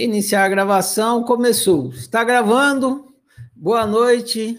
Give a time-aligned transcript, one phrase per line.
[0.00, 1.90] Iniciar a gravação, começou.
[1.90, 3.12] Está gravando?
[3.54, 4.58] Boa noite,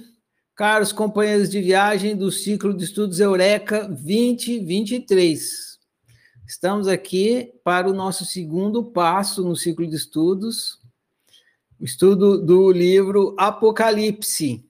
[0.53, 5.79] caros companheiros de viagem do ciclo de estudos Eureka 2023.
[6.47, 10.79] Estamos aqui para o nosso segundo passo no ciclo de estudos,
[11.79, 14.63] o estudo do livro Apocalipse.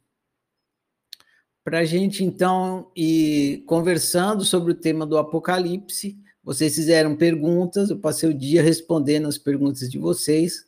[1.65, 7.98] Para a gente, então, ir conversando sobre o tema do Apocalipse, vocês fizeram perguntas, eu
[7.98, 10.66] passei o dia respondendo as perguntas de vocês.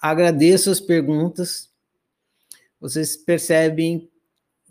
[0.00, 1.68] Agradeço as perguntas.
[2.80, 4.08] Vocês percebem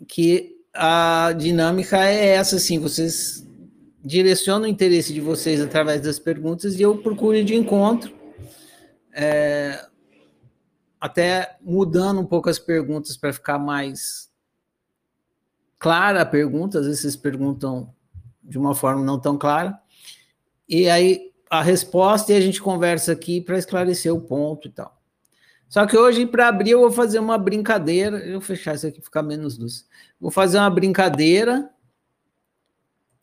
[0.08, 3.46] que a dinâmica é essa, assim, vocês
[4.04, 8.12] direcionam o interesse de vocês através das perguntas e eu procuro de encontro,
[9.12, 9.86] é,
[11.00, 14.30] até mudando um pouco as perguntas para ficar mais
[15.78, 17.94] clara a pergunta, às vezes vocês perguntam
[18.42, 19.78] de uma forma não tão clara,
[20.70, 24.96] e aí a resposta e a gente conversa aqui para esclarecer o ponto e tal.
[25.68, 28.18] Só que hoje, para abrir, eu vou fazer uma brincadeira.
[28.18, 29.86] Eu fechar isso aqui, ficar menos luz.
[30.20, 31.68] Vou fazer uma brincadeira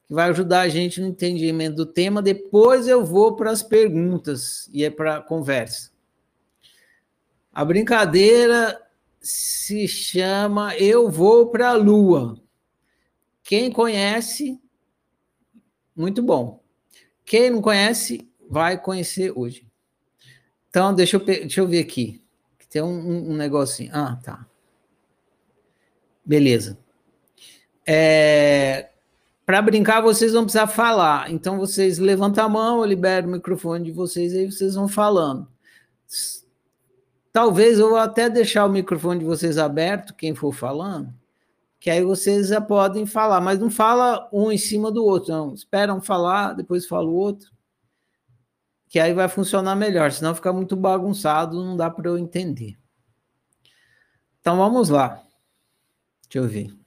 [0.06, 2.22] que vai ajudar a gente no entendimento do tema.
[2.22, 5.92] Depois eu vou para as perguntas e é para a conversa.
[7.54, 8.82] A brincadeira
[9.20, 12.42] se chama Eu Vou para a Lua.
[13.44, 14.60] Quem conhece,
[15.96, 16.67] muito bom.
[17.28, 19.68] Quem não conhece, vai conhecer hoje.
[20.70, 22.24] Então, deixa eu, deixa eu ver aqui.
[22.70, 23.92] Tem um, um negocinho.
[23.94, 24.48] Ah, tá.
[26.24, 26.78] Beleza.
[27.86, 28.92] É,
[29.46, 31.30] Para brincar, vocês vão precisar falar.
[31.30, 35.48] Então, vocês levantam a mão, eu libero o microfone de vocês, aí vocês vão falando.
[37.34, 41.14] Talvez eu vou até deixar o microfone de vocês aberto, quem for falando,
[41.88, 45.54] que aí vocês já podem falar, mas não fala um em cima do outro, não.
[45.54, 47.50] Esperam falar, depois fala o outro,
[48.90, 52.78] que aí vai funcionar melhor, senão fica muito bagunçado, não dá para eu entender.
[54.42, 55.24] Então vamos lá.
[56.24, 56.78] Deixa eu ver.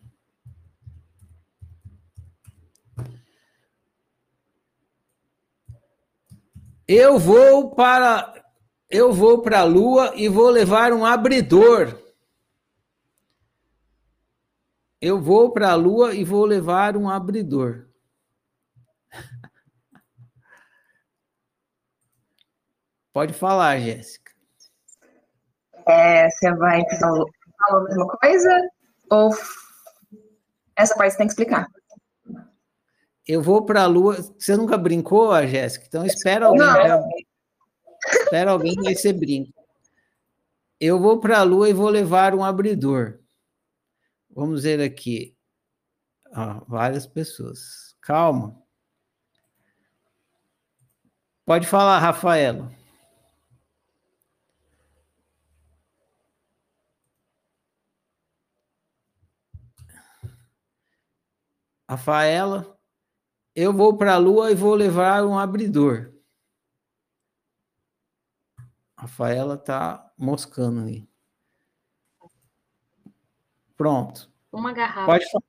[6.87, 8.35] Eu vou para
[8.91, 11.99] eu vou para a lua e vou levar um abridor
[15.01, 17.87] eu vou para a Lua e vou levar um abridor.
[23.13, 24.31] Pode falar, Jéssica.
[25.87, 27.25] É, você vai falar
[27.69, 28.71] a mesma coisa?
[29.11, 29.31] Ou
[30.77, 31.67] essa parte você tem que explicar?
[33.27, 34.17] Eu vou para a Lua.
[34.39, 35.87] Você nunca brincou, Jéssica?
[35.87, 36.67] Então espera alguém.
[36.67, 37.09] Não.
[38.07, 39.53] Espera alguém e aí você brinca.
[40.79, 43.19] Eu vou para a Lua e vou levar um abridor.
[44.31, 45.37] Vamos ver aqui.
[46.33, 47.97] Ah, várias pessoas.
[48.01, 48.61] Calma.
[51.45, 52.71] Pode falar, Rafaela.
[61.89, 62.79] Rafaela,
[63.53, 66.15] eu vou para a Lua e vou levar um abridor.
[68.97, 71.10] Rafaela tá moscando aí.
[73.81, 74.31] Pronto.
[74.53, 75.07] Uma garrafa.
[75.07, 75.45] Pode falar.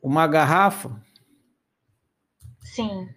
[0.00, 1.02] Uma garrafa?
[2.60, 3.08] Sim.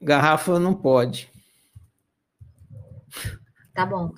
[0.00, 1.30] Garrafa não pode.
[3.74, 4.14] Tá bom.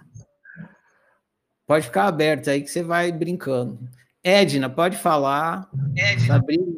[1.67, 3.81] Pode ficar aberto aí que você vai brincando.
[4.23, 5.69] Edna, pode falar.
[5.97, 6.35] Edna.
[6.35, 6.73] Sabrina.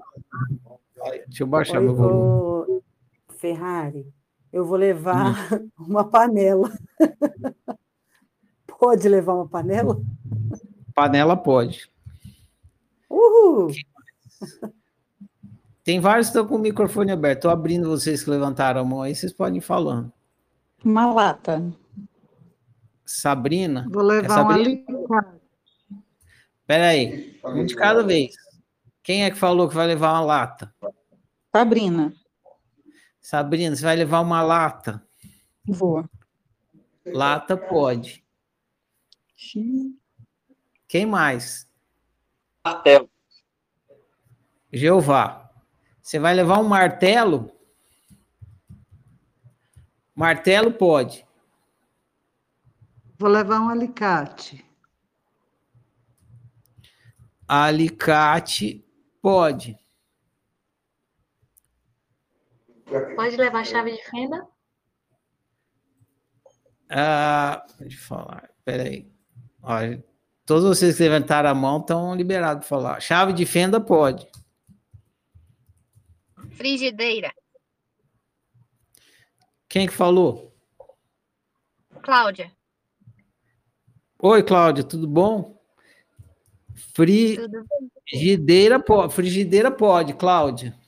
[1.26, 2.82] Deixa eu baixar Oi, meu volume.
[3.36, 4.10] Ferrari,
[4.50, 5.70] eu vou levar hum.
[5.86, 6.72] uma panela.
[8.78, 10.00] pode levar uma panela?
[10.96, 11.90] Panela pode.
[13.10, 13.70] Uhul!
[15.84, 17.40] Tem vários que estão com o microfone aberto.
[17.40, 20.10] Estou abrindo vocês que levantaram a mão aí, vocês podem ir falando.
[20.82, 21.62] Uma lata.
[23.04, 23.86] Sabrina?
[23.90, 24.84] Vou levar é Sabrina?
[24.88, 25.38] uma
[26.60, 28.34] Espera aí, um de cada vez.
[29.02, 30.74] Quem é que falou que vai levar uma lata?
[31.54, 32.12] Sabrina.
[33.20, 35.06] Sabrina, você vai levar uma lata?
[35.66, 36.08] Vou.
[37.04, 38.24] Lata pode.
[39.36, 39.96] Sim.
[40.88, 41.68] Quem mais?
[42.64, 43.10] Martelo.
[44.72, 45.50] Jeová.
[46.00, 47.52] Você vai levar um martelo?
[50.14, 51.26] Martelo pode.
[53.18, 54.64] Vou levar um alicate.
[57.48, 58.84] Alicate
[59.20, 59.78] pode.
[63.16, 64.46] Pode levar chave de fenda?
[66.88, 68.50] Ah, pode falar.
[68.64, 69.10] Peraí.
[69.62, 70.04] Olha,
[70.46, 73.00] Todos vocês que levantaram a mão estão liberados para falar.
[73.00, 74.28] Chave de fenda pode.
[76.52, 77.32] Frigideira.
[79.68, 80.54] Quem que falou?
[82.00, 82.52] Cláudia.
[84.22, 85.60] Oi, Cláudia, tudo bom?
[86.94, 90.78] Frigideira pode, frigideira pode, Cláudia.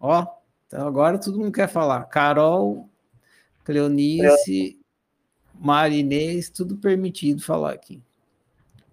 [0.00, 0.26] Ó,
[0.66, 2.04] então agora todo mundo quer falar.
[2.04, 2.88] Carol,
[3.64, 4.80] Cleonice,
[5.54, 8.02] Marinês, tudo permitido falar aqui.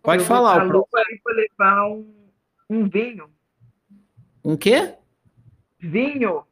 [0.02, 0.60] Pode Eu falar.
[0.62, 2.14] vou Pro- pra Lu para levar um,
[2.70, 3.30] um vinho.
[4.44, 4.96] Um quê?
[5.80, 6.44] Vinho.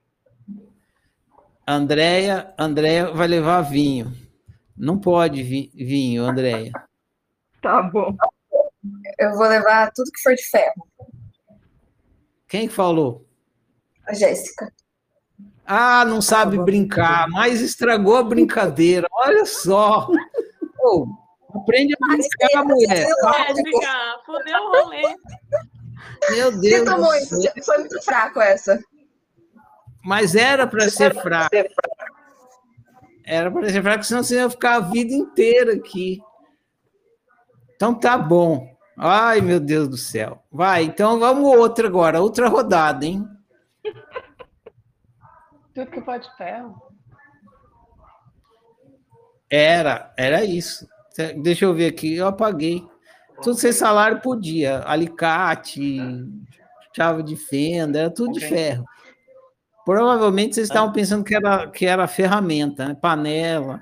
[1.68, 4.14] Andréia, Andréia vai levar vinho.
[4.76, 6.72] Não pode vi- vinho, Andréia.
[7.60, 8.16] Tá bom.
[9.18, 10.88] Eu vou levar tudo que for de ferro.
[12.48, 13.26] Quem que falou?
[14.08, 14.72] A Jéssica.
[15.66, 19.08] Ah, não sabe a brincar, mas estragou a brincadeira.
[19.12, 20.08] Olha só.
[20.80, 21.08] Ô,
[21.54, 23.08] aprende a brincar, mulher.
[23.08, 25.02] Jéssica, fudeu o rolê.
[26.32, 27.66] Meu Você Deus.
[27.66, 28.80] Foi muito fraco essa.
[30.04, 31.50] Mas era para ser fraco.
[33.26, 36.22] Era para ser fraco, senão você ia ficar a vida inteira aqui.
[37.76, 38.76] Então tá bom.
[38.98, 40.44] Ai, meu Deus do céu.
[40.52, 43.28] Vai, então vamos outra agora, outra rodada, hein?
[45.74, 46.82] Tudo que pode ferro.
[49.50, 50.88] Era, era isso.
[51.42, 52.84] Deixa eu ver aqui, eu apaguei.
[53.42, 54.84] Tudo sem salário podia.
[54.86, 56.26] Alicate,
[56.96, 58.50] chave de fenda, era tudo de Ok.
[58.50, 58.86] ferro.
[59.86, 62.94] Provavelmente vocês estavam pensando que era, que era ferramenta, né?
[62.96, 63.80] panela.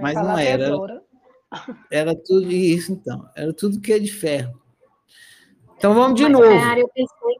[0.00, 0.70] Mas Falar não era.
[1.90, 3.28] Era tudo isso, então.
[3.36, 4.60] Era tudo que é de ferro.
[5.76, 6.44] Então vamos de Mas, novo.
[6.48, 7.36] Ferrari, eu pensei,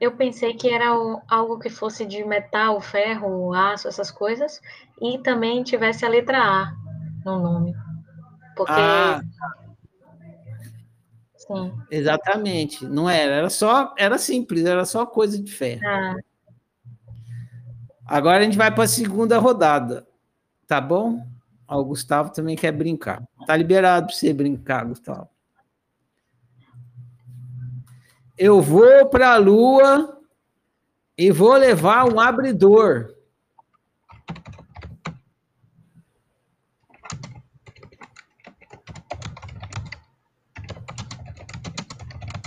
[0.00, 4.60] eu pensei que era o- algo que fosse de metal, ferro, aço, essas coisas,
[5.00, 6.72] e também tivesse a letra A
[7.24, 7.72] no nome.
[8.56, 9.22] Porque, Ah,
[11.36, 12.84] sim, exatamente.
[12.84, 15.82] Não era, era só, era simples, era só coisa de ferro.
[15.86, 16.16] ah,
[18.06, 20.06] Agora a gente vai para a segunda rodada,
[20.66, 21.24] tá bom?
[21.68, 23.22] Ó, o Gustavo também quer brincar.
[23.46, 25.28] Tá liberado para você brincar, Gustavo.
[28.36, 30.18] Eu vou para a Lua
[31.16, 33.14] e vou levar um abridor.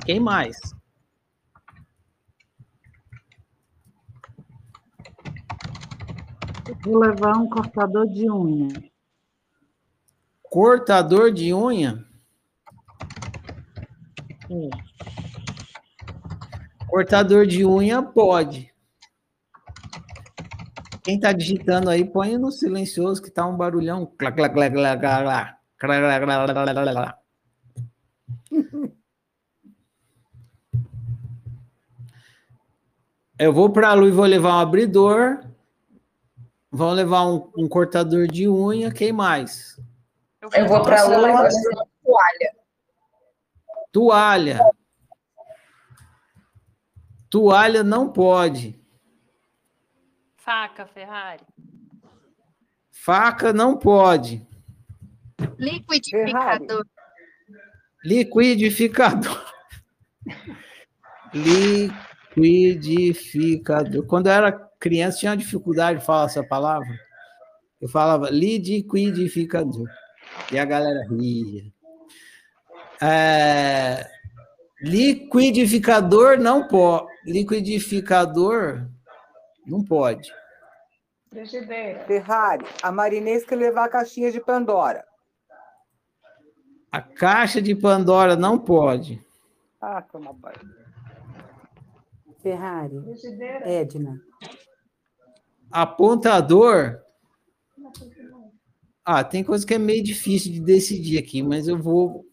[0.05, 0.57] Quem mais?
[6.83, 8.91] Vou levar um cortador de unha.
[10.43, 12.05] Cortador de unha?
[16.87, 18.73] Cortador de unha pode.
[21.03, 24.05] Quem está digitando aí, põe no silencioso que tá um barulhão.
[24.05, 25.57] Clá, clá, clá, clá, clá, clá.
[25.77, 27.19] Clá, clá, clá, clá,
[33.37, 35.43] Eu vou para a lua e vou levar um abridor.
[36.71, 38.91] Vão levar um, um cortador de unha.
[38.91, 39.79] Quem mais?
[40.51, 42.55] Eu vou pra Lula e vou levar uma toalha.
[43.91, 44.59] Toalha.
[47.29, 48.79] Toalha não pode.
[50.35, 51.45] Faca, Ferrari.
[52.91, 54.45] Faca não pode.
[55.57, 56.85] liquidificador.
[58.03, 59.53] Liquidificador.
[61.33, 62.12] Liquidificador.
[64.07, 66.99] Quando eu era criança, tinha dificuldade de falar essa palavra.
[67.79, 69.87] Eu falava liquidificador.
[70.51, 71.63] E a galera ria.
[73.01, 74.07] É,
[74.81, 77.07] liquidificador não pode.
[77.25, 78.87] Liquidificador
[79.65, 80.31] não pode.
[81.29, 82.05] Frigideira.
[82.05, 85.03] Ferrari, a Marinês quer levar a caixinha de Pandora.
[86.91, 89.21] A caixa de Pandora não pode.
[89.81, 90.82] Ah, toma banho.
[92.43, 92.95] Ferrari.
[93.63, 94.21] Edna.
[95.71, 96.99] Apontador.
[99.05, 102.25] Ah, tem coisa que é meio difícil de decidir aqui, mas eu vou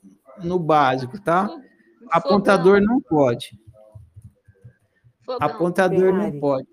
[0.42, 1.48] no básico, tá?
[2.10, 3.58] Apontador não pode.
[5.40, 6.40] Apontador não Ferrari.
[6.40, 6.68] pode.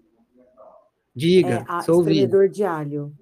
[1.15, 2.13] Diga, É, a, sou ouvindo.
[2.15, 3.13] espremedor de alho.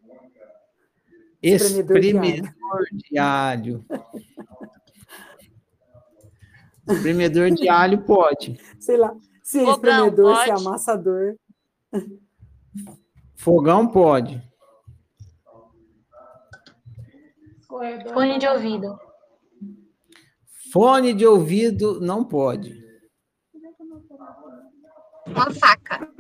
[1.41, 3.85] Espremedor de alho.
[6.89, 8.59] Espremedor de alho pode.
[8.79, 9.15] Sei lá.
[9.45, 10.67] Se é Fogão, espremedor, se é pode?
[10.67, 11.35] amassador.
[13.35, 14.41] Fogão pode.
[18.11, 18.99] Fone de ouvido.
[20.73, 22.83] Fone de ouvido não pode.
[25.27, 26.11] Uma faca.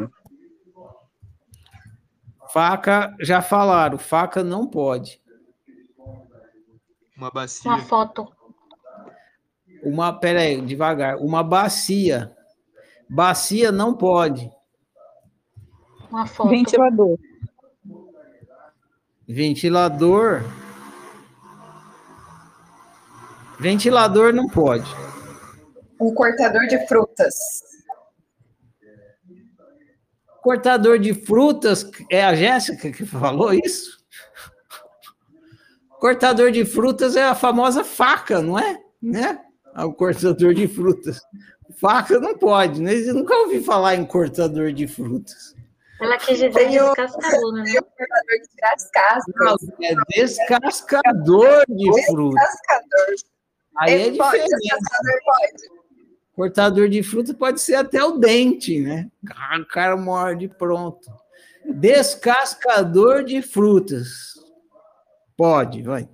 [2.53, 5.19] Faca, já falaram, faca não pode.
[7.17, 7.71] Uma bacia.
[7.71, 8.31] Uma foto.
[9.81, 11.17] Uma, peraí, devagar.
[11.17, 12.34] Uma bacia.
[13.15, 14.51] Bacia não pode.
[16.11, 16.49] Uma foto.
[16.49, 17.17] Ventilador.
[19.25, 20.43] Ventilador
[23.57, 24.85] Ventilador não pode.
[25.97, 27.35] Um cortador de frutas.
[30.41, 33.97] Cortador de frutas, é a Jéssica que falou isso?
[36.01, 38.77] Cortador de frutas é a famosa faca, não é?
[39.01, 39.39] Né?
[39.77, 41.21] O cortador de frutas.
[41.79, 42.93] Faca não pode, né?
[42.93, 45.55] Eu nunca ouvi falar em cortador de frutas.
[45.99, 47.63] Ela quis dizer Tem o- descascadora, né?
[47.65, 49.33] Tem o cortador de tirar as cascas.
[49.35, 52.39] Não, é descascador de fruta.
[52.39, 53.15] Descascador.
[53.77, 54.61] Aí é Ele pode, diferente.
[54.61, 55.75] descascador pode.
[56.35, 59.09] Cortador de fruta pode ser até o dente, né?
[59.61, 61.09] O cara morde pronto.
[61.65, 64.35] Descascador de frutas.
[65.37, 66.07] Pode, vai.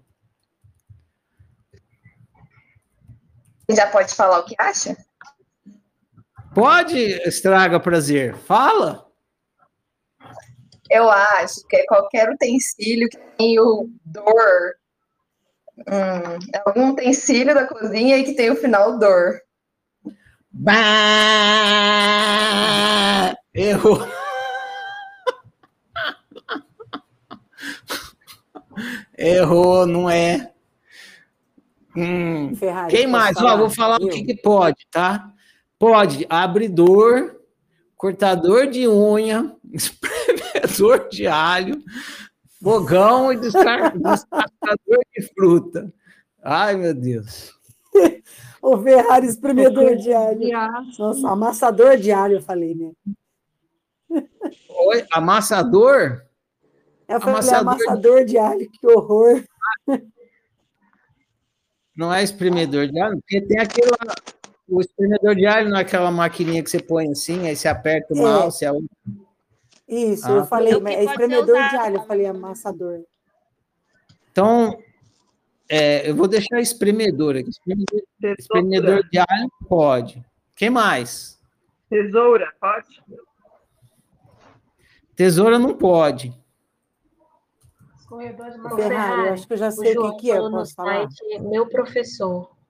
[3.70, 4.96] Já pode falar o que acha?
[6.54, 8.36] Pode, estraga prazer.
[8.36, 9.08] Fala.
[10.90, 14.76] Eu acho que é qualquer utensílio que tem o dor.
[15.80, 19.40] Hum, algum utensílio da cozinha que tem o final dor.
[20.52, 20.82] Bah!
[23.54, 24.06] Errou.
[29.18, 30.52] Errou, não é.
[31.96, 32.54] Hum.
[32.56, 33.38] Ferrari, Quem mais?
[33.38, 34.10] Ó, vou falar o Eu.
[34.10, 35.32] que, que pode, tá?
[35.82, 37.42] Pode abridor,
[37.98, 41.84] cortador de unha, espremedor de alho,
[42.62, 45.92] fogão e descar- descascador de fruta.
[46.44, 47.52] Ai, meu Deus.
[48.64, 50.40] O Ferrari espremedor de alho.
[51.00, 52.92] Nossa, amassador de alho, eu falei, né?
[54.70, 56.22] Oi, amassador?
[57.08, 59.44] Eu falei, Amassador de- amassador de alho, que horror.
[61.98, 63.90] Não é espremedor de alho, porque tem aquele.
[63.90, 64.14] lá-
[64.72, 68.14] O espremedor de alho não é aquela maquininha que você põe assim, aí você aperta
[68.14, 68.22] o É.
[68.22, 68.64] mouse.
[68.64, 68.82] É o...
[69.86, 73.02] Isso, Ah, eu falei, Então, é espremedor de alho, eu falei amassador.
[74.32, 74.82] Então,
[75.68, 77.50] é, eu vou deixar espremedor aqui.
[77.50, 78.02] Espremedor,
[78.40, 80.24] espremedor de alho pode.
[80.56, 81.38] Quem mais?
[81.90, 83.04] Tesoura, pode?
[85.14, 86.34] Tesoura não pode.
[88.00, 88.76] Escorredor de O maçã.
[88.78, 91.10] Ferrari, eu acho que eu já O sei o João que, que é, posso falar?
[91.12, 92.61] site, meu professor.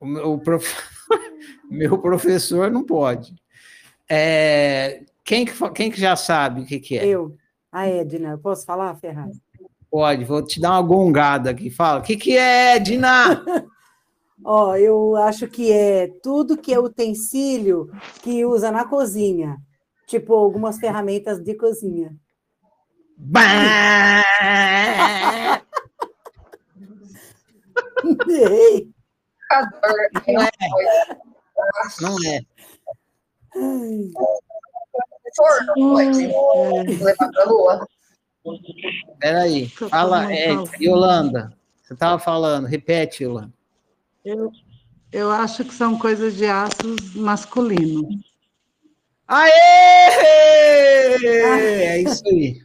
[0.00, 0.88] O meu, prof-
[1.70, 3.34] meu professor não pode.
[4.08, 7.06] É, quem, que, quem que já sabe o que, que é?
[7.06, 7.36] Eu,
[7.70, 9.32] a Edna, eu posso falar, Ferrari?
[9.90, 11.70] Pode, vou te dar uma gongada aqui.
[11.70, 13.44] Fala, o que, que é, Edna?
[14.44, 17.90] Ó, eu acho que é tudo que é utensílio
[18.22, 19.56] que usa na cozinha.
[20.06, 22.14] Tipo, algumas ferramentas de cozinha.
[28.28, 28.90] Errei.
[30.26, 30.50] Não é.
[32.00, 32.40] Não é.
[35.36, 36.26] Forno pode
[37.02, 37.86] levar pra lua.
[39.20, 39.68] Peraí.
[39.68, 40.48] Fala, é,
[40.80, 41.52] Yolanda.
[41.82, 43.52] Você estava falando, repete, Yolanda.
[44.24, 44.50] Eu,
[45.12, 48.08] eu acho que são coisas de aços masculino.
[49.26, 49.50] Aê!
[51.24, 52.62] É isso aí.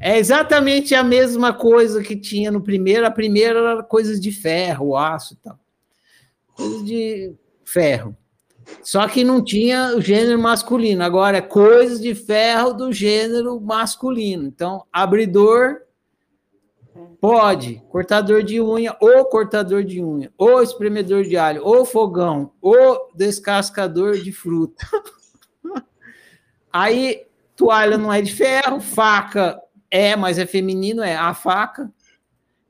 [0.00, 3.06] É exatamente a mesma coisa que tinha no primeiro.
[3.06, 5.58] A primeira era coisas de ferro, aço e tal.
[6.54, 7.34] Coisas de
[7.64, 8.16] ferro.
[8.82, 11.02] Só que não tinha o gênero masculino.
[11.02, 14.44] Agora é coisas de ferro do gênero masculino.
[14.46, 15.80] Então, abridor
[17.20, 23.10] pode, cortador de unha, ou cortador de unha, ou espremedor de alho, ou fogão, ou
[23.14, 24.86] descascador de fruta.
[26.72, 29.60] Aí, toalha não é de ferro, faca
[29.94, 31.88] é, mas é feminino, é a faca.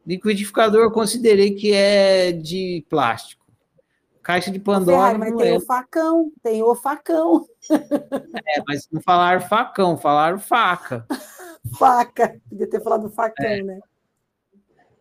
[0.06, 3.43] Liquidificador considerei que é de plástico.
[4.24, 9.02] Caixa de Pandora Ferrari, mas tem é, o facão, tem o facão, é, mas não
[9.02, 11.06] falaram facão, falaram faca.
[11.78, 12.40] faca.
[12.48, 13.78] Podia ter falado facão, né?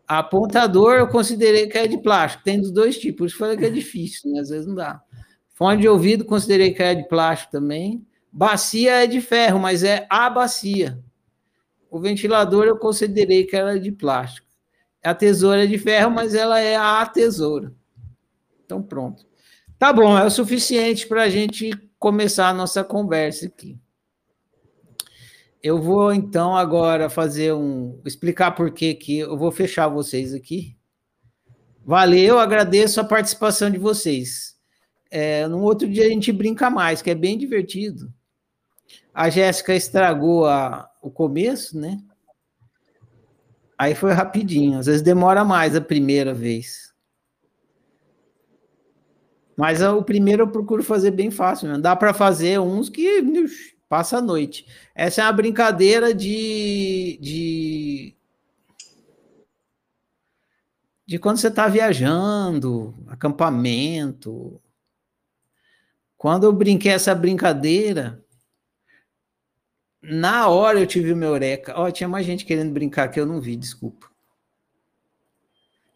[0.06, 3.65] Apontador eu considerei que é de plástico, tem dos dois tipos, por isso falei que
[3.65, 4.42] é difícil, né?
[4.42, 5.01] às vezes não dá.
[5.53, 8.06] Fone de ouvido considerei que é de plástico também.
[8.30, 11.00] Bacia é de ferro, mas é a bacia.
[11.89, 14.48] O ventilador eu considerei que era de plástico.
[15.01, 17.74] A tesoura é de ferro, mas ela é a tesoura.
[18.65, 19.25] Então pronto.
[19.77, 23.77] Tá bom, é o suficiente para a gente começar a nossa conversa aqui.
[25.62, 30.77] Eu vou então agora fazer um explicar por que que eu vou fechar vocês aqui.
[31.86, 34.58] Valeu, agradeço a participação de vocês.
[35.12, 38.13] É, no outro dia a gente brinca mais, que é bem divertido.
[39.13, 42.00] A Jéssica estragou a, o começo, né?
[43.77, 46.92] Aí foi rapidinho, às vezes demora mais a primeira vez.
[49.57, 51.77] Mas o primeiro eu procuro fazer bem fácil, né?
[51.77, 53.24] Dá para fazer uns que
[53.88, 54.65] passa a noite.
[54.95, 58.15] Essa é uma brincadeira de, de
[61.05, 64.60] de quando você está viajando, acampamento.
[66.17, 68.24] Quando eu brinquei essa brincadeira,
[70.01, 71.74] na hora eu tive o meu eureka.
[71.77, 74.12] Ó, tinha mais gente querendo brincar que eu não vi, desculpa.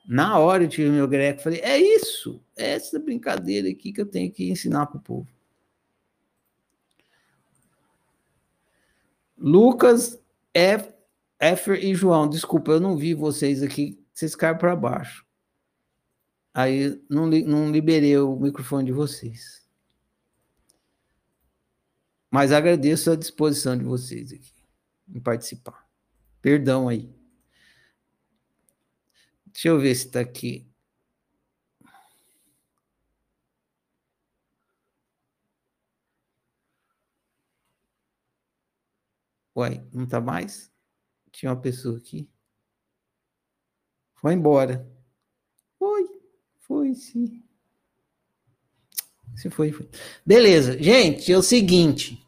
[0.07, 4.05] Na hora eu tive meu eureka, falei, é isso, é essa brincadeira aqui que eu
[4.05, 5.27] tenho que ensinar para o povo.
[9.37, 10.17] Lucas,
[10.53, 10.93] F,
[11.39, 15.25] Effer e João, desculpa, eu não vi vocês aqui, vocês caem para baixo.
[16.53, 19.67] Aí não, não liberei o microfone de vocês.
[22.31, 24.53] Mas agradeço a disposição de vocês aqui
[25.13, 25.85] em participar.
[26.41, 27.16] Perdão aí.
[29.57, 30.71] Deixa eu ver se está aqui.
[39.55, 40.71] Uai, não está mais?
[41.31, 42.29] Tinha uma pessoa aqui.
[44.13, 44.87] Foi embora.
[45.79, 46.07] Foi,
[46.59, 47.43] foi sim.
[49.35, 49.89] Se foi, foi.
[50.23, 52.23] Beleza, gente, é o seguinte.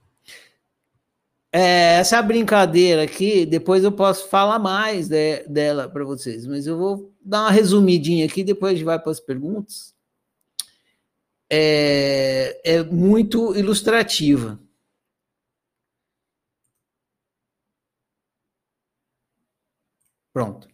[1.52, 6.78] É, essa brincadeira aqui, depois eu posso falar mais de, dela para vocês, mas eu
[6.78, 9.96] vou dar uma resumidinha aqui, depois a gente vai para as perguntas.
[11.52, 14.60] É, é muito ilustrativa.
[20.34, 20.68] Pronto.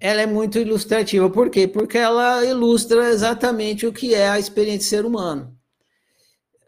[0.00, 1.68] Ela é muito ilustrativa, por quê?
[1.68, 5.59] Porque ela ilustra exatamente o que é a experiência de ser humano.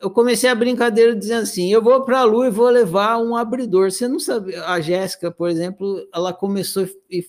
[0.03, 3.37] Eu comecei a brincadeira dizendo assim: eu vou para a Lua e vou levar um
[3.37, 3.93] abridor.
[3.93, 7.25] Você não sabe, a Jéssica, por exemplo, ela começou e,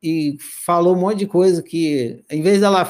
[0.00, 2.84] e falou um monte de coisa que, em vez dela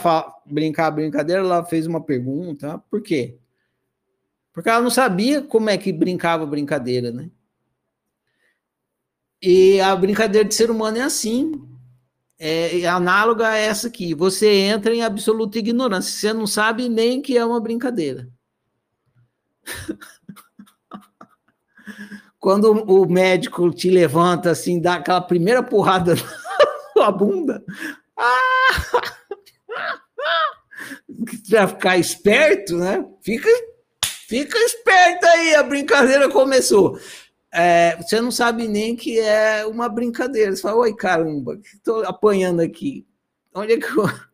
[0.44, 2.78] brincar a brincadeira, ela fez uma pergunta.
[2.90, 3.38] Por quê?
[4.52, 7.30] Porque ela não sabia como é que brincava a brincadeira, né?
[9.40, 11.52] E a brincadeira de ser humano é assim.
[12.38, 14.14] É, é análoga a essa aqui.
[14.14, 16.12] Você entra em absoluta ignorância.
[16.12, 18.28] Você não sabe nem que é uma brincadeira.
[22.38, 26.22] Quando o médico te levanta assim, dá aquela primeira porrada na
[26.92, 27.62] sua bunda.
[31.48, 33.06] Para ficar esperto, né?
[33.22, 33.48] Fica,
[34.26, 36.98] fica esperto aí, a brincadeira começou
[37.52, 40.56] é, você não sabe nem que é uma brincadeira.
[40.56, 43.06] Você fala, oi, caramba, estou apanhando aqui.
[43.54, 44.04] Onde é que eu.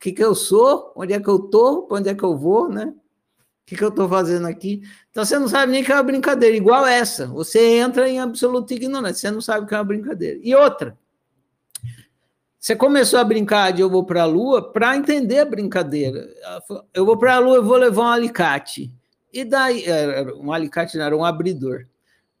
[0.00, 0.92] Que, que eu sou?
[0.94, 1.86] Onde é que eu estou?
[1.86, 2.92] Para onde é que eu vou, né?
[3.68, 4.82] Que, que eu estou fazendo aqui?
[5.10, 7.26] Então você não sabe nem que é uma brincadeira, igual essa.
[7.26, 10.40] Você entra em absoluta ignorância, você não sabe que é uma brincadeira.
[10.42, 10.96] E outra,
[12.58, 16.28] você começou a brincar de eu vou para a Lua para entender a brincadeira.
[16.94, 18.90] Eu vou para a Lua, eu vou levar um alicate.
[19.32, 19.84] E daí,
[20.40, 21.84] um alicate não, era um abridor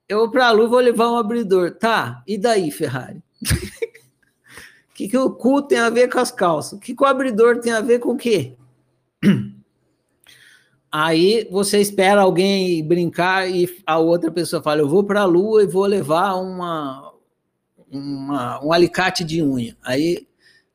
[0.08, 1.72] eu vou para a lua vou levar um abridor.
[1.72, 3.22] Tá, e daí, Ferrari?
[3.42, 6.72] O que, que o cu tem a ver com as calças?
[6.72, 8.56] O que, que o abridor tem a ver com o quê?
[10.90, 15.62] Aí você espera alguém brincar e a outra pessoa fala: Eu vou para a lua
[15.62, 17.12] e vou levar uma,
[17.90, 19.76] uma, um alicate de unha.
[19.82, 20.26] Aí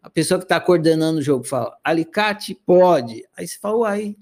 [0.02, 3.26] a pessoa que está coordenando o jogo fala: Alicate pode.
[3.36, 4.16] Aí você fala: Uai,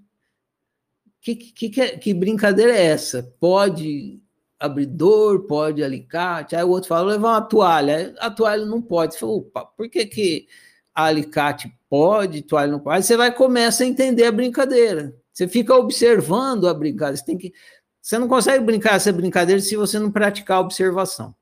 [1.22, 3.24] que, que, que, que brincadeira é essa?
[3.40, 4.22] Pode
[4.62, 6.56] abridor, pode alicate.
[6.56, 8.14] Aí o outro fala, levar uma toalha.
[8.20, 9.14] A toalha não pode.
[9.14, 10.48] Você fala, opa, por que, que
[10.94, 12.98] alicate pode, toalha não pode?
[12.98, 15.16] Aí você vai começa a entender a brincadeira.
[15.34, 17.18] Você fica observando a brincadeira.
[17.18, 17.54] Você, tem que,
[18.02, 21.34] você não consegue brincar essa brincadeira se você não praticar a observação.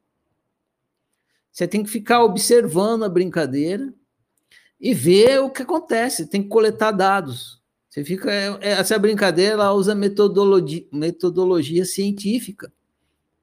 [1.52, 3.93] Você tem que ficar observando a brincadeira
[4.80, 6.28] e ver o que acontece.
[6.28, 7.60] Tem que coletar dados.
[7.89, 8.32] Você fica.
[8.32, 12.71] É, é, essa brincadeira ela usa metodologia, metodologia científica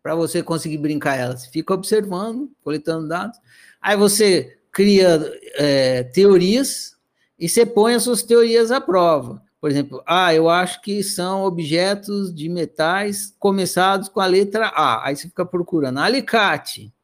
[0.03, 1.37] para você conseguir brincar ela.
[1.37, 3.39] Você fica observando, coletando dados.
[3.81, 5.21] Aí você cria
[5.55, 6.97] é, teorias
[7.39, 9.43] e você põe as suas teorias à prova.
[9.67, 15.05] Por exemplo, ah, eu acho que são objetos de metais começados com a letra A.
[15.05, 16.95] Aí você fica procurando alicate.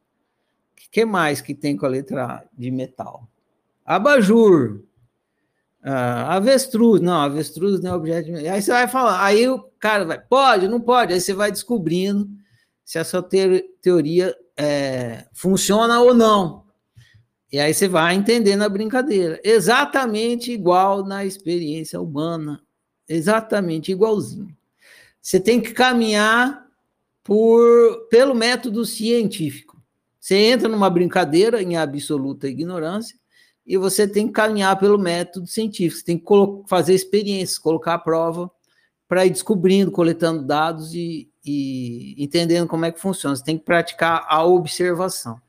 [0.71, 3.27] O que mais que tem com a letra A de metal?
[3.85, 4.81] Abajur.
[5.83, 7.01] Ah, avestruz.
[7.01, 8.53] Não, avestruz não é objeto de metal.
[8.53, 9.25] Aí você vai falar.
[9.25, 11.11] Aí o cara vai, pode, não pode.
[11.11, 12.29] Aí você vai descobrindo
[12.85, 13.21] se a sua
[13.81, 16.62] teoria é, funciona ou não.
[17.53, 19.39] E aí você vai entendendo a brincadeira.
[19.43, 22.59] Exatamente igual na experiência humana.
[23.07, 24.57] Exatamente igualzinho.
[25.21, 26.65] Você tem que caminhar
[27.23, 29.79] por, pelo método científico.
[30.19, 33.15] Você entra numa brincadeira em absoluta ignorância
[33.67, 35.99] e você tem que caminhar pelo método científico.
[35.99, 36.25] Você tem que
[36.67, 38.49] fazer experiências, colocar a prova
[39.07, 43.35] para ir descobrindo, coletando dados e, e entendendo como é que funciona.
[43.35, 45.39] Você tem que praticar a observação.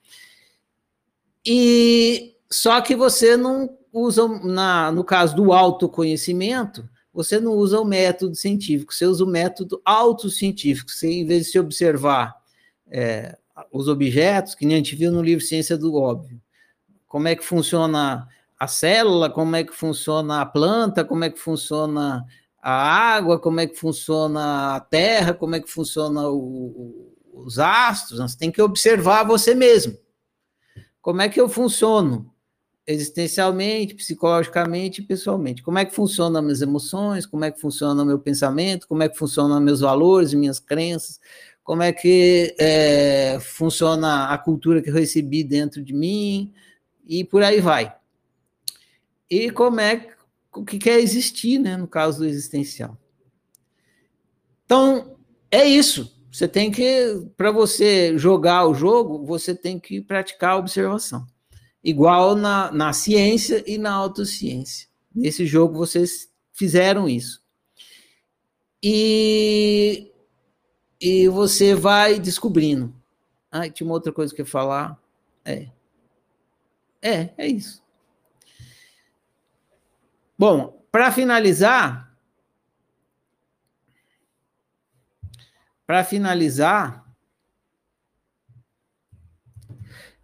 [1.47, 7.85] E Só que você não usa, na, no caso do autoconhecimento, você não usa o
[7.85, 10.91] método científico, você usa o método autocientífico.
[10.91, 12.35] Você, em vez de se observar
[12.91, 13.37] é,
[13.71, 16.41] os objetos, que nem a gente viu no livro Ciência do Óbvio,
[17.07, 18.27] como é que funciona
[18.59, 22.25] a célula, como é que funciona a planta, como é que funciona
[22.61, 28.19] a água, como é que funciona a terra, como é que funciona o, os astros,
[28.19, 29.97] você tem que observar você mesmo.
[31.05, 32.33] Como é que eu funciono?
[32.87, 35.63] existencialmente, psicologicamente e pessoalmente.
[35.63, 39.03] Como é que funcionam as minhas emoções, como é que funciona o meu pensamento, como
[39.03, 41.19] é que funcionam meus valores, minhas crenças,
[41.63, 46.53] como é que é, funciona a cultura que eu recebi dentro de mim,
[47.07, 47.95] e por aí vai.
[49.31, 50.15] E como é
[50.55, 52.99] o que quer existir, né, no caso do existencial.
[54.67, 55.17] Então,
[55.51, 56.14] é isso.
[56.35, 61.25] Você tem que, para você jogar o jogo, você tem que praticar a observação
[61.83, 64.89] igual na, na ciência e na autociência.
[65.15, 67.41] Nesse jogo vocês fizeram isso.
[68.83, 70.11] E,
[71.01, 72.93] e você vai descobrindo.
[73.49, 75.01] Ah, tinha uma outra coisa que eu ia falar.
[75.45, 75.69] É.
[77.01, 77.81] É, é isso.
[80.37, 82.14] Bom, para finalizar,
[85.87, 87.05] para finalizar,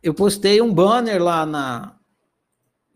[0.03, 1.99] eu postei um banner lá na,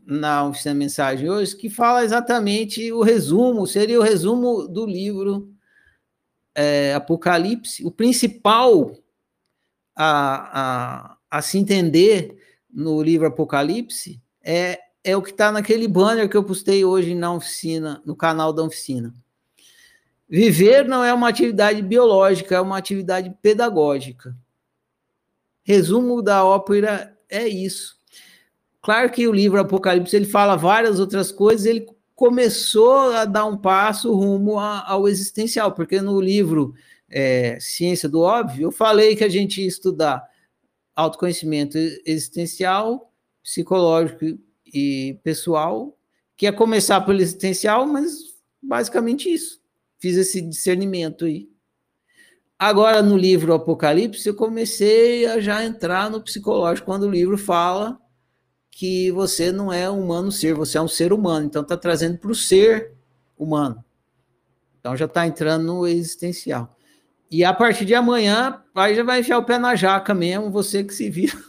[0.07, 5.53] na oficina mensagem hoje que fala exatamente o resumo, seria o resumo do livro
[6.55, 7.85] é, Apocalipse.
[7.85, 8.97] O principal
[9.95, 12.37] a, a, a se entender
[12.73, 17.33] no livro Apocalipse é, é o que está naquele banner que eu postei hoje na
[17.33, 19.15] oficina, no canal da oficina.
[20.35, 24.37] Viver não é uma atividade biológica, é uma atividade pedagógica.
[25.63, 27.97] Resumo da ópera é isso.
[28.83, 33.57] Claro que o livro Apocalipse ele fala várias outras coisas, ele começou a dar um
[33.57, 36.75] passo rumo a, ao existencial, porque no livro
[37.09, 40.21] é, Ciência do Óbvio, eu falei que a gente ia estudar
[40.97, 45.97] autoconhecimento existencial, psicológico e pessoal,
[46.37, 49.63] que ia começar pelo existencial, mas basicamente isso.
[50.05, 51.49] Fiz esse discernimento aí.
[52.59, 57.99] Agora, no livro Apocalipse, eu comecei a já entrar no psicológico, quando o livro fala
[58.71, 61.47] que você não é um humano ser, você é um ser humano.
[61.47, 62.93] Então, está trazendo para o ser
[63.39, 63.83] humano.
[64.79, 66.77] Então, já está entrando no existencial.
[67.31, 70.85] E a partir de amanhã, aí já vai enfiar o pé na jaca mesmo, você
[70.85, 71.43] que se vira.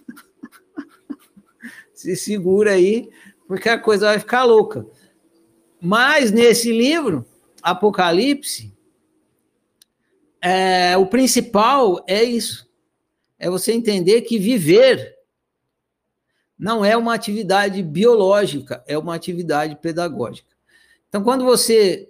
[1.94, 3.10] se segura aí,
[3.50, 4.86] porque a coisa vai ficar louca.
[5.82, 7.26] Mas nesse livro,
[7.66, 8.72] Apocalipse,
[10.40, 12.70] é, o principal é isso:
[13.40, 15.16] é você entender que viver
[16.58, 20.56] não é uma atividade biológica, é uma atividade pedagógica.
[21.10, 22.08] Então, quando você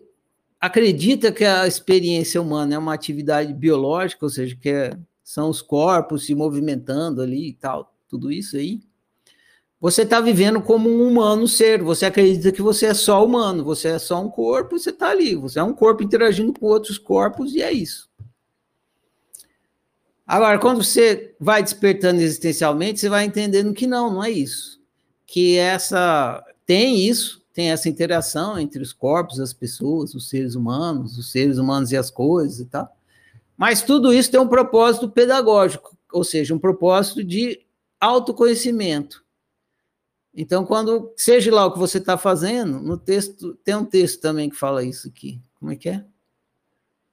[0.60, 5.62] acredita que a experiência humana é uma atividade biológica, ou seja, que é, são os
[5.62, 8.82] corpos se movimentando ali e tal, tudo isso aí,
[9.86, 13.90] você está vivendo como um humano ser, você acredita que você é só humano, você
[13.90, 17.54] é só um corpo, você está ali, você é um corpo interagindo com outros corpos
[17.54, 18.10] e é isso.
[20.26, 24.82] Agora, quando você vai despertando existencialmente, você vai entendendo que não, não é isso.
[25.24, 31.16] Que essa tem isso, tem essa interação entre os corpos, as pessoas, os seres humanos,
[31.16, 32.90] os seres humanos e as coisas e tal.
[33.56, 37.64] Mas tudo isso tem um propósito pedagógico, ou seja, um propósito de
[38.02, 39.24] autoconhecimento.
[40.36, 44.50] Então, quando seja lá o que você está fazendo, no texto tem um texto também
[44.50, 45.42] que fala isso aqui.
[45.58, 46.04] Como é que é?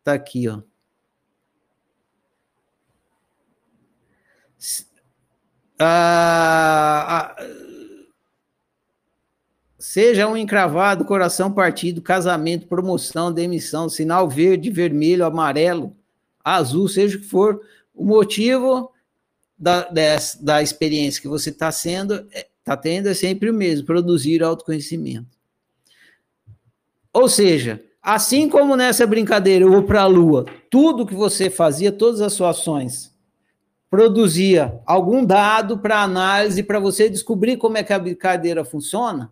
[0.00, 0.60] Está aqui, ó.
[5.78, 7.46] Ah, ah,
[9.78, 15.96] seja um encravado, coração partido, casamento, promoção, demissão, sinal verde, vermelho, amarelo,
[16.44, 17.60] azul, seja o que for,
[17.94, 18.92] o motivo
[19.58, 22.26] da, dessa, da experiência que você está sendo,
[22.62, 25.36] está tendo é sempre o mesmo, produzir autoconhecimento.
[27.12, 31.92] Ou seja, assim como nessa brincadeira eu vou para a Lua, tudo que você fazia,
[31.92, 33.12] todas as suas ações,
[33.90, 39.30] produzia algum dado para análise para você descobrir como é que a brincadeira funciona,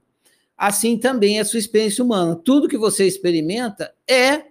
[0.59, 2.37] assim também é a sua experiência humana.
[2.37, 4.43] Tudo que você experimenta é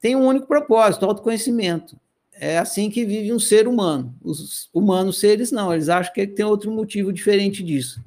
[0.00, 1.98] tem um único propósito, autoconhecimento.
[2.38, 4.14] É assim que vive um ser humano.
[4.22, 8.04] Os humanos seres não, eles acham que tem outro motivo diferente disso.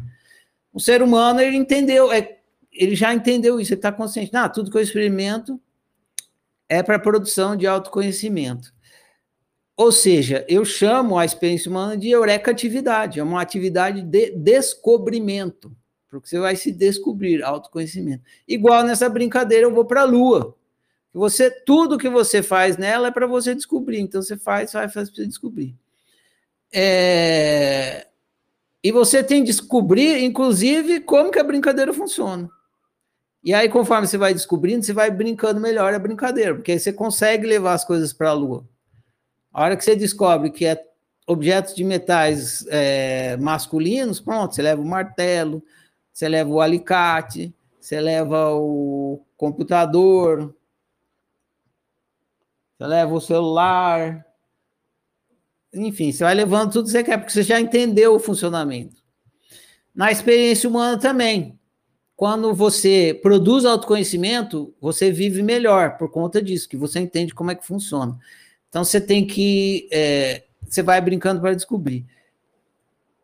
[0.79, 2.37] O ser humano ele entendeu, é,
[2.71, 4.31] ele já entendeu isso, ele está consciente.
[4.53, 5.59] Tudo que eu experimento
[6.69, 8.73] é para produção de autoconhecimento.
[9.75, 15.75] Ou seja, eu chamo a experiência humana de eureka atividade, é uma atividade de descobrimento.
[16.09, 18.23] porque você vai se descobrir, autoconhecimento.
[18.47, 20.55] Igual nessa brincadeira, eu vou para a Lua.
[21.13, 23.99] Você, tudo que você faz nela é para você descobrir.
[23.99, 25.75] Então você faz, faz, faz para você descobrir.
[26.71, 28.07] É...
[28.83, 32.49] E você tem que descobrir, inclusive, como que a brincadeira funciona.
[33.43, 36.91] E aí, conforme você vai descobrindo, você vai brincando melhor a brincadeira, porque aí você
[36.91, 38.65] consegue levar as coisas para a Lua.
[39.53, 40.81] A hora que você descobre que é
[41.25, 45.63] objetos de metais é, masculinos, pronto, você leva o martelo,
[46.11, 50.53] você leva o alicate, você leva o computador,
[52.77, 54.25] você leva o celular,
[55.73, 58.95] enfim, você vai levando tudo que você quer, porque você já entendeu o funcionamento.
[59.93, 61.58] Na experiência humana também.
[62.15, 67.55] Quando você produz autoconhecimento, você vive melhor por conta disso, que você entende como é
[67.55, 68.19] que funciona.
[68.67, 69.88] Então você tem que.
[69.89, 72.05] É, você vai brincando para descobrir.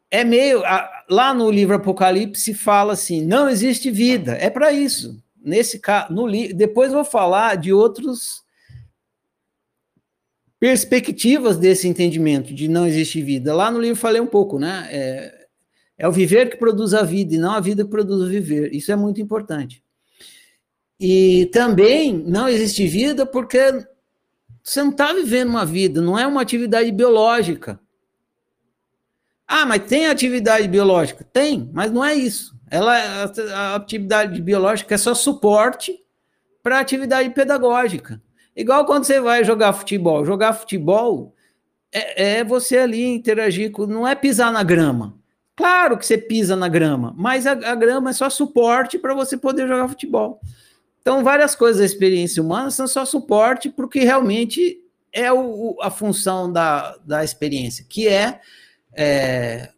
[0.09, 0.63] É meio.
[1.09, 4.33] Lá no livro Apocalipse fala assim: não existe vida.
[4.33, 5.21] É para isso.
[5.43, 8.44] Nesse caso, no, depois vou falar de outros
[10.65, 13.53] perspectivas desse entendimento de não existe vida.
[13.53, 14.87] Lá no livro falei um pouco, né?
[14.89, 15.47] É,
[15.95, 18.73] é o viver que produz a vida e não a vida que produz o viver.
[18.73, 19.83] Isso é muito importante.
[20.99, 23.59] E também não existe vida porque
[24.63, 27.79] você não está vivendo uma vida, não é uma atividade biológica.
[29.47, 31.23] Ah, mas tem atividade biológica?
[31.31, 32.57] Tem, mas não é isso.
[32.71, 32.95] Ela,
[33.53, 35.95] a atividade biológica é só suporte
[36.63, 38.19] para a atividade pedagógica.
[38.55, 40.25] Igual quando você vai jogar futebol.
[40.25, 41.35] Jogar futebol
[41.91, 43.85] é, é você ali interagir com.
[43.85, 45.17] Não é pisar na grama.
[45.55, 49.37] Claro que você pisa na grama, mas a, a grama é só suporte para você
[49.37, 50.41] poder jogar futebol.
[51.01, 54.81] Então, várias coisas da experiência humana são só suporte para o que realmente
[55.13, 58.41] é o, a função da, da experiência, que é,
[58.93, 59.71] é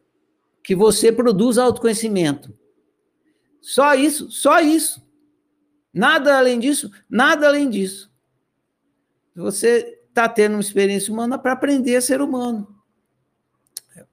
[0.63, 2.57] que você produz autoconhecimento.
[3.61, 5.05] Só isso, só isso.
[5.93, 8.06] Nada além disso, nada além disso.
[9.41, 12.67] Você está tendo uma experiência humana para aprender a ser humano.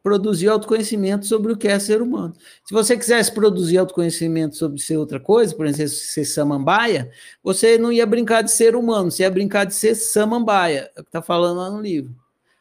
[0.03, 2.35] Produzir autoconhecimento sobre o que é ser humano.
[2.65, 7.11] Se você quisesse produzir autoconhecimento sobre ser outra coisa, por exemplo, ser samambaia,
[7.43, 11.05] você não ia brincar de ser humano, você ia brincar de ser samambaia, é o
[11.05, 12.15] que está falando lá no livro.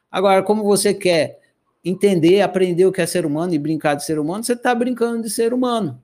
[0.10, 1.42] Agora, como você quer
[1.84, 5.24] entender, aprender o que é ser humano e brincar de ser humano, você está brincando
[5.24, 6.02] de ser humano.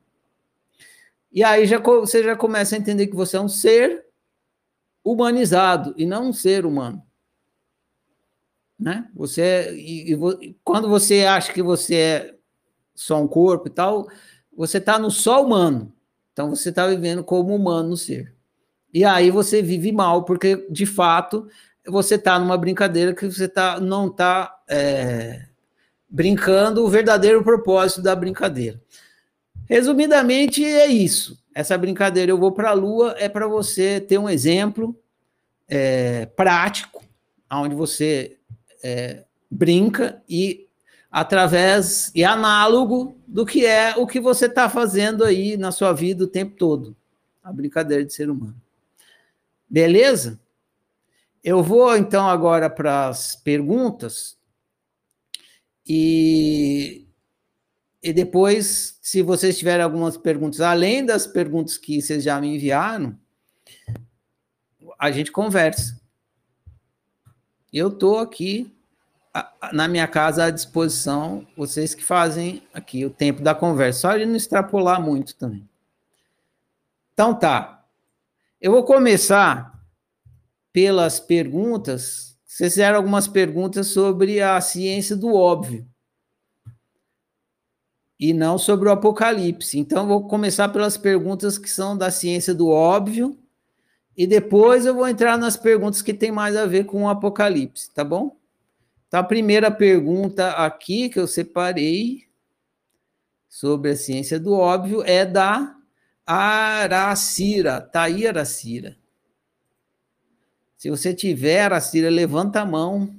[1.31, 4.08] E aí já, você já começa a entender que você é um ser
[5.03, 7.03] humanizado e não um ser humano.
[8.79, 9.09] Né?
[9.15, 12.35] Você e, e, quando você acha que você é
[12.95, 14.07] só um corpo e tal,
[14.55, 15.93] você está no só humano.
[16.31, 18.33] Então você está vivendo como humano no ser.
[18.93, 21.47] E aí você vive mal, porque de fato
[21.85, 25.47] você está numa brincadeira que você tá, não está é,
[26.09, 28.81] brincando o verdadeiro propósito da brincadeira.
[29.69, 31.39] Resumidamente, é isso.
[31.53, 34.99] Essa brincadeira, eu vou para a Lua, é para você ter um exemplo
[35.67, 37.03] é, prático,
[37.51, 38.37] onde você
[38.83, 40.67] é, brinca e
[41.11, 46.23] através e análogo do que é o que você está fazendo aí na sua vida
[46.23, 46.95] o tempo todo.
[47.43, 48.59] A brincadeira de ser humano.
[49.69, 50.39] Beleza?
[51.43, 54.35] Eu vou então agora para as perguntas
[55.87, 57.07] e,
[58.01, 63.17] e depois, se vocês tiverem algumas perguntas, além das perguntas que vocês já me enviaram,
[64.97, 65.99] a gente conversa.
[67.71, 68.73] Eu estou aqui
[69.73, 74.25] na minha casa à disposição, vocês que fazem aqui o tempo da conversa, só de
[74.25, 75.67] não extrapolar muito também.
[77.13, 77.85] Então tá.
[78.61, 79.77] Eu vou começar
[80.71, 82.37] pelas perguntas.
[82.45, 85.88] Vocês fizeram algumas perguntas sobre a ciência do óbvio.
[88.19, 89.79] E não sobre o apocalipse.
[89.79, 93.37] Então, vou começar pelas perguntas que são da ciência do óbvio
[94.19, 97.89] e depois eu vou entrar nas perguntas que tem mais a ver com o Apocalipse,
[97.89, 98.35] tá bom?
[99.07, 102.27] Então, a primeira pergunta aqui que eu separei
[103.47, 105.73] sobre a ciência do óbvio é da
[106.25, 108.97] Aracira, Thaí Aracira.
[110.75, 113.15] Se você tiver, Aracira, levanta a mão.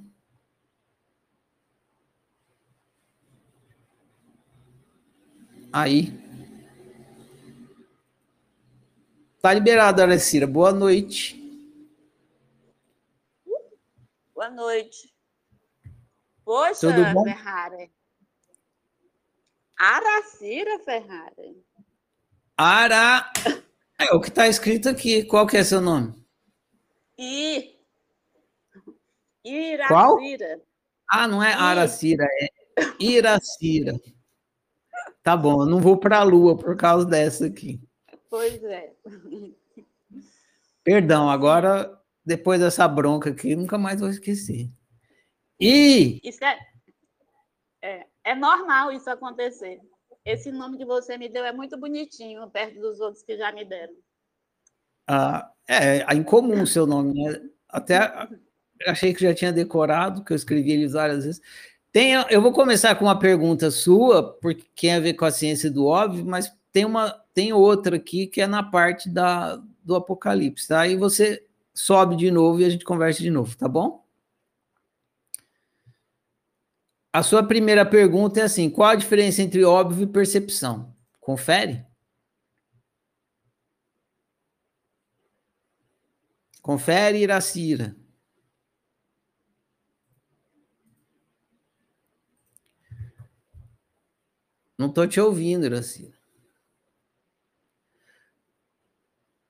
[5.73, 6.13] Aí.
[9.41, 10.47] Tá liberado, Aracira.
[10.47, 11.37] Boa noite.
[14.35, 15.15] Boa noite.
[16.45, 17.25] Poxa, Tudo bom?
[17.25, 17.91] Ferrari.
[19.79, 21.65] Aracira Ferrari.
[22.57, 23.33] Ara.
[23.99, 25.25] É o que está escrito aqui.
[25.25, 26.15] Qual que é seu nome?
[27.19, 27.79] I.
[29.45, 29.89] Iracira.
[29.89, 30.19] Qual?
[31.11, 31.53] Ah, não é.
[31.55, 32.49] Aracira, é
[32.99, 33.99] Iracira.
[35.23, 37.81] Tá bom, eu não vou para a Lua por causa dessa aqui.
[38.29, 38.95] Pois é.
[40.83, 44.71] Perdão, agora, depois dessa bronca aqui, nunca mais vou esquecer.
[45.59, 46.59] E Isso é,
[47.83, 49.79] é, é normal isso acontecer.
[50.25, 53.65] Esse nome que você me deu é muito bonitinho, perto dos outros que já me
[53.65, 53.95] deram.
[55.07, 57.41] ah, é, é incomum o seu nome, né?
[57.69, 57.99] Até
[58.87, 61.41] achei que já tinha decorado, que eu escrevi eles várias vezes.
[61.93, 65.71] Tem, eu vou começar com uma pergunta sua, porque tem a ver com a ciência
[65.71, 70.69] do óbvio, mas tem uma tem outra aqui que é na parte da, do Apocalipse,
[70.69, 70.81] tá?
[70.81, 74.05] Aí você sobe de novo e a gente conversa de novo, tá bom?
[77.13, 80.95] A sua primeira pergunta é assim: qual a diferença entre óbvio e percepção?
[81.21, 81.85] Confere?
[86.63, 87.97] Confere, Iracira.
[94.81, 96.19] Não estou te ouvindo, Iracira.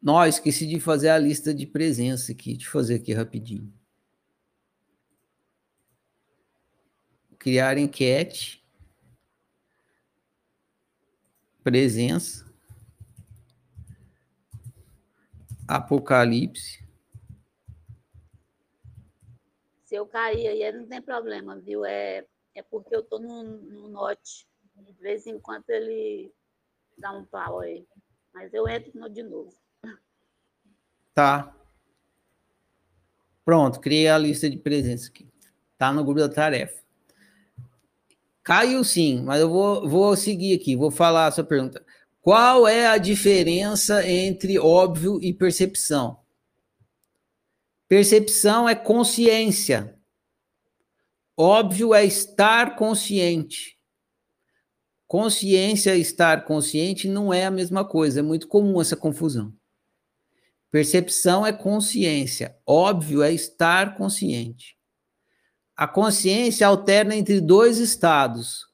[0.03, 2.55] Nó, esqueci de fazer a lista de presença aqui.
[2.55, 3.73] Deixa eu fazer aqui rapidinho.
[7.39, 8.61] Criar enquete.
[11.63, 12.53] Presença.
[15.69, 16.85] Apocalipse.
[19.85, 21.85] Se eu cair aí, não tem problema, viu?
[21.85, 24.09] É, é porque eu estou no, no.
[24.81, 26.33] De vez em quando ele
[26.99, 27.87] dá um pau aí.
[28.33, 29.55] Mas eu entro no de novo.
[31.15, 31.55] Tá.
[33.45, 35.29] Pronto, criei a lista de presença aqui.
[35.77, 36.81] Tá no grupo da tarefa.
[38.43, 41.85] Caiu sim, mas eu vou, vou seguir aqui, vou falar a sua pergunta.
[42.23, 46.21] Qual é a diferença entre óbvio e percepção?
[47.89, 49.99] Percepção é consciência.
[51.37, 53.80] Óbvio é estar consciente.
[55.11, 59.53] Consciência e estar consciente não é a mesma coisa, é muito comum essa confusão.
[60.71, 64.77] Percepção é consciência, óbvio é estar consciente.
[65.77, 68.69] A consciência alterna entre dois estados,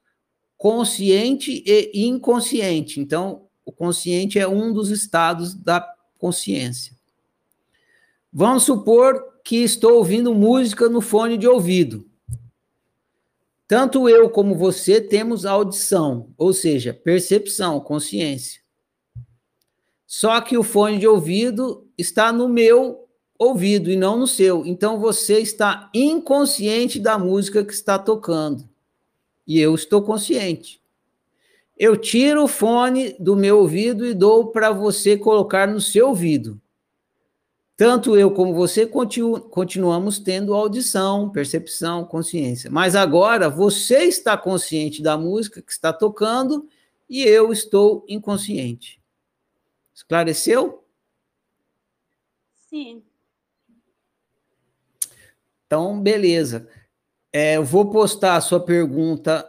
[0.59, 3.01] consciente e inconsciente.
[3.01, 5.81] Então, o consciente é um dos estados da
[6.19, 6.95] consciência.
[8.31, 12.06] Vamos supor que estou ouvindo música no fone de ouvido.
[13.69, 18.61] Tanto eu como você temos audição, ou seja, percepção, consciência.
[20.07, 24.65] Só que o fone de ouvido está no meu ouvido e não no seu.
[24.65, 28.69] Então você está inconsciente da música que está tocando.
[29.47, 30.81] E eu estou consciente.
[31.77, 36.61] Eu tiro o fone do meu ouvido e dou para você colocar no seu ouvido.
[37.77, 42.71] Tanto eu como você continu continuamos tendo audição, percepção, consciência.
[42.71, 46.67] Mas agora você está consciente da música que está tocando
[47.09, 48.99] e eu estou inconsciente.
[49.95, 50.85] Esclareceu?
[52.71, 53.03] Sim.
[55.67, 56.69] Então, beleza.
[57.33, 59.47] É, eu vou postar a sua pergunta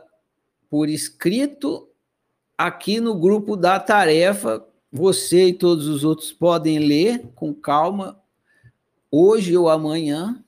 [0.70, 1.90] por escrito
[2.58, 4.67] aqui no grupo da tarefa.
[4.92, 8.22] Você e todos os outros podem ler com calma,
[9.12, 10.44] hoje ou amanhã.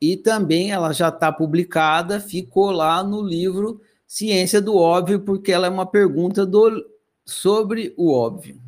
[0.00, 5.66] E também ela já está publicada, ficou lá no livro Ciência do Óbvio, porque ela
[5.66, 6.84] é uma pergunta do,
[7.24, 8.60] sobre o óbvio.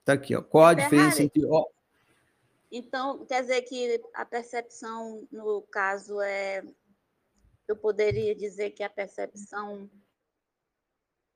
[0.00, 0.42] Está aqui, ó.
[0.42, 1.80] Qual a diferença entre óbvio?
[2.72, 6.62] Então, quer dizer que a percepção, no caso, é.
[7.66, 9.88] Eu poderia dizer que a percepção.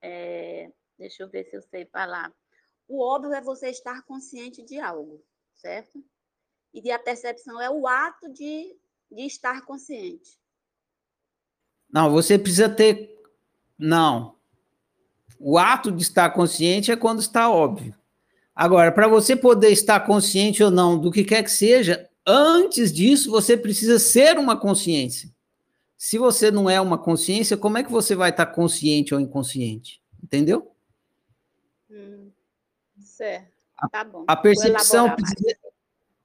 [0.01, 2.33] É, deixa eu ver se eu sei falar.
[2.87, 5.23] O óbvio é você estar consciente de algo,
[5.55, 6.03] certo?
[6.73, 8.75] E a percepção é o ato de,
[9.11, 10.37] de estar consciente.
[11.89, 13.17] Não, você precisa ter.
[13.77, 14.35] Não.
[15.39, 17.95] O ato de estar consciente é quando está óbvio.
[18.53, 23.31] Agora, para você poder estar consciente ou não do que quer que seja, antes disso
[23.31, 25.29] você precisa ser uma consciência.
[25.97, 30.01] Se você não é uma consciência, como é que você vai estar consciente ou inconsciente?
[30.23, 30.74] Entendeu?
[31.95, 32.29] Hum,
[32.99, 33.55] certo.
[33.91, 34.25] Tá bom.
[34.27, 35.57] A percepção, precisa,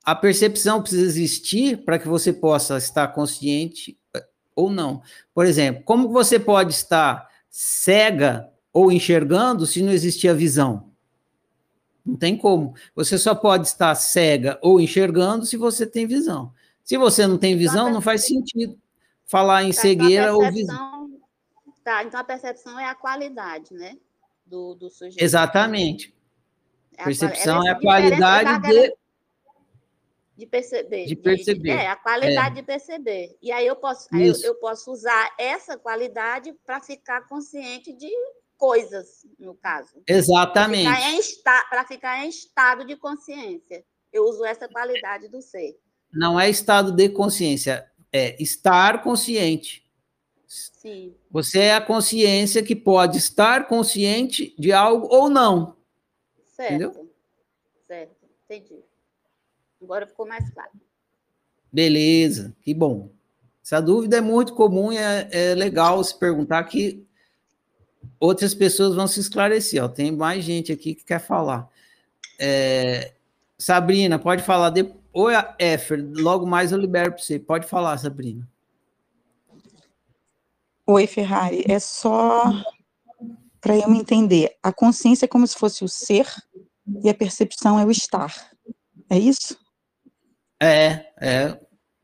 [0.05, 5.03] a percepção precisa existir para que você possa estar consciente eh, ou não.
[5.33, 10.91] Por exemplo, como você pode estar cega ou enxergando se não existir a visão?
[12.05, 12.75] Não tem como.
[12.95, 16.53] Você só pode estar cega ou enxergando se você tem visão.
[16.83, 18.77] Se você não tem visão, então, não faz sentido
[19.27, 21.11] falar em tá, cegueira então ou visão.
[21.85, 23.97] Tá, então a percepção é a qualidade, né?
[24.51, 25.23] Do, do sujeito.
[25.23, 26.13] Exatamente.
[26.99, 28.95] É percepção é a qualidade de,
[30.37, 31.07] de perceber.
[31.07, 31.63] De perceber.
[31.63, 32.61] De, é, a qualidade é.
[32.61, 33.39] de perceber.
[33.41, 38.11] E aí eu posso, aí eu, eu posso usar essa qualidade para ficar consciente de
[38.59, 40.03] coisas, no caso.
[40.05, 40.85] Exatamente.
[41.43, 43.85] Para ficar, ficar em estado de consciência.
[44.13, 45.79] Eu uso essa qualidade do ser.
[46.13, 49.89] Não é estado de consciência, é estar consciente.
[50.53, 55.77] Sim, Você é a consciência que pode estar consciente de algo ou não.
[56.45, 56.73] certo.
[56.75, 57.11] Entendeu?
[57.87, 58.81] Certo, entendi.
[59.81, 60.71] Agora ficou mais claro.
[61.73, 63.11] Beleza, que bom.
[63.65, 67.07] Essa dúvida é muito comum e é, é legal se perguntar que
[68.19, 69.85] outras pessoas vão se esclarecer.
[69.85, 69.87] Ó.
[69.89, 71.71] Tem mais gente aqui que quer falar.
[72.41, 73.13] É,
[73.57, 74.71] Sabrina, pode falar.
[74.71, 74.93] De...
[75.13, 77.39] Oi, Éfer, logo mais eu libero para você.
[77.39, 78.49] Pode falar, Sabrina.
[80.93, 81.65] Oi, Ferrari.
[81.69, 82.43] É só
[83.61, 84.57] para eu me entender.
[84.61, 86.27] A consciência é como se fosse o ser
[87.05, 88.35] e a percepção é o estar.
[89.09, 89.57] É isso?
[90.61, 91.61] É, é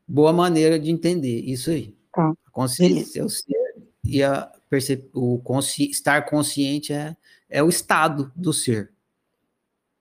[0.07, 1.97] boa maneira de entender isso aí.
[2.13, 2.31] Tá.
[2.45, 3.75] A consciência é o ser
[4.05, 5.09] e a percep...
[5.13, 5.89] o consci...
[5.89, 7.13] estar consciente é,
[7.49, 8.93] é o estado do ser.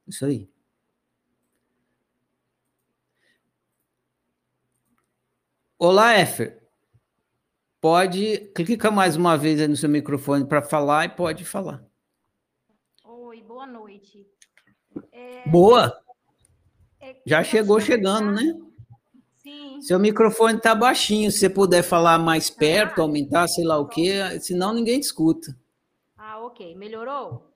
[0.07, 0.49] Isso aí.
[5.77, 6.66] Olá, Éfer.
[7.89, 11.85] Pode, clica mais uma vez aí no seu microfone para falar e pode falar.
[13.05, 14.27] Oi, boa noite.
[15.13, 15.97] É, Boa!
[17.01, 18.43] é, Já chegou chegando, né?
[19.37, 19.81] Sim.
[19.83, 24.41] Seu microfone tá baixinho, se você puder falar mais perto, aumentar, sei lá o quê,
[24.41, 25.57] senão ninguém te escuta.
[26.17, 26.75] Ah, ok.
[26.75, 27.55] Melhorou?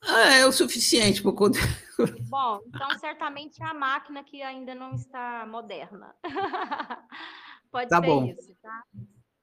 [0.00, 1.60] Ah, é o suficiente para poder.
[2.30, 6.14] Bom, então certamente é a máquina que ainda não está moderna.
[7.76, 8.24] Pode Tá ser bom.
[8.26, 8.82] isso, tá?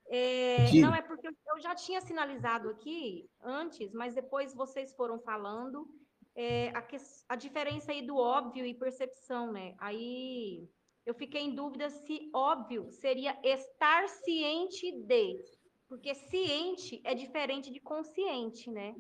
[0.07, 5.88] É, não, é porque eu já tinha sinalizado aqui antes, mas depois vocês foram falando
[6.36, 9.75] é, a, ques- a diferença aí do óbvio e percepção, né?
[9.79, 10.67] Aí
[11.05, 15.39] eu fiquei em dúvida se óbvio seria estar ciente de,
[15.88, 18.95] porque ciente é diferente de consciente, né?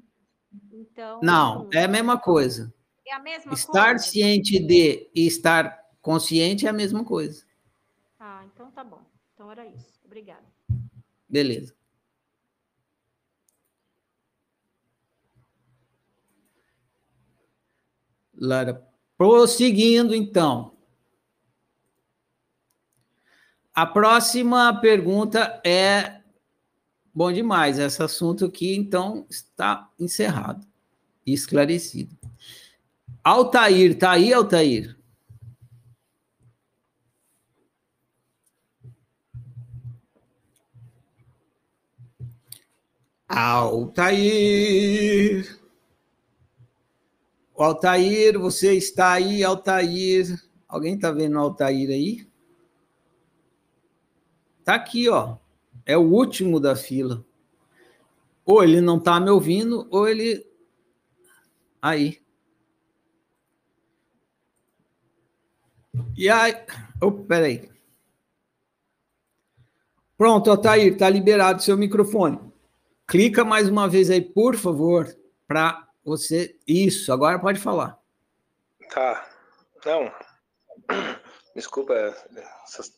[0.71, 1.19] Então.
[1.21, 2.73] Não, é a mesma coisa.
[3.05, 4.05] É a mesma Estar coisa?
[4.05, 7.45] ciente de e estar consciente é a mesma coisa.
[8.19, 9.12] Ah, então tá bom.
[9.53, 9.99] Era isso.
[10.03, 10.47] Obrigada.
[11.29, 11.75] Beleza.
[18.33, 18.83] Lara,
[19.15, 20.75] prosseguindo então.
[23.75, 26.23] A próxima pergunta é
[27.13, 27.77] bom demais.
[27.77, 30.65] Esse assunto aqui, então, está encerrado
[31.23, 32.17] e esclarecido.
[33.23, 34.97] Altair, tá aí, Altair?
[43.35, 43.99] Altair.
[47.57, 50.39] Altair, você está aí, Altair?
[50.67, 52.27] Alguém está vendo o Altair aí?
[54.63, 55.37] Tá aqui, ó.
[55.83, 57.25] É o último da fila.
[58.45, 60.45] Ou ele não está me ouvindo, ou ele.
[61.81, 62.21] Aí.
[66.15, 66.53] E aí.
[67.01, 67.67] Oh, peraí.
[70.15, 72.52] Pronto, Altair, está liberado seu microfone.
[73.07, 75.07] Clica mais uma vez aí, por favor,
[75.47, 76.57] para você.
[76.67, 77.99] Isso, agora pode falar.
[78.89, 79.29] Tá.
[79.85, 80.11] Não.
[81.55, 81.93] Desculpa,
[82.65, 82.93] essas-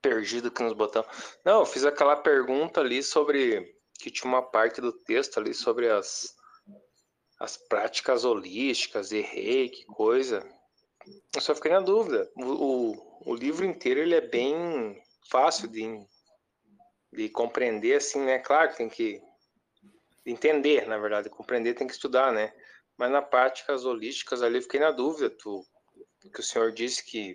[0.00, 1.06] perdido aqui nos botões.
[1.44, 5.90] Não, eu fiz aquela pergunta ali sobre que tinha uma parte do texto ali sobre
[5.90, 6.34] as
[7.38, 10.42] as práticas holísticas e reiki, coisa.
[11.34, 12.30] Eu só fiquei na dúvida.
[12.34, 14.98] O, o, o livro inteiro ele é bem
[15.30, 15.86] fácil de,
[17.12, 18.38] de compreender, assim, né?
[18.38, 19.22] Claro que tem que
[20.24, 22.52] entender, na verdade, compreender tem que estudar, né?
[22.96, 25.64] Mas na práticas holísticas ali eu fiquei na dúvida, tu,
[26.32, 27.34] que o senhor disse que,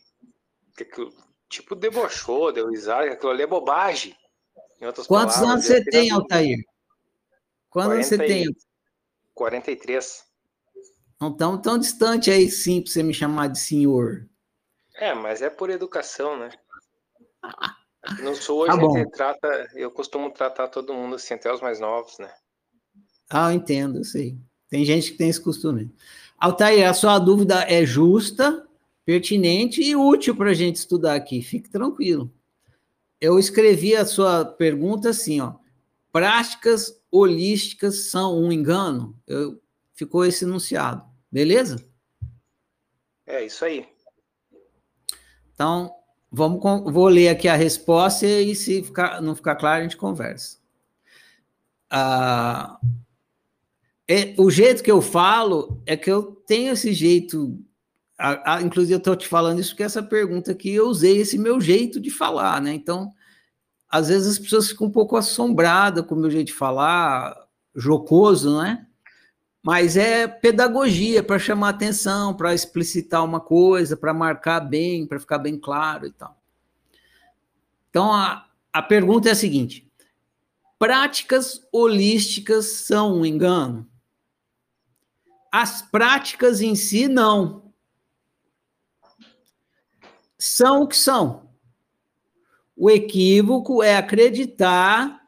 [0.76, 1.14] que aquilo,
[1.50, 4.16] tipo debochou, deu risada, que aquilo ali é bobagem.
[4.82, 6.12] Em outras Quantos palavras, anos você tem.
[6.12, 6.58] Altair?
[7.70, 8.56] Quantos anos você 40 e- tem?
[9.34, 10.24] 43.
[11.20, 14.28] Não tão tão distante aí, sim, para você me chamar de senhor.
[14.96, 16.50] É, mas é por educação, né?
[18.20, 18.96] Não sou Tá hoje, bom.
[18.96, 22.32] a gente trata, eu costumo tratar todo mundo assim, até os mais novos, né?
[23.30, 24.38] Ah, eu entendo, eu sei.
[24.70, 25.94] Tem gente que tem esse costume.
[26.38, 28.68] Altair, a sua dúvida é justa,
[29.06, 31.42] pertinente e útil para a gente estudar aqui.
[31.42, 32.34] Fique tranquilo.
[33.20, 35.56] Eu escrevi a sua pergunta assim, ó.
[36.12, 39.16] Práticas holísticas são um engano?
[39.28, 39.62] Eu,
[39.94, 41.06] ficou esse enunciado.
[41.32, 41.86] Beleza?
[43.28, 43.88] É isso aí.
[45.54, 45.94] Então,
[46.32, 46.62] vamos
[46.94, 50.58] vou ler aqui a resposta e se ficar- não ficar claro, a gente conversa.
[51.90, 52.80] Ah,
[54.08, 57.58] é- o jeito que eu falo é que eu tenho esse jeito.
[58.24, 61.40] a- a- inclusive, eu estou te falando isso porque essa pergunta aqui eu usei esse
[61.40, 62.72] meu jeito de falar, né?
[62.72, 63.12] Então,
[63.90, 67.36] às vezes as pessoas ficam um pouco assombradas com o meu jeito de falar,
[67.76, 68.86] jocoso, né?
[69.64, 75.38] Mas é pedagogia para chamar atenção, para explicitar uma coisa, para marcar bem, para ficar
[75.38, 76.42] bem claro e tal.
[77.90, 79.88] Então a, a pergunta é a seguinte:
[80.80, 83.88] práticas holísticas são um engano?
[85.52, 87.72] As práticas em si, não.
[90.40, 91.52] São o que são.
[92.76, 95.21] O equívoco é acreditar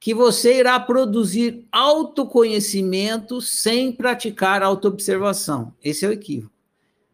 [0.00, 5.74] que você irá produzir autoconhecimento sem praticar autoobservação.
[5.82, 6.54] Esse é o equívoco.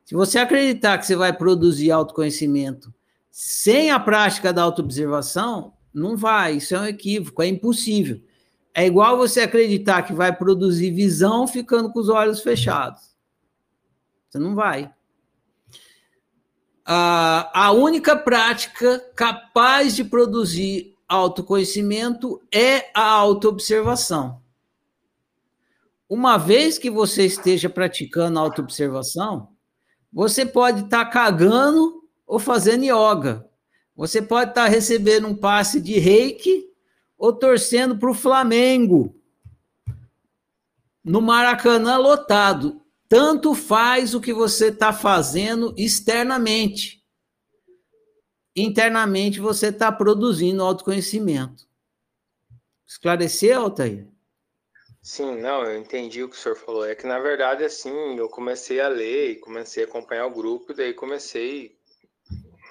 [0.04, 2.92] Se você acreditar que você vai produzir autoconhecimento
[3.30, 8.20] sem a prática da autoobservação, não vai, isso é um equívoco, é impossível.
[8.74, 13.14] É igual você acreditar que vai produzir visão ficando com os olhos fechados.
[14.28, 14.92] Você não vai.
[16.84, 24.42] a única prática capaz de produzir autoconhecimento é a autoobservação.
[26.08, 29.48] Uma vez que você esteja praticando autoobservação,
[30.12, 33.48] você pode estar tá cagando ou fazendo yoga.
[33.96, 36.66] Você pode estar recebendo um passe de reiki
[37.16, 39.14] ou torcendo para o Flamengo
[41.04, 42.80] no Maracanã lotado.
[43.08, 47.03] Tanto faz o que você está fazendo externamente.
[48.56, 51.66] Internamente você está produzindo autoconhecimento.
[52.86, 54.06] Esclareceu, Altair?
[55.02, 56.84] Sim, não, eu entendi o que o senhor falou.
[56.84, 60.72] É que, na verdade, assim, eu comecei a ler e comecei a acompanhar o grupo,
[60.72, 61.76] e daí comecei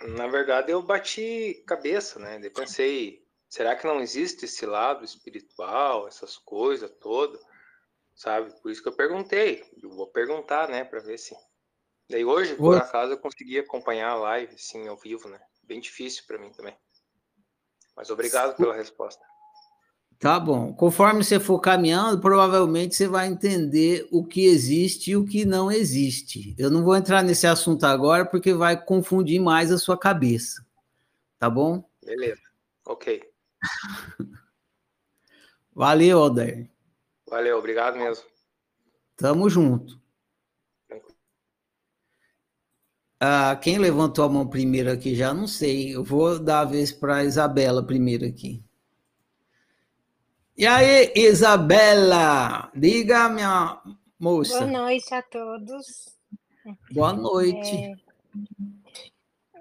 [0.08, 2.38] na verdade, eu bati cabeça, né?
[2.40, 7.42] Daí pensei, será que não existe esse lado espiritual, essas coisas todas,
[8.14, 8.52] sabe?
[8.62, 9.64] Por isso que eu perguntei.
[9.82, 11.36] Eu vou perguntar, né, para ver se.
[12.10, 15.40] Daí hoje, por acaso, eu consegui acompanhar a live, sim, ao vivo, né?
[15.64, 16.76] Bem difícil para mim também.
[17.96, 19.24] Mas obrigado pela resposta.
[20.20, 20.74] Tá bom.
[20.74, 25.72] Conforme você for caminhando, provavelmente você vai entender o que existe e o que não
[25.72, 26.56] existe.
[26.58, 30.66] Eu não vou entrar nesse assunto agora porque vai confundir mais a sua cabeça.
[31.38, 31.84] Tá bom?
[32.02, 32.42] Beleza.
[32.86, 33.22] Ok.
[35.76, 36.70] Valeu, Alder.
[37.28, 38.24] Valeu, obrigado mesmo.
[39.18, 40.03] Tamo junto.
[43.26, 45.96] Ah, quem levantou a mão primeiro aqui já não sei.
[45.96, 48.62] Eu vou dar a vez para a Isabela primeiro aqui.
[50.58, 52.70] E aí, Isabela?
[52.76, 53.82] Diga, minha
[54.20, 54.60] moça.
[54.60, 56.20] Boa noite a todos.
[56.92, 57.74] Boa noite.
[57.74, 57.96] É...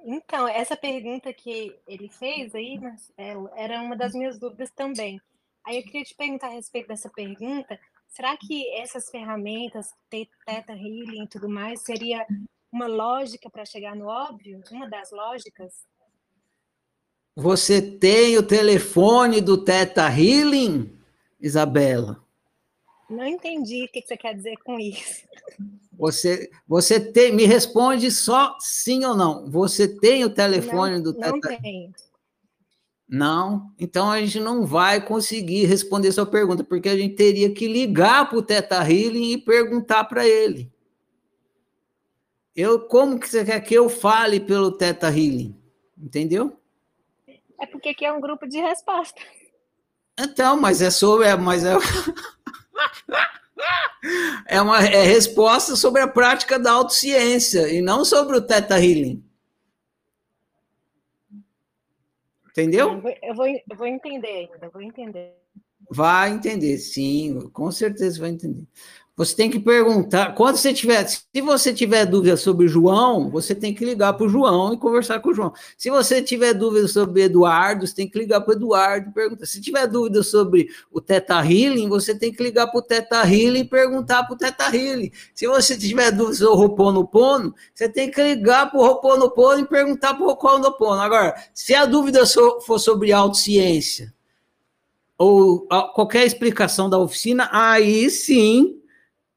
[0.07, 2.81] Então, essa pergunta que ele fez aí
[3.17, 5.21] é, era uma das minhas dúvidas também.
[5.65, 7.79] Aí eu queria te perguntar a respeito dessa pergunta.
[8.09, 12.27] Será que essas ferramentas, Teta Healing e tudo mais, seria
[12.73, 14.63] uma lógica para chegar no óbvio?
[14.71, 15.73] Uma das lógicas?
[17.37, 20.99] Você tem o telefone do Teta Healing,
[21.41, 22.23] Isabela?
[23.09, 25.23] Não entendi o que você quer dizer com isso.
[25.93, 29.51] Você, você tem, me responde só sim ou não.
[29.51, 31.31] Você tem o telefone não, do Teta?
[31.31, 31.93] Não tenho.
[33.07, 37.69] Não, então a gente não vai conseguir responder sua pergunta, porque a gente teria que
[37.69, 40.72] ligar para o Teta Healing e perguntar para ele.
[42.55, 45.57] Eu, como que você quer que eu fale pelo Teta Healing?
[45.97, 46.59] Entendeu?
[47.61, 49.21] É porque aqui é um grupo de resposta.
[50.19, 51.27] Então, mas é sobre.
[51.27, 51.75] É, mas é,
[54.47, 59.25] é uma é resposta sobre a prática da autociência e não sobre o Teta Healing.
[62.51, 63.03] Entendeu?
[63.23, 65.35] Eu vou, eu vou entender ainda, vou entender.
[65.91, 68.67] Vai entender, sim, com certeza vai entender.
[69.25, 70.35] Você tem que perguntar.
[70.35, 74.29] Quando você tiver, se você tiver dúvida sobre João, você tem que ligar para o
[74.29, 75.53] João e conversar com o João.
[75.79, 79.47] Se você tiver dúvida sobre Eduardo, você tem que ligar para o Eduardo e perguntar.
[79.47, 83.61] Se tiver dúvida sobre o Teta Healing, você tem que ligar para o Teta Healing
[83.61, 85.13] e perguntar para o Teta Healing.
[85.35, 89.67] Se você tiver dúvida sobre o Roponopono, você tem que ligar para o Roponopono e
[89.67, 91.01] perguntar para o Roponopono.
[91.01, 94.13] Agora, se a dúvida for sobre autociência
[95.17, 95.61] ou
[95.95, 98.82] qualquer explicação da oficina, aí sim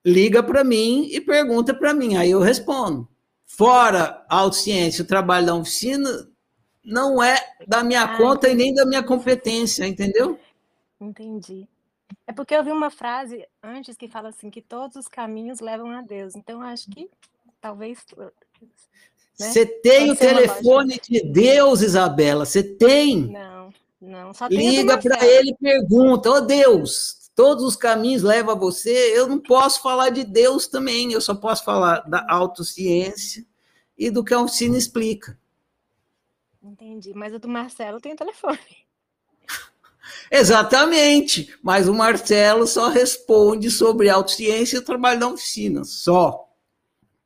[0.06, 3.08] liga para mim e pergunta para mim, aí eu respondo.
[3.45, 6.30] Fora a autociência, o trabalho da oficina
[6.84, 7.36] não é
[7.68, 8.62] da minha ah, conta entendi.
[8.62, 10.39] e nem da minha competência, entendeu?
[11.01, 11.68] Entendi.
[12.28, 15.89] É porque eu vi uma frase antes que fala assim que todos os caminhos levam
[15.89, 16.36] a Deus.
[16.36, 17.10] Então acho que
[17.60, 17.99] talvez
[19.39, 19.49] né?
[19.49, 22.45] Você tem Pode o telefone de Deus, Isabela?
[22.45, 23.28] Você tem?
[23.28, 24.34] Não, não.
[24.34, 28.58] Só tem Liga para ele e pergunta: Ô oh, Deus, todos os caminhos levam a
[28.58, 33.46] você, eu não posso falar de Deus também, eu só posso falar da autociência
[33.98, 35.38] e do que a oficina explica.
[36.64, 38.58] Entendi, mas o do Marcelo tem o telefone.
[40.32, 46.50] Exatamente, mas o Marcelo só responde sobre autociência e o trabalho da oficina, só.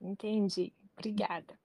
[0.02, 0.74] Entendi.
[0.98, 1.59] Obrigada.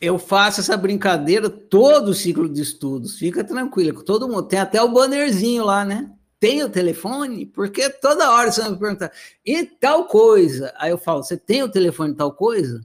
[0.00, 4.80] Eu faço essa brincadeira todo o ciclo de estudos, fica tranquila, todo mundo tem até
[4.82, 6.10] o bannerzinho lá, né?
[6.38, 7.44] Tem o telefone?
[7.44, 9.12] Porque toda hora você vai me perguntar,
[9.44, 10.72] e tal coisa?
[10.78, 12.80] Aí eu falo, você tem o telefone tal coisa?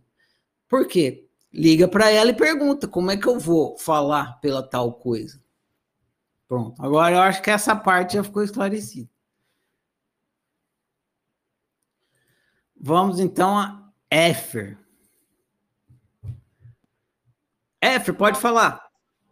[0.68, 1.26] Por quê?
[1.53, 5.41] Liga para ela e pergunta, como é que eu vou falar pela tal coisa?
[6.49, 9.09] Pronto, agora eu acho que essa parte já ficou esclarecida.
[12.78, 14.78] Vamos então a Éfer.
[17.86, 18.83] Éfer, pode falar.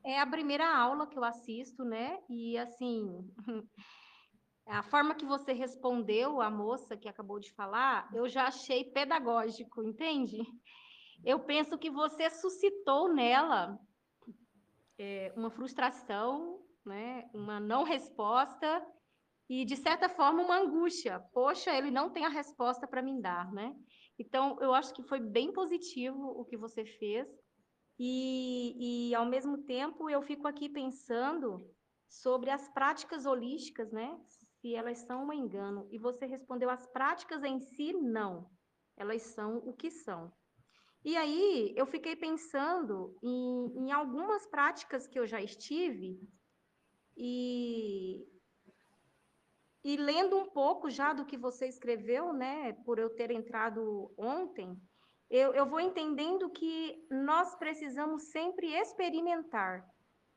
[0.06, 2.20] É a primeira aula que eu assisto, né?
[2.30, 3.28] E assim,
[4.68, 9.84] a forma que você respondeu a moça que acabou de falar, eu já achei pedagógico,
[9.84, 10.38] entende?
[11.26, 13.80] Eu penso que você suscitou nela
[15.00, 17.28] é, uma frustração, né?
[17.34, 18.86] Uma não resposta
[19.50, 21.20] e de certa forma uma angústia.
[21.34, 23.76] Poxa, ele não tem a resposta para me dar, né?
[24.20, 27.28] Então, eu acho que foi bem positivo o que você fez.
[28.00, 31.70] E, e ao mesmo tempo, eu fico aqui pensando
[32.08, 34.20] sobre as práticas holísticas, né?
[34.60, 35.88] Se elas são um engano.
[35.92, 38.50] E você respondeu: as práticas em si, não.
[38.96, 40.32] Elas são o que são.
[41.04, 46.18] E aí, eu fiquei pensando em, em algumas práticas que eu já estive,
[47.18, 48.26] e
[49.84, 54.82] e lendo um pouco já do que você escreveu, né, por eu ter entrado ontem,
[55.34, 59.84] eu, eu vou entendendo que nós precisamos sempre experimentar.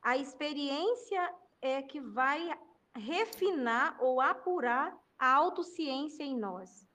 [0.00, 2.58] A experiência é que vai
[2.94, 6.88] refinar ou apurar a autociência em nós.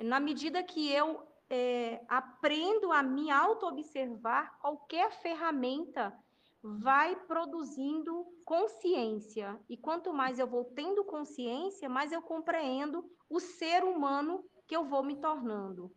[0.00, 6.12] Na medida que eu é, aprendo a me auto-observar, qualquer ferramenta
[6.60, 9.56] vai produzindo consciência.
[9.68, 14.84] E quanto mais eu vou tendo consciência, mais eu compreendo o ser humano que eu
[14.84, 15.94] vou me tornando.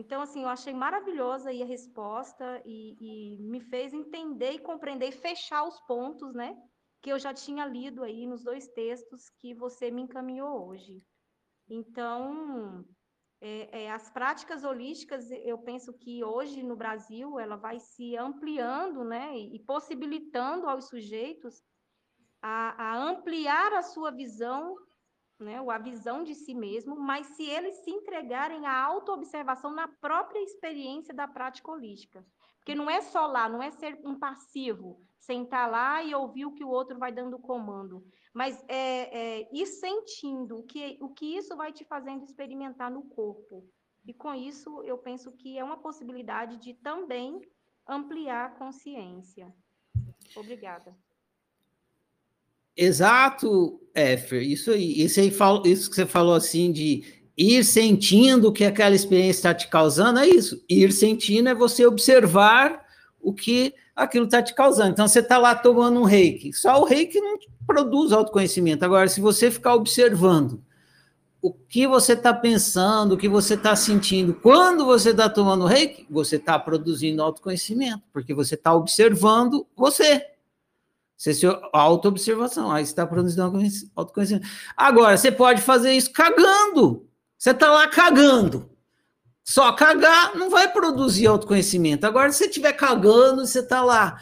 [0.00, 5.08] Então, assim, eu achei maravilhosa aí a resposta e, e me fez entender e compreender
[5.10, 6.56] e fechar os pontos, né?
[7.02, 11.04] Que eu já tinha lido aí nos dois textos que você me encaminhou hoje.
[11.68, 12.82] Então,
[13.42, 19.04] é, é, as práticas holísticas, eu penso que hoje no Brasil ela vai se ampliando,
[19.04, 21.62] né, e possibilitando aos sujeitos
[22.40, 24.76] a, a ampliar a sua visão,
[25.40, 30.40] né, a visão de si mesmo, mas se eles se entregarem à autoobservação na própria
[30.42, 32.24] experiência da prática holística.
[32.58, 36.52] Porque não é só lá, não é ser um passivo, sentar lá e ouvir o
[36.52, 41.36] que o outro vai dando comando, mas é, é ir sentindo o que, o que
[41.36, 43.66] isso vai te fazendo experimentar no corpo.
[44.06, 47.40] E com isso, eu penso que é uma possibilidade de também
[47.86, 49.54] ampliar a consciência.
[50.36, 50.96] Obrigada.
[52.76, 55.02] Exato, Éfer, isso aí.
[55.02, 55.32] Isso, aí
[55.64, 57.02] isso que você falou assim de
[57.36, 60.62] ir sentindo o que aquela experiência está te causando, é isso.
[60.68, 62.84] Ir sentindo é você observar
[63.20, 64.90] o que aquilo está te causando.
[64.90, 66.52] Então, você está lá tomando um reiki.
[66.52, 68.84] Só o reiki não produz autoconhecimento.
[68.84, 70.62] Agora, se você ficar observando
[71.42, 76.06] o que você está pensando, o que você está sentindo, quando você está tomando reiki,
[76.10, 80.26] você está produzindo autoconhecimento, porque você está observando você.
[81.20, 83.42] Você se auto-observação, aí você está produzindo
[83.94, 84.48] autoconhecimento.
[84.74, 87.06] Agora, você pode fazer isso cagando.
[87.36, 88.70] Você está lá cagando.
[89.44, 92.06] Só cagar não vai produzir autoconhecimento.
[92.06, 94.18] Agora, se você estiver cagando, você está lá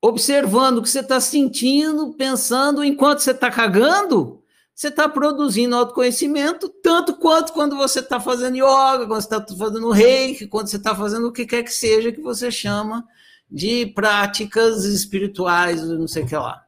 [0.00, 6.68] observando o que você está sentindo, pensando, enquanto você está cagando, você está produzindo autoconhecimento,
[6.68, 10.94] tanto quanto quando você está fazendo yoga, quando você está fazendo reiki, quando você está
[10.94, 13.04] fazendo o que quer que seja que você chama
[13.50, 16.64] de práticas espirituais, não sei o que lá.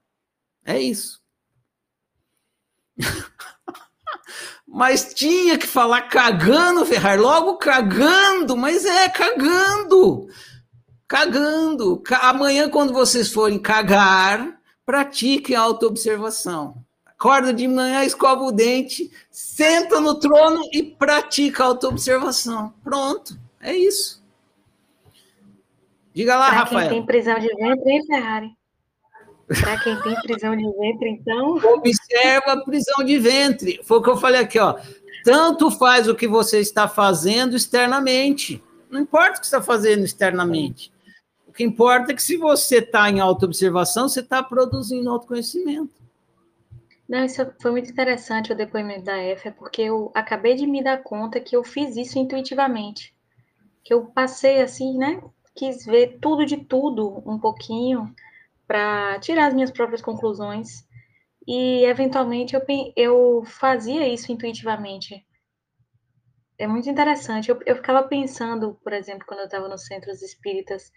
[0.64, 1.20] É isso.
[4.66, 10.28] Mas tinha que falar cagando, Ferrar, logo cagando, mas é cagando.
[11.08, 12.02] Cagando.
[12.20, 16.84] Amanhã, quando vocês forem cagar, pratiquem autoobservação.
[17.06, 22.74] Acorda de manhã, escova o dente, senta no trono e pratica autoobservação.
[22.84, 24.17] Pronto, é isso.
[26.18, 26.88] Diga lá, pra Rafael.
[26.88, 28.50] Quem tem prisão de ventre, hein, Ferrari?
[29.46, 31.54] Para quem tem prisão de ventre, então.
[31.74, 33.80] Observa a prisão de ventre.
[33.84, 34.76] Foi o que eu falei aqui, ó.
[35.22, 38.60] Tanto faz o que você está fazendo externamente.
[38.90, 40.92] Não importa o que você está fazendo externamente.
[41.46, 45.94] O que importa é que se você está em autoobservação, você está produzindo autoconhecimento.
[47.08, 51.00] Não, isso foi muito interessante o depoimento da F, porque eu acabei de me dar
[51.00, 53.14] conta que eu fiz isso intuitivamente.
[53.84, 55.22] Que eu passei assim, né?
[55.58, 58.14] Quis ver tudo de tudo um pouquinho
[58.64, 60.86] para tirar as minhas próprias conclusões
[61.44, 62.62] e eventualmente eu,
[62.94, 65.26] eu fazia isso intuitivamente.
[66.56, 67.50] É muito interessante.
[67.50, 70.92] Eu, eu ficava pensando, por exemplo, quando eu estava nos centros espíritas,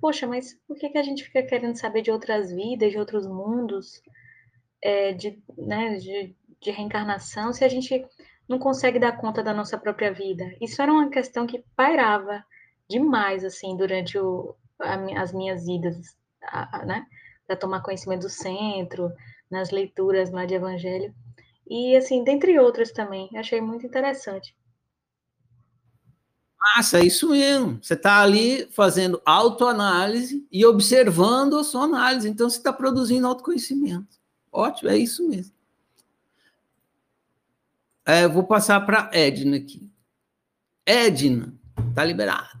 [0.00, 3.26] poxa, mas por que, que a gente fica querendo saber de outras vidas, de outros
[3.26, 4.00] mundos,
[4.80, 8.06] é, de, né, de, de reencarnação, se a gente
[8.48, 10.44] não consegue dar conta da nossa própria vida?
[10.60, 12.44] Isso era uma questão que pairava
[12.88, 17.06] demais, assim, durante o, a, as minhas idas, a, a, né,
[17.46, 19.12] para tomar conhecimento do centro,
[19.50, 21.14] nas leituras lá de Evangelho.
[21.68, 24.56] E, assim, dentre outras também, achei muito interessante.
[26.76, 27.78] Massa, é isso mesmo.
[27.82, 32.28] Você está ali fazendo autoanálise e observando a sua análise.
[32.28, 34.18] Então, você está produzindo autoconhecimento.
[34.50, 35.52] Ótimo, é isso mesmo.
[38.04, 39.88] É, vou passar para Edna aqui.
[40.84, 41.54] Edna,
[41.94, 42.58] tá liberado.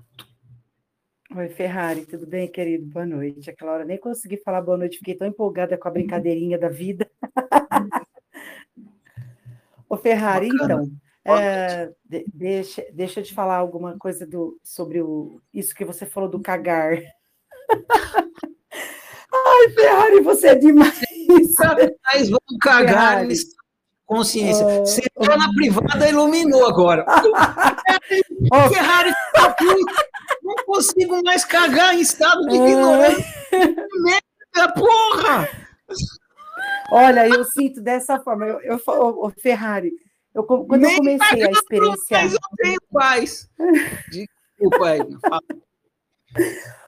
[1.36, 2.86] Oi, Ferrari, tudo bem, querido?
[2.86, 3.50] Boa noite.
[3.50, 7.08] Aquela hora nem consegui falar boa noite, fiquei tão empolgada com a brincadeirinha da vida.
[9.90, 10.84] Ô, Ferrari, Bacana.
[10.84, 10.98] então,
[11.36, 11.92] é,
[12.32, 16.40] deixa, deixa eu te falar alguma coisa do, sobre o, isso que você falou do
[16.40, 16.98] cagar.
[19.30, 20.98] Ai, Ferrari, você é demais.
[22.04, 23.57] Mas vamos cagar nisso.
[24.08, 24.64] Consciência.
[24.66, 25.38] Oh, você entrou oh.
[25.38, 27.04] na privada iluminou agora.
[28.50, 28.70] oh.
[28.70, 29.12] Ferrari
[30.42, 33.24] não consigo mais cagar em estado de ignorância.
[33.52, 35.48] Merda, porra!
[36.90, 38.46] Olha, eu sinto dessa forma.
[38.46, 39.92] Eu, eu, eu Ferrari,
[40.34, 42.22] eu, quando Nem eu comecei a experienciar.
[42.24, 43.50] Mas eu tenho paz.
[44.10, 45.00] Desculpa aí.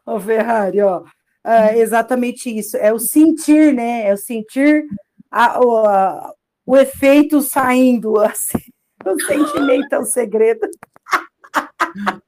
[0.07, 1.03] Ô, Ferrari, ó,
[1.45, 2.79] é exatamente isso.
[2.79, 4.09] É o sentir, né?
[4.09, 4.87] É o sentir
[5.31, 6.33] a, a,
[6.71, 8.21] o efeito saindo.
[8.21, 8.59] Assim.
[9.05, 10.61] O sentimento é o segredo.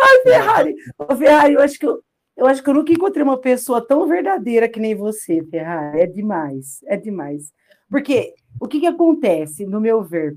[0.00, 2.02] Ai, Ferrari, ô, Ferrari, eu acho que eu,
[2.36, 6.00] eu acho que eu nunca encontrei uma pessoa tão verdadeira que nem você, Ferrari.
[6.00, 7.52] É demais, é demais.
[7.88, 10.36] Porque o que, que acontece, no meu ver?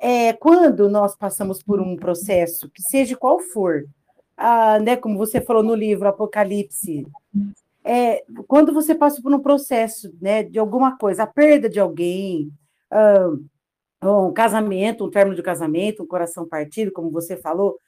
[0.00, 3.84] É, quando nós passamos por um processo, que seja qual for,
[4.36, 7.06] ah, né, como você falou no livro Apocalipse,
[7.84, 12.52] é, quando você passa por um processo né, de alguma coisa, a perda de alguém,
[12.90, 13.30] ah,
[14.02, 17.78] um casamento, um término de casamento, um coração partido, como você falou,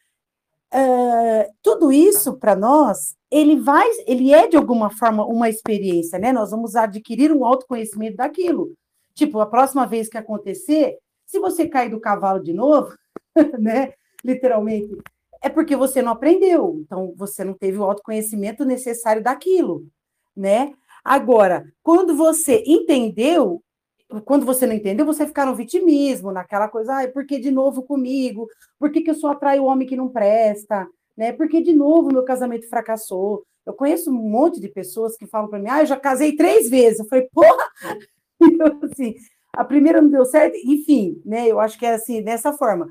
[0.72, 6.32] ah, tudo isso para nós, ele vai, ele é de alguma forma uma experiência, né?
[6.32, 8.72] Nós vamos adquirir um autoconhecimento daquilo.
[9.14, 12.95] Tipo, a próxima vez que acontecer, se você cair do cavalo de novo,
[13.59, 13.93] né?
[14.24, 14.97] Literalmente,
[15.43, 16.78] é porque você não aprendeu.
[16.80, 19.84] Então, você não teve o autoconhecimento necessário daquilo,
[20.36, 20.72] né?
[21.05, 23.62] Agora, quando você entendeu,
[24.24, 27.82] quando você não entendeu, você ficar no vitimismo, naquela coisa, ai, por que de novo
[27.82, 28.47] comigo?
[28.78, 30.86] Por que, que eu só atraio o homem que não presta?
[31.16, 31.32] Né?
[31.32, 33.45] Por que de novo meu casamento fracassou?
[33.66, 36.68] Eu conheço um monte de pessoas que falam para mim, ah, eu já casei três
[36.70, 37.01] vezes.
[37.01, 37.64] Eu falei, porra,
[38.40, 39.14] então, assim,
[39.53, 41.49] a primeira não deu certo, enfim, né?
[41.49, 42.86] Eu acho que é assim, dessa forma.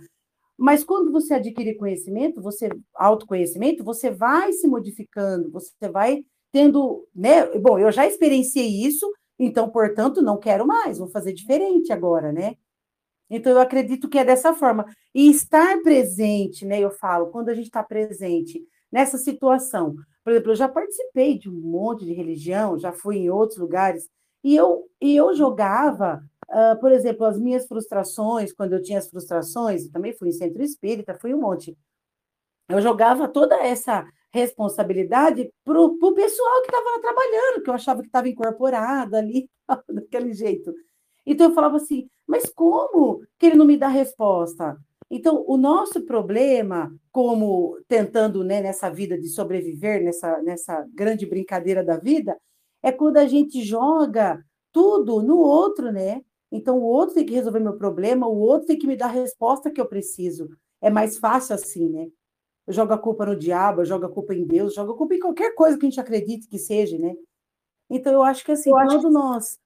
[0.57, 7.47] Mas quando você adquire conhecimento, você autoconhecimento, você vai se modificando, você vai tendo, né?
[7.59, 12.55] Bom, eu já experienciei isso, então, portanto, não quero mais, vou fazer diferente agora, né?
[13.29, 14.85] Então, eu acredito que é dessa forma.
[15.15, 16.79] E estar presente, né?
[16.79, 19.95] Eu falo, quando a gente está presente nessa situação.
[20.23, 24.07] Por exemplo, eu já participei de um monte de religião, já fui em outros lugares,
[24.43, 26.21] e eu, e eu jogava,
[26.51, 30.33] uh, por exemplo, as minhas frustrações, quando eu tinha as frustrações, eu também fui em
[30.33, 31.77] centro espírita, fui um monte.
[32.69, 38.07] Eu jogava toda essa responsabilidade para o pessoal que estava trabalhando, que eu achava que
[38.07, 39.49] estava incorporado ali,
[39.89, 40.73] daquele jeito.
[41.25, 44.77] Então eu falava assim, mas como que ele não me dá resposta?
[45.13, 51.83] Então, o nosso problema, como tentando né, nessa vida de sobreviver, nessa, nessa grande brincadeira
[51.83, 52.37] da vida,
[52.81, 54.41] é quando a gente joga
[54.71, 56.21] tudo no outro, né?
[56.51, 59.11] Então, o outro tem que resolver meu problema, o outro tem que me dar a
[59.11, 60.49] resposta que eu preciso.
[60.81, 62.09] É mais fácil assim, né?
[62.67, 65.15] Eu jogo a culpa no diabo, eu jogo a culpa em Deus, jogo a culpa
[65.15, 67.15] em qualquer coisa que a gente acredite que seja, né?
[67.89, 69.09] Então, eu acho que assim, eu quando que...
[69.09, 69.57] nós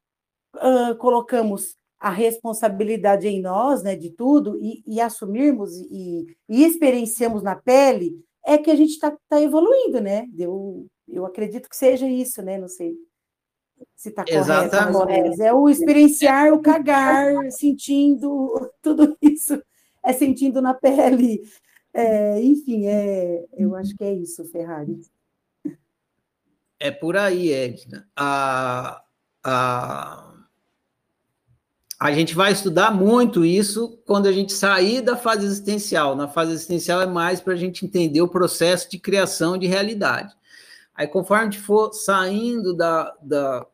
[0.55, 7.41] uh, colocamos a responsabilidade em nós, né, de tudo, e, e assumirmos e, e, experienciamos
[7.41, 10.27] na pele, é que a gente está tá evoluindo, né?
[10.37, 12.59] Eu, eu acredito que seja isso, né?
[12.59, 12.95] Não sei
[13.95, 14.23] se está
[14.91, 19.61] correto, mas é o experienciar, o cagar, sentindo tudo isso,
[20.03, 21.41] é sentindo na pele.
[21.93, 24.99] É, enfim, é, eu acho que é isso, Ferrari.
[26.79, 28.07] É por aí, Edna.
[28.15, 29.01] A,
[29.43, 30.35] a,
[31.99, 36.15] a gente vai estudar muito isso quando a gente sair da fase existencial.
[36.15, 40.35] Na fase existencial é mais para a gente entender o processo de criação de realidade.
[40.95, 43.65] Aí, conforme a gente for saindo da, da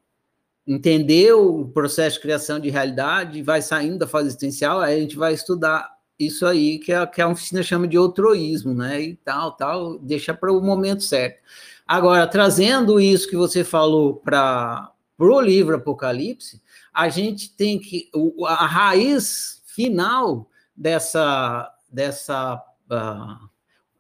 [0.65, 5.15] entender o processo de criação de realidade, vai saindo da fase existencial, aí a gente
[5.15, 9.01] vai estudar isso aí, que a, que a oficina chama de outroísmo, né?
[9.01, 11.41] E tal, tal, deixa para o momento certo.
[11.87, 16.61] Agora, trazendo isso que você falou para o livro Apocalipse,
[16.93, 18.09] a gente tem que.
[18.47, 23.49] A raiz final dessa, dessa uh,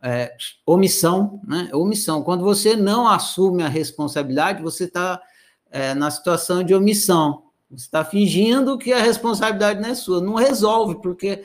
[0.01, 0.35] é,
[0.65, 1.69] omissão, né?
[1.73, 2.23] Omissão.
[2.23, 5.21] Quando você não assume a responsabilidade, você está
[5.69, 7.43] é, na situação de omissão.
[7.69, 10.21] Você está fingindo que a responsabilidade não é sua.
[10.21, 11.43] Não resolve, porque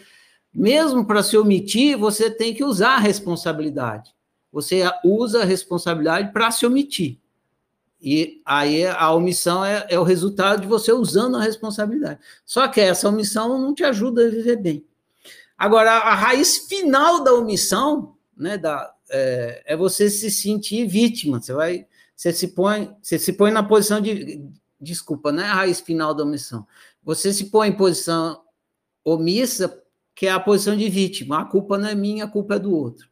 [0.53, 4.15] mesmo para se omitir, você tem que usar a responsabilidade.
[4.51, 7.19] Você usa a responsabilidade para se omitir.
[8.01, 12.21] E aí a omissão é, é, o resultado de você usando a responsabilidade.
[12.45, 14.85] Só que essa omissão não te ajuda a viver bem.
[15.59, 21.41] Agora, a raiz final da omissão né, da, é, é você se sentir vítima.
[21.41, 24.45] Você vai, você se põe, você se põe na posição de,
[24.81, 26.67] desculpa, não é a raiz final da omissão.
[27.03, 28.43] Você se põe em posição
[29.05, 29.83] omissa,
[30.15, 31.41] que é a posição de vítima.
[31.41, 33.09] A culpa não é minha, a culpa é do outro.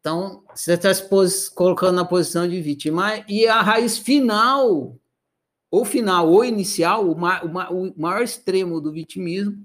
[0.00, 1.08] Então, você está se
[1.54, 3.24] colocando na posição de vítima.
[3.28, 4.98] E a raiz final,
[5.70, 9.56] ou final, ou inicial, o, ma, o, maior extremo do vitimismo,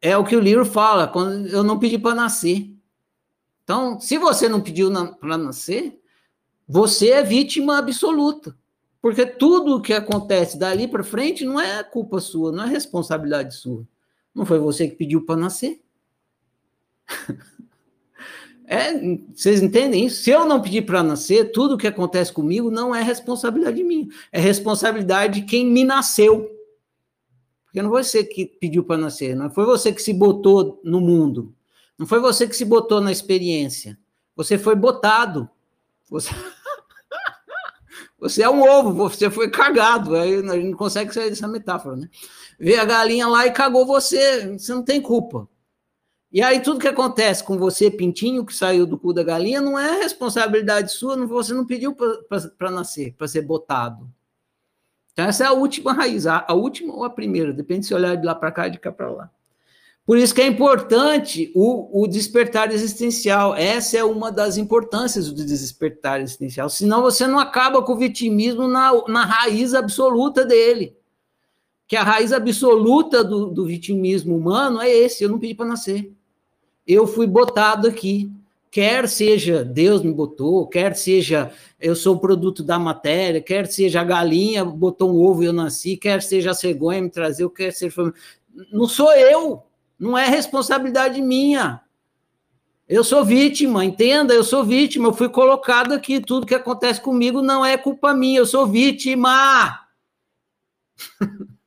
[0.00, 2.71] é o que o livro fala, quando eu não pedi para nascer.
[3.64, 6.00] Então, se você não pediu para nascer,
[6.66, 8.56] você é vítima absoluta.
[9.00, 13.56] Porque tudo o que acontece dali para frente não é culpa sua, não é responsabilidade
[13.56, 13.86] sua.
[14.32, 15.82] Não foi você que pediu para nascer.
[18.64, 18.94] É,
[19.34, 20.22] vocês entendem isso?
[20.22, 24.08] Se eu não pedir para nascer, tudo o que acontece comigo não é responsabilidade minha,
[24.30, 26.48] é responsabilidade de quem me nasceu.
[27.66, 31.02] Porque não foi você que pediu para nascer, não foi você que se botou no
[31.02, 31.54] mundo,
[32.02, 33.96] não foi você que se botou na experiência.
[34.34, 35.48] Você foi botado.
[36.10, 36.30] Você,
[38.18, 40.16] você é um ovo, você foi cagado.
[40.16, 42.10] Aí a gente não consegue sair dessa metáfora, né?
[42.58, 45.48] Vê a galinha lá e cagou você, você não tem culpa.
[46.32, 49.78] E aí tudo que acontece com você, pintinho, que saiu do cu da galinha, não
[49.78, 54.12] é responsabilidade sua, não, você não pediu para nascer, para ser botado.
[55.12, 58.16] Então essa é a última raiz, a, a última ou a primeira, depende se olhar
[58.16, 59.30] de lá para cá, de cá para lá.
[60.04, 63.54] Por isso que é importante o, o, despertar existencial.
[63.54, 66.68] Essa é uma das importâncias do despertar existencial.
[66.68, 70.96] Senão você não acaba com o vitimismo na, na raiz absoluta dele.
[71.86, 76.12] Que a raiz absoluta do, do vitimismo humano é esse: eu não pedi para nascer
[76.86, 78.30] eu fui botado aqui.
[78.70, 84.04] Quer seja Deus me botou, quer seja eu sou produto da matéria, quer seja a
[84.04, 87.94] galinha botou um ovo e eu nasci, quer seja a cegonha me trazer, quer seja.
[88.72, 89.62] Não sou eu,
[90.02, 91.80] não é responsabilidade minha.
[92.88, 97.40] Eu sou vítima, entenda, eu sou vítima, eu fui colocado aqui, tudo que acontece comigo
[97.40, 99.80] não é culpa minha, eu sou vítima.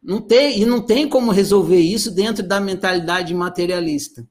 [0.00, 4.26] Não tem, e não tem como resolver isso dentro da mentalidade materialista.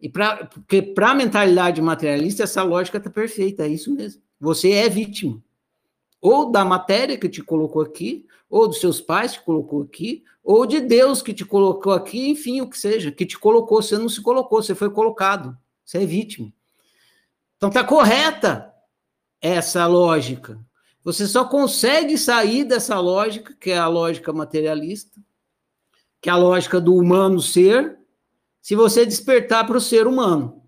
[0.00, 4.20] E pra, porque para a mentalidade materialista, essa lógica está perfeita, é isso mesmo.
[4.40, 5.40] Você é vítima.
[6.20, 10.24] Ou da matéria que te colocou aqui, ou dos seus pais que te colocou aqui,
[10.42, 13.98] ou de Deus que te colocou aqui, enfim, o que seja, que te colocou, você
[13.98, 16.52] não se colocou, você foi colocado, você é vítima.
[17.56, 18.72] Então está correta
[19.40, 20.58] essa lógica.
[21.02, 25.20] Você só consegue sair dessa lógica, que é a lógica materialista,
[26.20, 27.98] que é a lógica do humano ser,
[28.60, 30.62] se você despertar para o ser humano.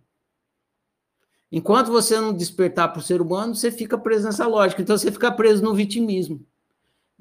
[1.50, 4.80] Enquanto você não despertar para o ser humano, você fica preso nessa lógica.
[4.80, 6.46] Então você fica preso no vitimismo.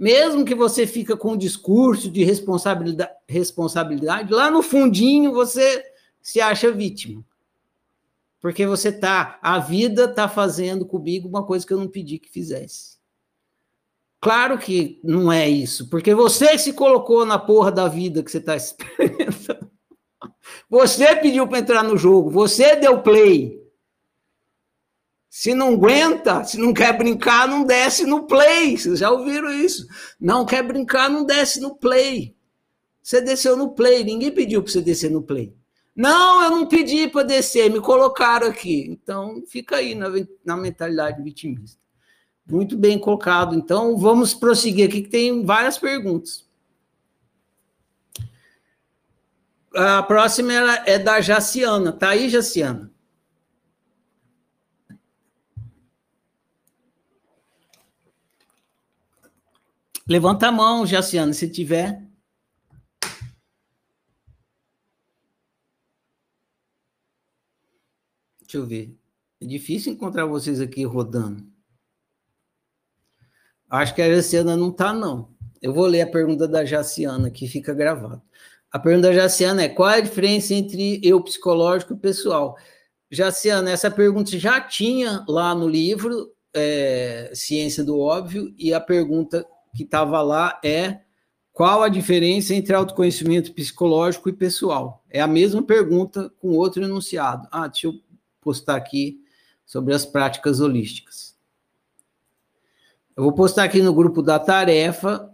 [0.02, 5.86] Mesmo que você fica com um discurso de responsabilidade, responsabilidade, lá no fundinho você
[6.20, 7.24] se acha vítima.
[8.40, 12.32] Porque você tá, a vida tá fazendo comigo uma coisa que eu não pedi que
[12.32, 12.98] fizesse.
[14.20, 18.40] Claro que não é isso, porque você se colocou na porra da vida que você
[18.40, 19.70] está experimentando.
[20.68, 23.61] Você pediu para entrar no jogo, você deu play.
[25.34, 28.78] Se não aguenta, se não quer brincar, não desce no play.
[28.78, 29.88] Vocês já ouviram isso?
[30.20, 32.36] Não quer brincar, não desce no play.
[33.02, 35.56] Você desceu no play, ninguém pediu para você descer no play.
[35.96, 38.86] Não, eu não pedi para descer, me colocaram aqui.
[38.90, 40.10] Então, fica aí na,
[40.44, 41.80] na mentalidade vitimista.
[42.46, 43.56] Muito bem colocado.
[43.56, 46.46] Então, vamos prosseguir aqui, que tem várias perguntas.
[49.74, 50.52] A próxima
[50.86, 51.94] é da Jaciana.
[51.94, 52.91] Tá aí, Jaciana?
[60.12, 62.06] Levanta a mão, Jaciana, se tiver.
[68.42, 68.94] Deixa eu ver.
[69.40, 71.50] É difícil encontrar vocês aqui rodando.
[73.70, 75.34] Acho que a Jaciana não está, não.
[75.62, 78.22] Eu vou ler a pergunta da Jaciana, que fica gravada.
[78.70, 82.58] A pergunta da Jaciana é: qual é a diferença entre eu psicológico e pessoal?
[83.10, 89.48] Jaciana, essa pergunta já tinha lá no livro é, Ciência do Óbvio, e a pergunta
[89.76, 91.02] que estava lá é
[91.54, 95.04] qual a diferença entre autoconhecimento psicológico e pessoal?
[95.10, 97.48] É a mesma pergunta com outro enunciado.
[97.52, 97.94] Ah, deixa eu
[98.40, 99.22] postar aqui
[99.66, 101.36] sobre as práticas holísticas.
[103.16, 105.30] Eu vou postar aqui no grupo da tarefa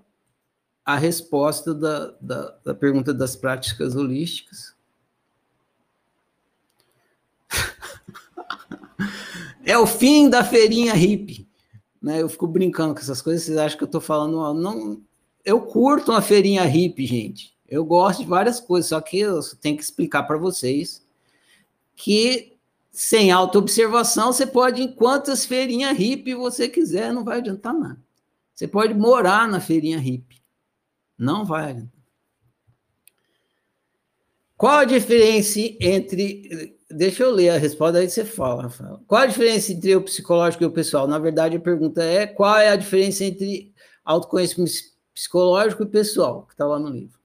[0.84, 4.76] a resposta da, da, da pergunta das práticas holísticas.
[9.64, 11.47] é o fim da feirinha hippie.
[12.02, 12.22] Né?
[12.22, 14.54] Eu fico brincando com essas coisas, vocês acham que eu estou falando.
[14.54, 15.02] Não,
[15.44, 17.58] eu curto uma feirinha hippie, gente.
[17.68, 21.06] Eu gosto de várias coisas, só que eu tenho que explicar para vocês
[21.96, 22.54] que
[22.92, 28.00] sem autoobservação você pode ir em quantas feirinhas hippie você quiser, não vai adiantar nada.
[28.54, 30.42] Você pode morar na feirinha hippie.
[31.18, 31.88] Não vai.
[34.56, 36.77] Qual a diferença entre.
[36.90, 39.02] Deixa eu ler a resposta, aí você fala, Rafael.
[39.06, 41.06] Qual a diferença entre o psicológico e o pessoal?
[41.06, 43.74] Na verdade, a pergunta é: qual é a diferença entre
[44.06, 44.72] autoconhecimento
[45.14, 47.20] psicológico e pessoal, que está lá no livro?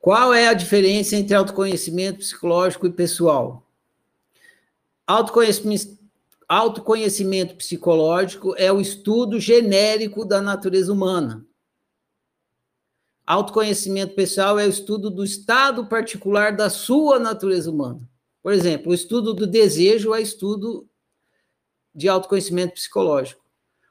[0.00, 3.66] Qual é a diferença entre autoconhecimento psicológico e pessoal?
[5.06, 5.98] Autoconhecimento,
[6.48, 11.45] autoconhecimento psicológico é o estudo genérico da natureza humana.
[13.26, 18.08] Autoconhecimento pessoal é o estudo do estado particular da sua natureza humana.
[18.40, 20.88] Por exemplo, o estudo do desejo é estudo
[21.92, 23.44] de autoconhecimento psicológico.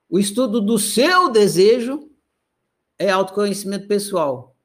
[0.09, 2.09] O estudo do seu desejo
[2.97, 4.55] é autoconhecimento pessoal.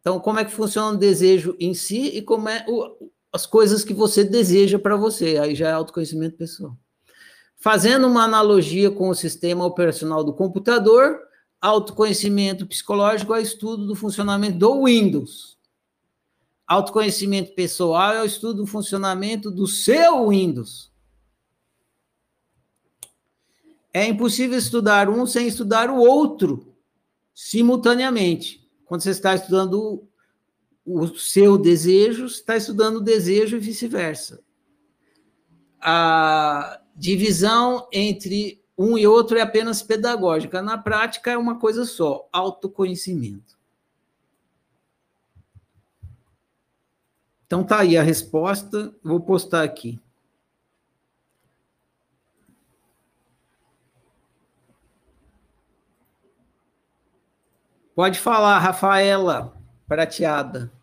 [0.00, 3.82] Então, como é que funciona o desejo em si e como é o, as coisas
[3.82, 5.38] que você deseja para você?
[5.38, 6.76] Aí já é autoconhecimento pessoal.
[7.56, 11.25] Fazendo uma analogia com o sistema operacional do computador,
[11.66, 15.58] autoconhecimento psicológico é o estudo do funcionamento do Windows.
[16.64, 20.92] Autoconhecimento pessoal é o estudo do funcionamento do seu Windows.
[23.92, 26.72] É impossível estudar um sem estudar o outro
[27.34, 28.68] simultaneamente.
[28.84, 30.06] Quando você está estudando
[30.84, 34.40] o seu desejo, está estudando o desejo e vice-versa.
[35.80, 40.60] A divisão entre um e outro é apenas pedagógica.
[40.60, 43.56] Na prática, é uma coisa só: autoconhecimento.
[47.46, 48.94] Então, tá aí a resposta.
[49.02, 50.00] Vou postar aqui.
[57.94, 59.56] Pode falar, Rafaela
[59.88, 60.75] Prateada.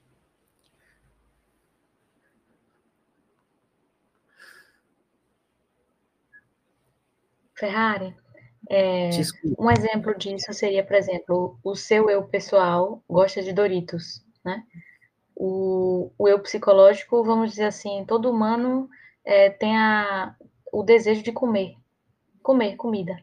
[7.64, 8.14] Ferrari,
[8.70, 9.10] é,
[9.58, 14.66] um exemplo disso seria, por exemplo, o seu eu pessoal gosta de Doritos, né?
[15.34, 18.90] O, o eu psicológico, vamos dizer assim, todo humano
[19.24, 20.36] é, tem a,
[20.74, 21.78] o desejo de comer,
[22.42, 23.18] comer comida.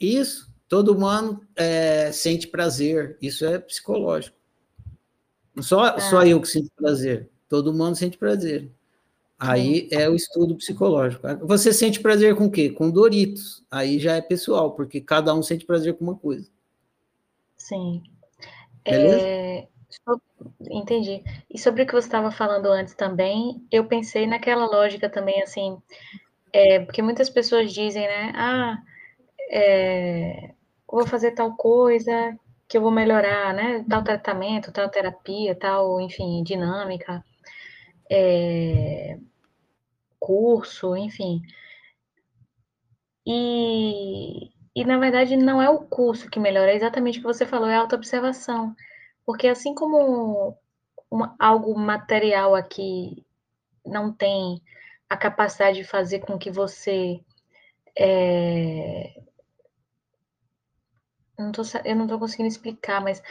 [0.00, 0.50] Isso.
[0.66, 4.34] Todo humano é, sente prazer, isso é psicológico.
[5.60, 6.00] Só, ah.
[6.00, 8.72] só eu que sinto prazer, todo humano sente prazer.
[9.42, 11.26] Aí é o estudo psicológico.
[11.46, 12.70] Você sente prazer com o quê?
[12.70, 13.64] Com Doritos.
[13.70, 16.48] Aí já é pessoal, porque cada um sente prazer com uma coisa.
[17.56, 18.02] Sim.
[18.84, 19.66] É,
[20.70, 21.24] entendi.
[21.50, 25.76] E sobre o que você estava falando antes também, eu pensei naquela lógica também, assim,
[26.52, 28.32] é, porque muitas pessoas dizem, né?
[28.36, 28.78] Ah,
[29.50, 30.52] é,
[30.86, 32.38] vou fazer tal coisa
[32.68, 33.84] que eu vou melhorar, né?
[33.88, 37.24] Tal tratamento, tal terapia, tal, enfim, dinâmica,
[38.10, 39.18] é,
[40.22, 41.42] curso, enfim.
[43.26, 47.44] E, e, na verdade, não é o curso que melhora, é exatamente o que você
[47.44, 48.74] falou, é a autoobservação.
[49.26, 50.56] Porque assim como
[51.10, 53.26] uma, algo material aqui
[53.84, 54.62] não tem
[55.10, 57.20] a capacidade de fazer com que você
[57.98, 59.12] é,
[61.38, 63.22] não tô, eu não estou conseguindo explicar, mas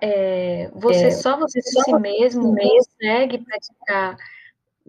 [0.00, 4.16] é, você é, só você só si mesmo consegue praticar,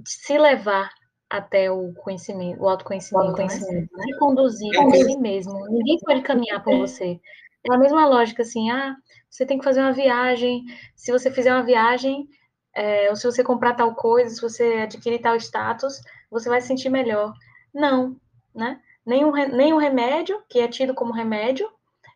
[0.04, 0.92] se levar
[1.30, 4.04] até o conhecimento, o autoconhecimento, o autoconhecimento né?
[4.04, 5.68] se conduzir por si mesmo.
[5.70, 7.20] Ninguém pode caminhar por você.
[7.68, 8.96] É a mesma lógica, assim, ah,
[9.30, 10.64] você tem que fazer uma viagem,
[10.96, 12.28] se você fizer uma viagem,
[12.76, 16.00] é, ou se você comprar tal coisa, se você adquirir tal status,
[16.30, 17.34] você vai se sentir melhor.
[17.74, 18.16] Não,
[18.54, 18.80] né?
[19.06, 21.70] Nenhum, nenhum remédio, que é tido como remédio,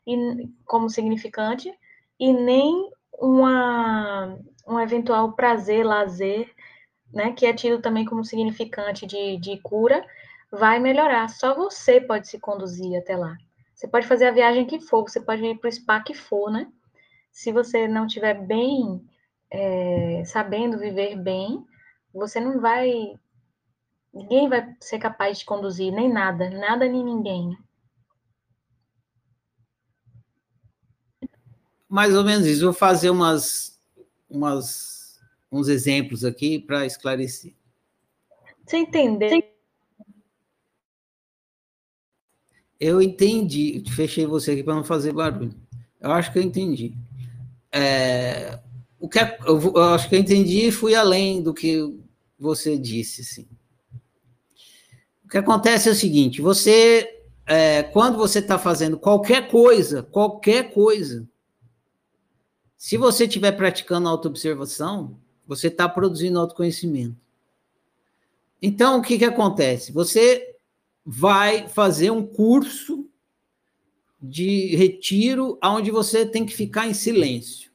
[0.05, 1.71] e, como significante,
[2.19, 4.37] e nem uma,
[4.67, 6.51] um eventual prazer, lazer,
[7.13, 10.05] né, que é tido também como significante de, de cura,
[10.51, 11.29] vai melhorar.
[11.29, 13.35] Só você pode se conduzir até lá.
[13.73, 16.51] Você pode fazer a viagem que for, você pode ir para o spa que for,
[16.51, 16.67] né?
[17.31, 19.01] Se você não estiver bem,
[19.49, 21.65] é, sabendo viver bem,
[22.13, 23.13] você não vai.
[24.13, 27.57] Ninguém vai ser capaz de conduzir, nem nada, nada nem ninguém.
[31.87, 32.65] Mais ou menos isso.
[32.65, 33.79] Vou fazer umas,
[34.29, 34.98] umas,
[35.51, 37.53] uns exemplos aqui para esclarecer.
[38.65, 39.53] Você entender?
[42.79, 43.83] Eu entendi.
[43.95, 45.55] Fechei você aqui para não fazer barulho.
[45.99, 46.93] Eu acho que eu entendi.
[47.71, 48.59] É,
[48.99, 51.93] o que eu, eu, acho que eu entendi e fui além do que
[52.37, 53.47] você disse, sim.
[55.25, 60.71] O que acontece é o seguinte: você, é, quando você está fazendo qualquer coisa, qualquer
[60.73, 61.27] coisa,
[62.77, 65.19] se você estiver praticando autoobservação,
[65.49, 67.17] você está produzindo autoconhecimento.
[68.61, 69.91] Então, o que, que acontece?
[69.91, 70.55] Você
[71.03, 73.09] vai fazer um curso
[74.21, 77.71] de retiro onde você tem que ficar em silêncio.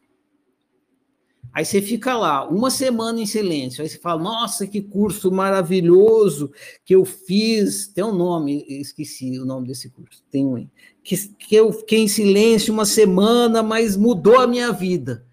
[1.53, 3.83] Aí você fica lá uma semana em silêncio.
[3.83, 6.53] Aí você fala: Nossa, que curso maravilhoso
[6.85, 7.89] que eu fiz.
[7.89, 10.23] Tem um nome, esqueci o nome desse curso.
[10.31, 10.69] Tem um
[11.03, 15.27] que, que eu fiquei em silêncio uma semana, mas mudou a minha vida.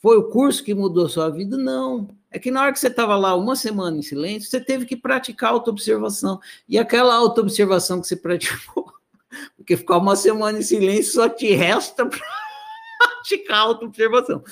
[0.00, 1.58] Foi o curso que mudou sua vida?
[1.58, 2.08] Não.
[2.30, 4.96] É que na hora que você estava lá uma semana em silêncio, você teve que
[4.96, 6.40] praticar autoobservação.
[6.68, 8.92] E aquela autoobservação que você praticou,
[9.56, 12.08] porque ficar uma semana em silêncio só te resta
[12.98, 14.42] praticar autoobservação.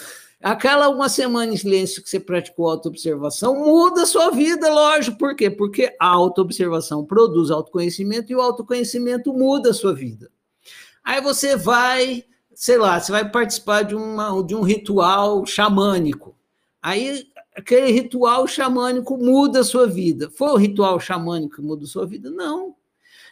[0.41, 5.19] Aquela uma semana em silêncio que você praticou autoobservação muda a sua vida, lógico.
[5.19, 5.51] Por quê?
[5.51, 10.31] Porque a autoobservação produz autoconhecimento e o autoconhecimento muda a sua vida.
[11.03, 12.25] Aí você vai,
[12.59, 16.35] sei lá, você vai participar de, uma, de um ritual xamânico.
[16.83, 20.29] Aí aquele ritual xamânico muda a sua vida.
[20.29, 22.33] Foi o ritual xamânico que muda a sua vida?
[22.33, 22.75] Não.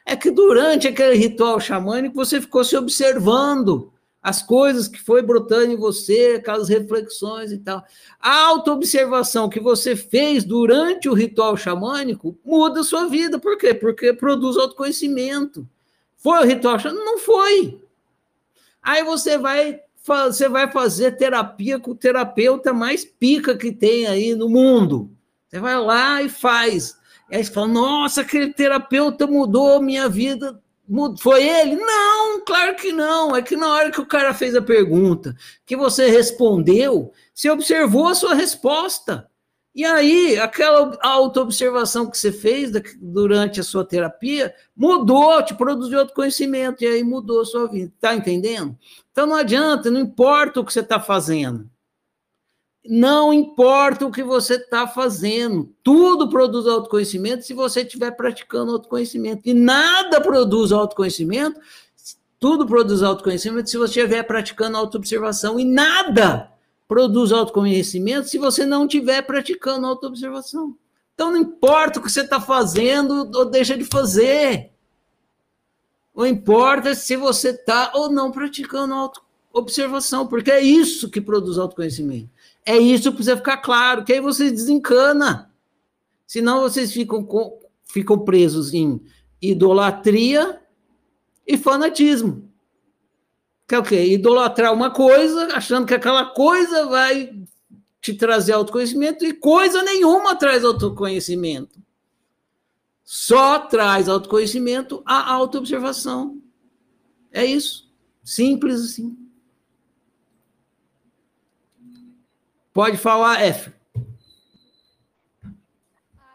[0.07, 5.73] É que durante aquele ritual xamânico você ficou se observando as coisas que foi brotando
[5.73, 7.85] em você, aquelas reflexões e tal.
[8.21, 13.41] A autoobservação que você fez durante o ritual xamânico muda a sua vida.
[13.41, 13.75] Por quê?
[13.75, 15.67] Porque produz autoconhecimento.
[16.17, 17.05] Foi o ritual xamânico?
[17.05, 17.86] Não foi.
[18.87, 24.33] Aí você vai, você vai fazer terapia com o terapeuta mais pica que tem aí
[24.37, 25.11] no mundo.
[25.49, 26.97] Você vai lá e faz.
[27.29, 30.63] Aí você fala, nossa, aquele terapeuta mudou minha vida
[31.19, 31.75] foi ele?
[31.75, 33.35] Não, claro que não.
[33.35, 35.35] É que na hora que o cara fez a pergunta,
[35.65, 39.29] que você respondeu, você observou a sua resposta.
[39.77, 46.15] E aí, aquela autoobservação que você fez durante a sua terapia mudou, te produziu outro
[46.15, 47.93] conhecimento, e aí mudou a sua vida.
[48.01, 48.75] Tá entendendo?
[49.13, 51.69] Então não adianta, não importa o que você está fazendo.
[52.89, 59.43] Não importa o que você está fazendo, tudo produz autoconhecimento se você estiver praticando autoconhecimento.
[59.45, 61.61] E nada produz autoconhecimento,
[62.39, 65.61] tudo produz autoconhecimento se você estiver praticando autoobservação.
[65.61, 66.56] E nada
[66.89, 70.77] produz autoconhecimento se você não estiver praticando autoobservação.
[71.15, 74.71] Então não importa o que você está fazendo ou deixa de fazer.
[76.15, 81.59] O importa é se você está ou não praticando autoobservação, porque é isso que produz
[81.59, 82.31] autoconhecimento.
[82.65, 85.51] É isso que precisa ficar claro, que aí você desencana.
[86.27, 89.01] Senão vocês ficam, com, ficam presos em
[89.41, 90.61] idolatria
[91.47, 92.46] e fanatismo.
[93.67, 94.05] Que é o quê?
[94.05, 97.35] Idolatrar uma coisa, achando que aquela coisa vai
[98.01, 101.81] te trazer autoconhecimento, e coisa nenhuma traz autoconhecimento.
[103.03, 106.41] Só traz autoconhecimento a autoobservação.
[107.33, 107.93] É isso.
[108.23, 109.17] Simples assim.
[112.73, 113.73] Pode falar, F.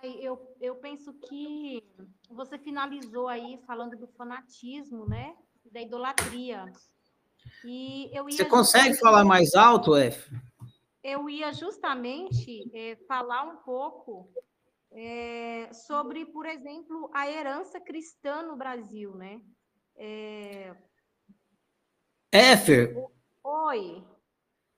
[0.02, 1.84] Eu, eu penso que
[2.30, 5.36] você finalizou aí falando do fanatismo, né?
[5.72, 6.72] Da idolatria.
[7.66, 10.32] E eu você consegue falar mais alto, F?
[11.04, 14.30] Eu ia justamente é, falar um pouco
[14.92, 19.42] é, sobre, por exemplo, a herança cristã no Brasil, né?
[19.96, 20.76] É...
[22.32, 22.96] Éfer.
[23.44, 24.04] Oi.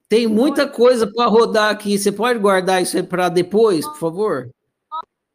[0.07, 1.97] Tem muita coisa para rodar aqui.
[1.97, 4.49] Você pode guardar isso aí para depois, por favor?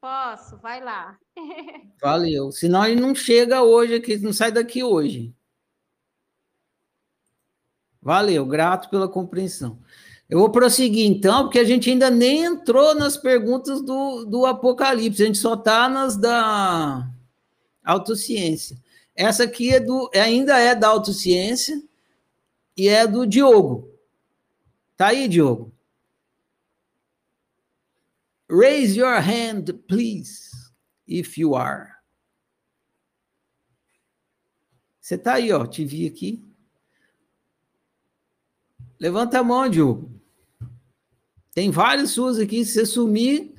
[0.00, 1.18] Posso, vai lá.
[2.00, 2.52] Valeu.
[2.52, 5.34] Senão ele não chega hoje aqui, não sai daqui hoje.
[8.08, 9.78] Valeu, grato pela compreensão.
[10.30, 15.22] Eu vou prosseguir então, porque a gente ainda nem entrou nas perguntas do, do Apocalipse,
[15.22, 17.06] a gente só está nas da
[17.84, 18.78] autociência.
[19.14, 21.82] Essa aqui é do, ainda é da autociência
[22.74, 23.92] e é do Diogo.
[24.96, 25.70] Tá aí, Diogo?
[28.50, 30.48] Raise your hand, please,
[31.06, 31.90] if you are.
[34.98, 36.47] Você está aí, ó, te vi aqui.
[39.00, 40.10] Levanta a mão, Diogo.
[41.54, 43.54] Tem vários suas aqui, se você sumir.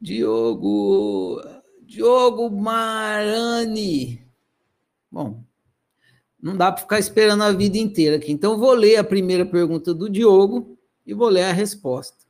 [0.00, 1.40] Diogo,
[1.80, 4.22] Diogo Marani.
[5.10, 5.42] Bom,
[6.42, 8.30] não dá para ficar esperando a vida inteira aqui.
[8.30, 10.76] Então, vou ler a primeira pergunta do Diogo
[11.06, 12.24] e vou ler a resposta.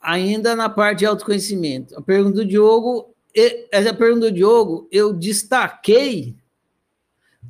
[0.00, 1.96] Ainda na parte de autoconhecimento.
[1.96, 3.13] A pergunta do Diogo,
[3.70, 6.36] essa pergunta do Diogo, eu destaquei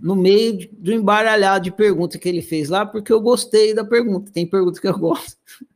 [0.00, 4.32] no meio do embaralhado de perguntas que ele fez lá, porque eu gostei da pergunta.
[4.32, 5.36] Tem pergunta que eu gosto.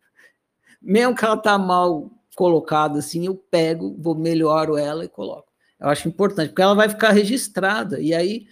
[0.81, 5.49] Mesmo que ela tá mal colocada assim, eu pego, vou melhoro ela e coloco.
[5.81, 8.01] Eu acho importante, porque ela vai ficar registrada.
[8.01, 8.47] E aí,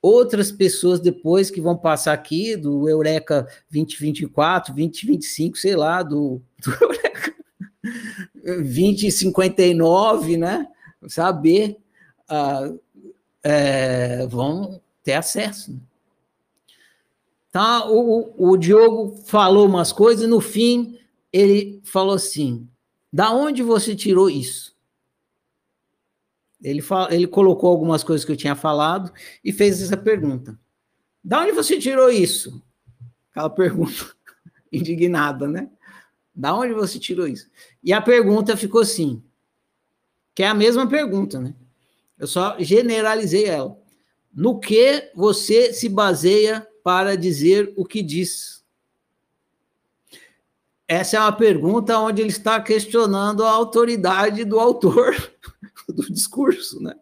[0.00, 6.72] outras pessoas depois que vão passar aqui, do Eureka 2024, 2025, sei lá, do, do
[6.84, 7.34] Eureka
[8.62, 10.66] 2059, né?
[11.08, 11.78] Saber,
[12.30, 12.78] uh,
[13.42, 15.80] é, vão ter acesso.
[17.48, 20.98] Então, o, o Diogo falou umas coisas, no fim,
[21.32, 22.68] ele falou assim:
[23.12, 24.76] da onde você tirou isso?
[26.62, 29.12] Ele, fala, ele colocou algumas coisas que eu tinha falado
[29.42, 30.58] e fez essa pergunta.
[31.24, 32.62] Da onde você tirou isso?
[33.30, 34.14] Aquela pergunta
[34.70, 35.70] indignada, né?
[36.34, 37.50] Da onde você tirou isso?
[37.82, 39.22] E a pergunta ficou assim,
[40.40, 41.54] que é a mesma pergunta, né?
[42.18, 43.78] Eu só generalizei ela.
[44.34, 48.64] No que você se baseia para dizer o que diz?
[50.88, 55.14] Essa é uma pergunta onde ele está questionando a autoridade do autor
[55.86, 56.94] do discurso, né?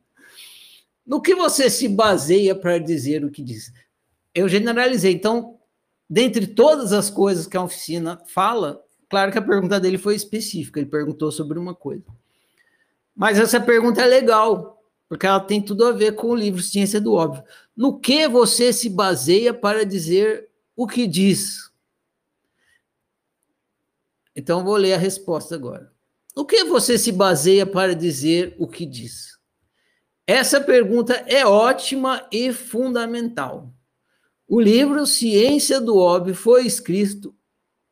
[1.06, 3.72] No que você se baseia para dizer o que diz?
[4.34, 5.12] Eu generalizei.
[5.12, 5.60] Então,
[6.10, 10.80] dentre todas as coisas que a oficina fala, claro que a pergunta dele foi específica,
[10.80, 12.02] ele perguntou sobre uma coisa.
[13.18, 17.00] Mas essa pergunta é legal, porque ela tem tudo a ver com o livro Ciência
[17.00, 17.42] do Óbvio.
[17.76, 21.68] No que você se baseia para dizer o que diz?
[24.36, 25.92] Então, vou ler a resposta agora.
[26.36, 29.36] No que você se baseia para dizer o que diz?
[30.24, 33.74] Essa pergunta é ótima e fundamental.
[34.46, 37.34] O livro Ciência do Óbvio foi escrito,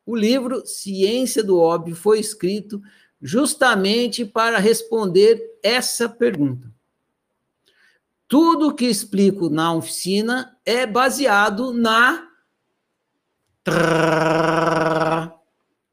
[0.05, 2.81] o livro Ciência do Óbvio foi escrito
[3.21, 6.71] justamente para responder essa pergunta.
[8.27, 12.27] Tudo que explico na oficina é baseado na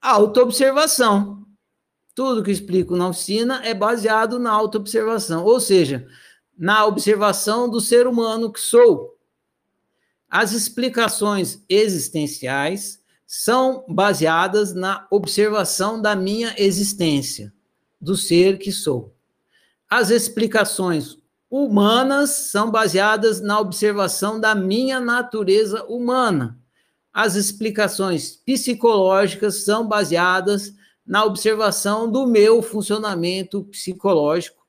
[0.00, 1.46] autoobservação.
[2.14, 6.06] Tudo que explico na oficina é baseado na autoobservação, ou seja,
[6.56, 9.18] na observação do ser humano que sou.
[10.28, 17.52] As explicações existenciais são baseadas na observação da minha existência,
[18.00, 19.14] do ser que sou.
[19.88, 21.16] As explicações
[21.50, 26.58] humanas são baseadas na observação da minha natureza humana.
[27.12, 30.74] As explicações psicológicas são baseadas
[31.06, 34.64] na observação do meu funcionamento psicológico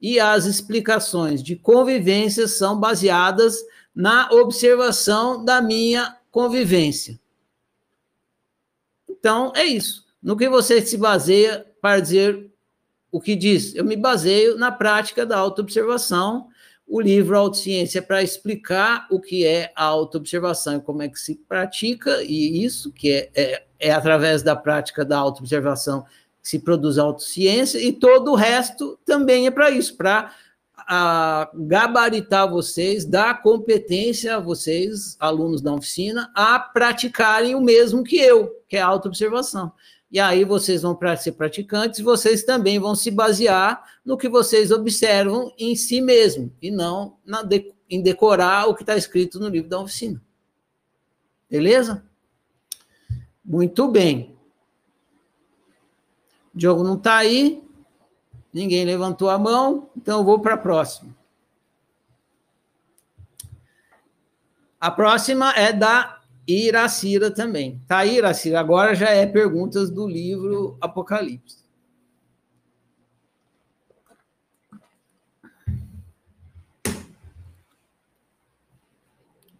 [0.00, 3.58] e as explicações de convivência são baseadas
[3.94, 7.20] na observação da minha convivência.
[9.20, 10.04] Então, é isso.
[10.20, 12.50] No que você se baseia para dizer
[13.12, 13.74] o que diz?
[13.74, 16.48] Eu me baseio na prática da autoobservação.
[16.86, 21.36] O livro Autociência para explicar o que é a autoobservação e como é que se
[21.48, 26.04] pratica, e isso, que é, é é através da prática da autoobservação
[26.42, 30.32] que se produz a autociência, e todo o resto também é para isso, para
[31.54, 38.48] gabaritar vocês, dar competência a vocês, alunos da oficina, a praticarem o mesmo que eu,
[38.68, 39.72] que é a autoobservação.
[40.10, 45.54] E aí vocês vão ser praticantes, vocês também vão se basear no que vocês observam
[45.56, 47.48] em si mesmo, e não na
[47.88, 50.20] em decorar o que está escrito no livro da oficina.
[51.48, 52.04] Beleza?
[53.44, 54.36] Muito bem.
[56.54, 57.62] O Diogo não está aí.
[58.52, 61.14] Ninguém levantou a mão, então eu vou para a próxima.
[64.80, 67.80] A próxima é da Iracira também.
[67.86, 68.58] Tá Iracira?
[68.58, 71.60] Agora já é perguntas do livro Apocalipse.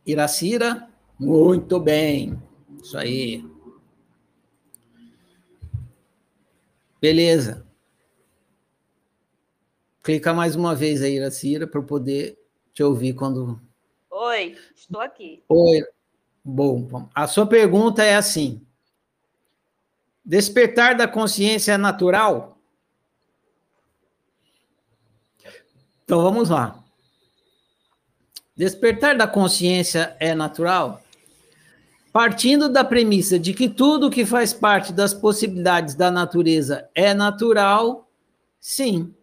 [0.05, 0.89] Iracira,
[1.19, 2.43] muito bem.
[2.83, 3.45] Isso aí.
[7.01, 7.70] Beleza.
[10.03, 12.39] Clica mais uma vez aí, Cira, para eu poder
[12.73, 13.61] te ouvir quando.
[14.11, 15.43] Oi, estou aqui.
[15.49, 15.85] Oi.
[16.43, 18.67] Bom, a sua pergunta é assim:
[20.25, 22.59] despertar da consciência é natural?
[26.03, 26.83] Então vamos lá.
[28.57, 31.03] Despertar da consciência é natural?
[32.13, 38.11] Partindo da premissa de que tudo que faz parte das possibilidades da natureza é natural,
[38.59, 39.15] sim.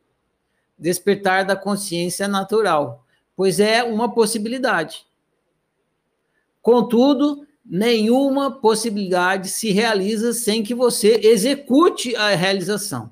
[0.77, 3.03] Despertar da consciência natural,
[3.35, 5.05] pois é uma possibilidade.
[6.61, 13.11] Contudo, nenhuma possibilidade se realiza sem que você execute a realização.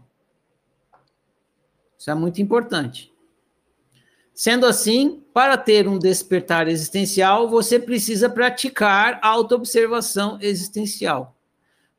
[1.97, 3.11] Isso é muito importante.
[4.33, 11.34] Sendo assim, para ter um despertar existencial, você precisa praticar a autoobservação existencial.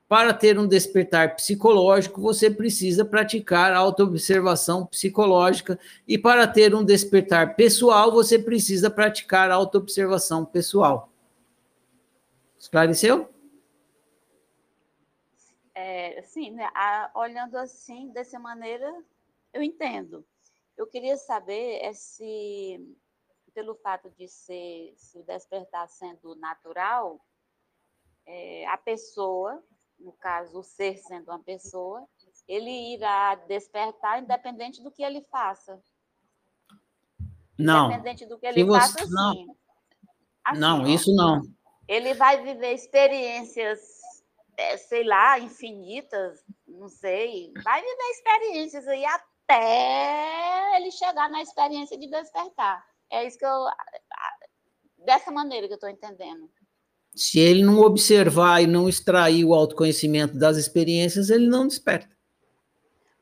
[0.08, 5.78] Para ter um despertar psicológico, você precisa praticar autoobservação psicológica.
[6.06, 11.10] E para ter um despertar pessoal, você precisa praticar autoobservação pessoal.
[12.56, 13.28] Esclareceu?
[15.74, 18.90] É, assim, né, a- olhando assim, dessa maneira,
[19.52, 20.24] eu entendo.
[20.76, 22.80] Eu queria saber é se,
[23.52, 27.20] pelo fato de ser, se o despertar sendo natural,
[28.24, 29.62] é, a pessoa,
[30.06, 32.06] no caso, o ser sendo uma pessoa,
[32.46, 35.82] ele irá despertar independente do que ele faça.
[37.58, 37.86] Não.
[37.90, 39.32] Independente do que ele você- faça, não.
[39.34, 39.46] sim.
[40.44, 41.42] Assim, Não, isso não.
[41.88, 43.80] ele vai viver experiências,
[44.56, 47.52] é, sei lá, infinitas, não sei.
[47.64, 52.86] Vai viver experiências aí até ele chegar na experiência de despertar.
[53.10, 53.66] É isso que eu.
[54.98, 56.48] Dessa maneira que eu estou entendendo.
[57.16, 62.14] Se ele não observar e não extrair o autoconhecimento das experiências, ele não desperta.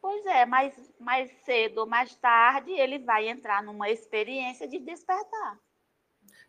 [0.02, 5.60] Pois é, mas mais cedo ou mais tarde ele vai entrar numa experiência de despertar.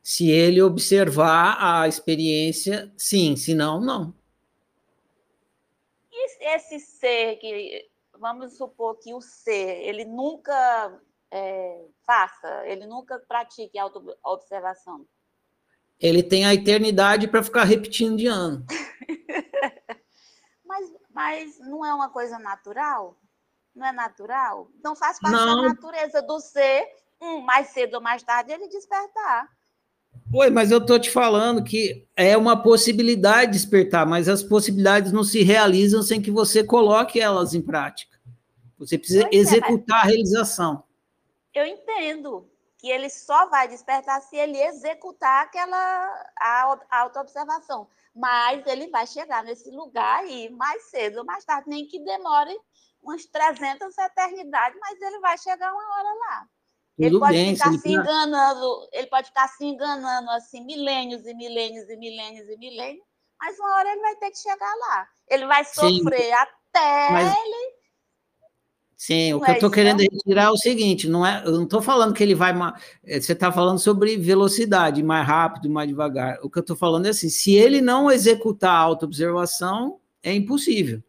[0.01, 4.13] Se ele observar a experiência, sim, se não, não.
[6.11, 10.99] E esse ser que, vamos supor que o ser, ele nunca
[11.30, 15.05] é, faça, ele nunca pratique auto-observação.
[15.99, 18.65] Ele tem a eternidade para ficar repetindo de ano.
[20.65, 23.17] Mas, mas não é uma coisa natural?
[23.73, 24.69] Não é natural?
[24.77, 25.61] Então faz parte Não.
[25.61, 26.85] da natureza do ser,
[27.22, 29.47] um, mais cedo ou mais tarde, ele despertar.
[30.34, 35.11] Oi, mas eu tô te falando que é uma possibilidade de despertar, mas as possibilidades
[35.11, 38.17] não se realizam sem que você coloque elas em prática.
[38.77, 40.84] Você precisa Pois é, executar a realização.
[41.53, 42.49] Eu entendo
[42.86, 46.32] que ele só vai despertar se ele executar aquela
[46.91, 47.88] autoobservação.
[48.16, 52.56] Mas ele vai chegar nesse lugar aí mais cedo ou mais tarde, nem que demore
[53.02, 56.45] umas 300 eternidades, mas ele vai chegar uma hora lá.
[56.98, 61.26] ele Tudo pode bem, ficar se ele- enganando, ele pode ficar se enganando assim, milênios
[61.26, 63.03] e milênios e milênios e milênios,
[63.41, 65.07] mas uma hora ele vai ter que chegar lá.
[65.28, 67.64] Ele vai Sim, sofrer até mas- ele.
[68.97, 70.07] Sim, o que eu estou querendo não?
[70.09, 72.53] retirar é o seguinte: não é, eu não estou falando que ele vai.
[73.05, 76.39] eh, Você está falando sobre velocidade, mais rápido, mais devagar.
[76.41, 81.03] O que eu estou falando é assim: se ele não executar a autoobservação, é impossível.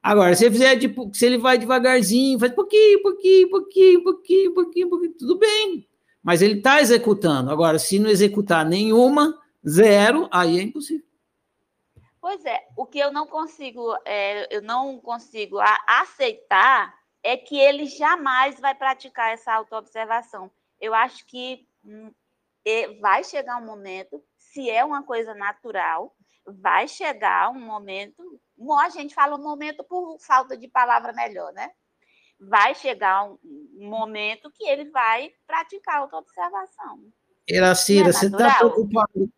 [0.00, 4.88] Agora, se ele fizer tipo, se ele vai devagarzinho, faz pouquinho, pouquinho, pouquinho, pouquinho, pouquinho,
[4.90, 5.88] pouquinho, tudo bem.
[6.22, 7.50] Mas ele está executando.
[7.50, 9.36] Agora, se não executar nenhuma,
[9.66, 11.04] zero, aí é impossível.
[12.20, 16.94] Pois é, o que eu não consigo, é, eu não consigo aceitar
[17.24, 20.50] é que ele jamais vai praticar essa autoobservação.
[20.78, 22.12] Eu acho que hum,
[23.00, 26.14] vai chegar um momento, se é uma coisa natural,
[26.46, 28.22] vai chegar um momento,
[28.56, 31.70] mo- a gente fala um momento por falta de palavra melhor, né?
[32.38, 33.38] Vai chegar um,
[33.88, 37.00] momento que ele vai praticar autoobservação.
[37.48, 39.32] Iracira, é você está preocupado.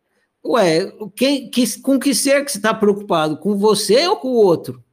[0.45, 3.39] Ué, quem, que, com que ser que você está preocupado?
[3.39, 4.83] Com você ou com o outro?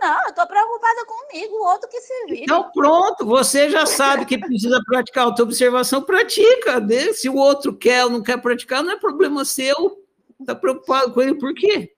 [0.00, 2.42] Não, eu estou preocupada comigo, o outro que se vire.
[2.42, 6.78] Então, pronto, você já sabe que precisa praticar autoobservação, pratica.
[6.80, 7.12] né?
[7.12, 10.04] Se o outro quer ou não quer praticar, não é problema seu.
[10.40, 11.92] Está preocupado com ele por quê?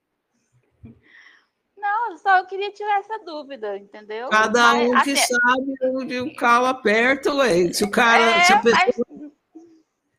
[1.77, 4.29] Não, só eu queria tirar essa dúvida, entendeu?
[4.29, 7.73] Cada Mas, um que assim, sabe onde o calo aperta, ué.
[7.73, 9.31] Se o cara, se a É, mas pessoa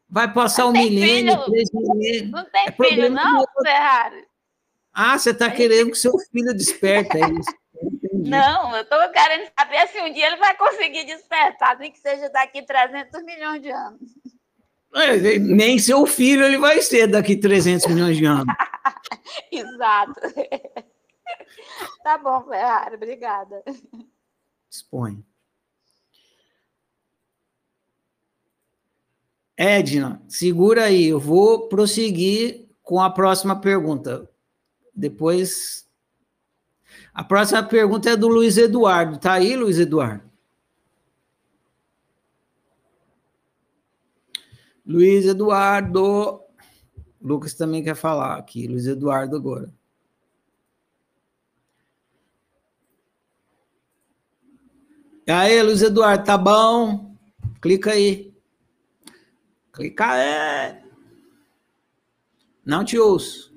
[0.09, 1.45] vai passar um milênio, filho.
[1.47, 2.31] três milênios.
[2.31, 3.45] não tem é filho, não.
[3.63, 4.27] Ferrari?
[4.93, 7.55] Ah, você está querendo que seu filho desperta, é isso.
[7.83, 8.29] Entendi.
[8.31, 12.29] Não, eu estou querendo saber se um dia ele vai conseguir despertar, nem que seja
[12.29, 14.11] daqui 300 milhões de anos.
[14.95, 18.55] É, Nem seu filho ele vai ser daqui 300 milhões de anos.
[19.51, 20.21] Exato.
[22.03, 23.63] Tá bom, Ferrari, obrigada.
[24.69, 25.25] Expõe.
[29.57, 34.29] Edna, segura aí, eu vou prosseguir com a próxima pergunta.
[34.95, 35.89] Depois.
[37.15, 39.19] A próxima pergunta é do Luiz Eduardo.
[39.19, 40.31] Tá aí, Luiz Eduardo?
[44.85, 46.43] Luiz Eduardo.
[47.21, 48.67] Lucas também quer falar aqui.
[48.67, 49.73] Luiz Eduardo agora.
[55.25, 57.17] E aí, Luiz Eduardo, tá bom?
[57.61, 58.35] Clica aí.
[59.73, 60.83] Clica aí.
[62.65, 63.52] Não te ouço.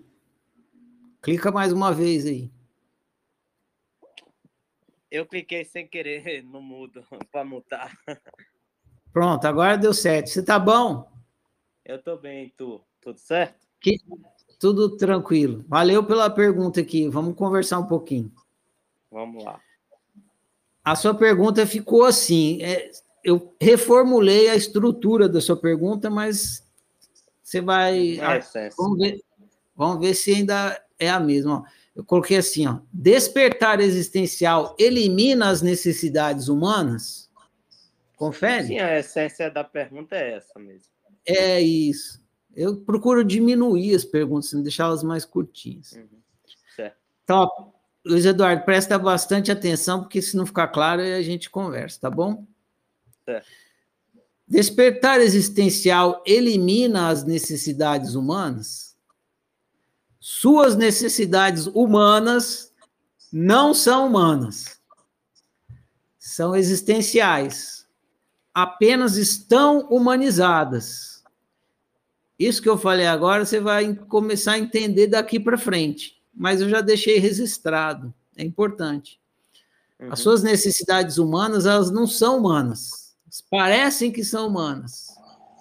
[1.25, 2.51] Clica mais uma vez aí.
[5.09, 7.97] Eu cliquei sem querer no mudo para mutar.
[9.11, 10.29] Pronto, agora deu certo.
[10.29, 11.11] Você tá bom?
[11.83, 12.79] Eu tô bem, tu?
[13.01, 13.55] Tudo certo?
[13.81, 13.97] Que...
[14.59, 15.65] Tudo tranquilo.
[15.67, 17.09] Valeu pela pergunta aqui.
[17.09, 18.31] Vamos conversar um pouquinho.
[19.09, 19.59] Vamos lá.
[20.83, 22.61] A sua pergunta ficou assim.
[22.61, 22.91] É,
[23.23, 26.63] eu reformulei a estrutura da sua pergunta, mas
[27.41, 28.19] você vai.
[28.19, 29.23] É, vamos, ver,
[29.75, 31.65] vamos ver se ainda é a mesma.
[31.95, 37.29] Eu coloquei assim: ó, despertar existencial elimina as necessidades humanas?
[38.15, 38.67] Confere?
[38.67, 40.89] Sim, a essência da pergunta é essa mesmo.
[41.25, 42.23] É isso.
[42.55, 45.91] Eu procuro diminuir as perguntas, deixá-las mais curtinhas.
[45.93, 46.07] Uhum.
[46.75, 46.97] Certo.
[47.25, 47.75] Top.
[48.05, 52.45] Luiz Eduardo, presta bastante atenção, porque se não ficar claro, a gente conversa, tá bom?
[53.25, 53.47] Certo.
[54.47, 58.84] Despertar existencial elimina as necessidades humanas?
[60.27, 62.73] Suas necessidades humanas
[63.31, 64.79] não são humanas,
[66.17, 67.85] são existenciais,
[68.53, 71.23] apenas estão humanizadas.
[72.39, 76.69] Isso que eu falei agora, você vai começar a entender daqui para frente mas eu
[76.69, 79.19] já deixei registrado, é importante.
[79.99, 80.11] Uhum.
[80.11, 83.15] As suas necessidades humanas, elas não são humanas.
[83.49, 85.07] Parecem que são humanas,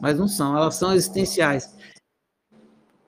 [0.01, 1.73] mas não são, elas são existenciais.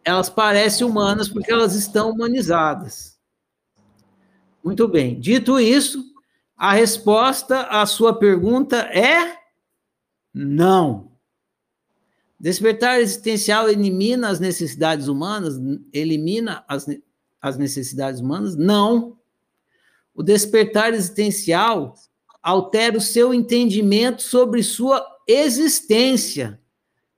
[0.06, 3.18] Elas parecem humanas porque elas estão humanizadas.
[4.62, 5.18] Muito bem.
[5.18, 6.00] Dito isso,
[6.56, 9.36] a resposta à sua pergunta é
[10.32, 11.10] não.
[12.38, 15.54] Despertar existencial elimina as necessidades humanas,
[15.92, 16.86] elimina as,
[17.42, 18.54] as necessidades humanas?
[18.54, 19.18] Não.
[20.14, 21.94] O despertar existencial
[22.40, 26.60] altera o seu entendimento sobre sua existência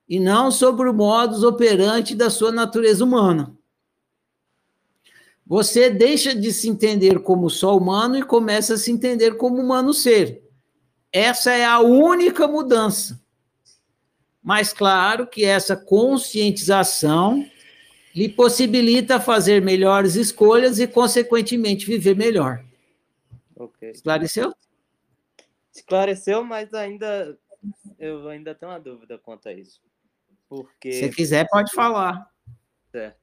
[0.08, 3.54] e não sobre o modus operandi da sua natureza humana.
[5.46, 9.94] Você deixa de se entender como só humano e começa a se entender como humano
[9.94, 10.42] ser.
[11.12, 13.20] Essa é a única mudança.
[14.42, 17.46] Mas claro que essa conscientização
[18.14, 22.64] lhe possibilita fazer melhores escolhas e, consequentemente, viver melhor.
[23.56, 23.90] Ok.
[23.90, 24.54] Esclareceu?
[25.72, 27.38] Esclareceu, mas ainda
[27.98, 29.80] eu ainda tenho uma dúvida quanto a isso.
[30.48, 30.92] Porque.
[30.92, 32.30] Se quiser, pode falar.
[32.90, 33.18] Certo.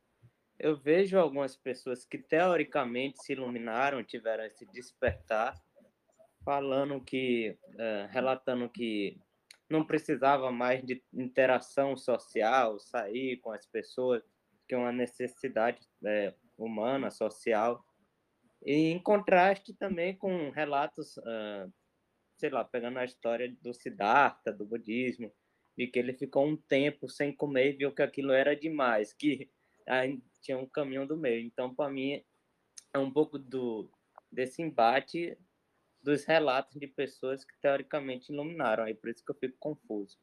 [0.58, 5.62] Eu vejo algumas pessoas que teoricamente se iluminaram, tiveram esse despertar,
[6.44, 9.20] falando que, uh, relatando que
[9.70, 14.24] não precisava mais de interação social, sair com as pessoas,
[14.68, 17.84] que é uma necessidade é, humana, social,
[18.64, 21.72] e em contraste também com relatos, uh,
[22.38, 25.32] sei lá, pegando a história do Siddhartha, do budismo,
[25.78, 29.50] de que ele ficou um tempo sem comer e viu que aquilo era demais, que
[29.86, 31.46] aí tinha um caminho do meio.
[31.46, 32.24] Então, para mim,
[32.94, 33.90] é um pouco do
[34.32, 35.38] desse embate
[36.04, 40.18] dos relatos de pessoas que teoricamente iluminaram, aí por isso que eu fico confuso.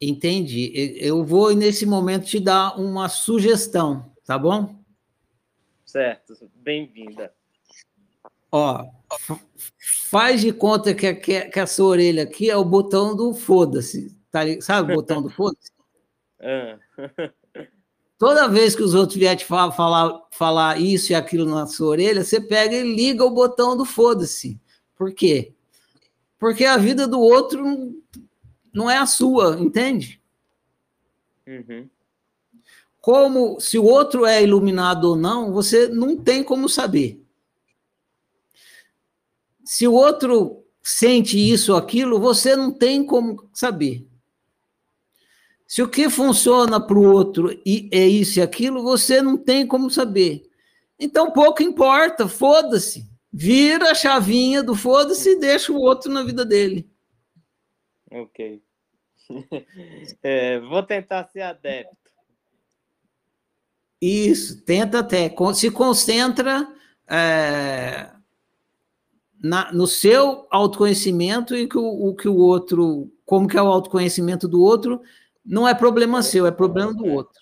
[0.00, 0.72] Entendi.
[0.98, 4.82] Eu vou, nesse momento, te dar uma sugestão, tá bom?
[5.84, 7.32] Certo, bem-vinda.
[8.50, 8.86] Ó,
[10.10, 14.15] faz de conta que, que, que, a sua orelha aqui é o botão do foda-se.
[14.36, 15.70] Tá, sabe o botão do foda-se?
[16.40, 16.78] Ah.
[18.18, 21.88] Toda vez que os outros vierem te falar, falar, falar isso e aquilo na sua
[21.88, 24.58] orelha, você pega e liga o botão do foda-se.
[24.96, 25.52] Por quê?
[26.38, 27.94] Porque a vida do outro
[28.72, 30.20] não é a sua, entende?
[31.46, 31.88] Uhum.
[33.00, 37.22] Como se o outro é iluminado ou não, você não tem como saber.
[39.62, 44.06] Se o outro sente isso ou aquilo, você não tem como saber.
[45.66, 47.50] Se o que funciona para o outro
[47.90, 50.48] é isso e aquilo, você não tem como saber.
[50.98, 53.04] Então, pouco importa, foda-se.
[53.32, 56.88] Vira a chavinha do foda-se e deixa o outro na vida dele.
[58.10, 58.62] Ok.
[60.22, 61.96] É, vou tentar ser adepto.
[64.00, 65.34] Isso, tenta até.
[65.52, 66.72] Se concentra
[67.08, 68.10] é,
[69.42, 73.66] na, no seu autoconhecimento e que o, o, que o outro, como que é o
[73.66, 75.00] autoconhecimento do outro,
[75.46, 77.40] não é problema seu, é problema do outro.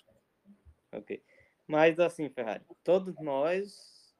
[0.91, 1.21] Ok.
[1.67, 4.13] Mas assim, Ferrari, todos nós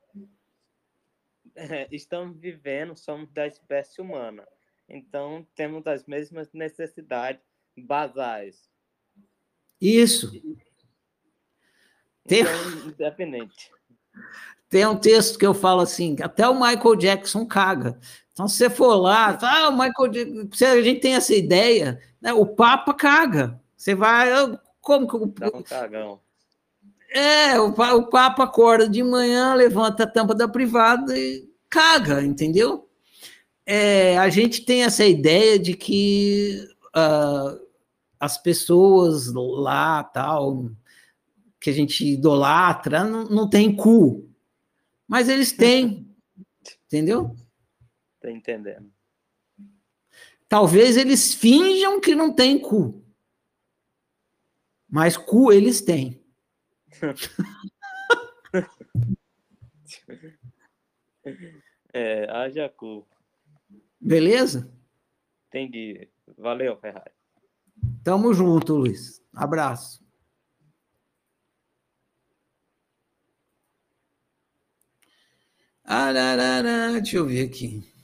[1.91, 4.45] estamos vivendo, somos da espécie humana.
[4.87, 7.41] Então, temos as mesmas necessidades
[7.77, 8.69] basais.
[9.81, 10.31] Isso.
[12.27, 13.71] Tem, Então, independente.
[14.69, 17.99] tem um texto que eu falo assim, até o Michael Jackson caga.
[18.31, 22.33] Então, se você for lá, ah, o Michael Jackson, a gente tem essa ideia, né,
[22.33, 23.59] o Papa caga.
[23.75, 24.29] Você vai,
[24.81, 26.19] como que o, Dá um cagão.
[27.11, 32.89] É, o, o Papa acorda de manhã, levanta a tampa da privada e caga, entendeu?
[33.65, 37.57] É, a gente tem essa ideia de que ah,
[38.19, 40.69] as pessoas lá, tal,
[41.59, 44.29] que a gente idolatra, não, não tem cu.
[45.07, 46.07] Mas eles têm,
[46.85, 47.35] entendeu?
[48.19, 48.91] Tá entendendo?
[50.47, 53.04] Talvez eles finjam que não tem cu.
[54.89, 56.23] Mas cu eles têm.
[61.91, 63.07] É, haja cu.
[63.99, 64.69] Beleza?
[65.47, 66.09] Entendi.
[66.37, 67.11] Valeu, Ferrari.
[68.03, 69.21] Tamo junto, Luiz.
[69.33, 70.03] Abraço.
[75.83, 77.94] Ararara, deixa eu ver aqui.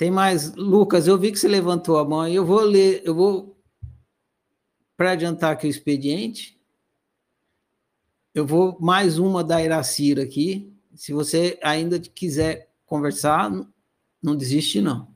[0.00, 3.54] Tem mais, Lucas, eu vi que você levantou a mão eu vou ler, eu vou
[4.96, 6.58] para adiantar aqui o expediente.
[8.34, 10.72] Eu vou mais uma da Iracira aqui.
[10.94, 15.06] Se você ainda quiser conversar, não- desiste, não.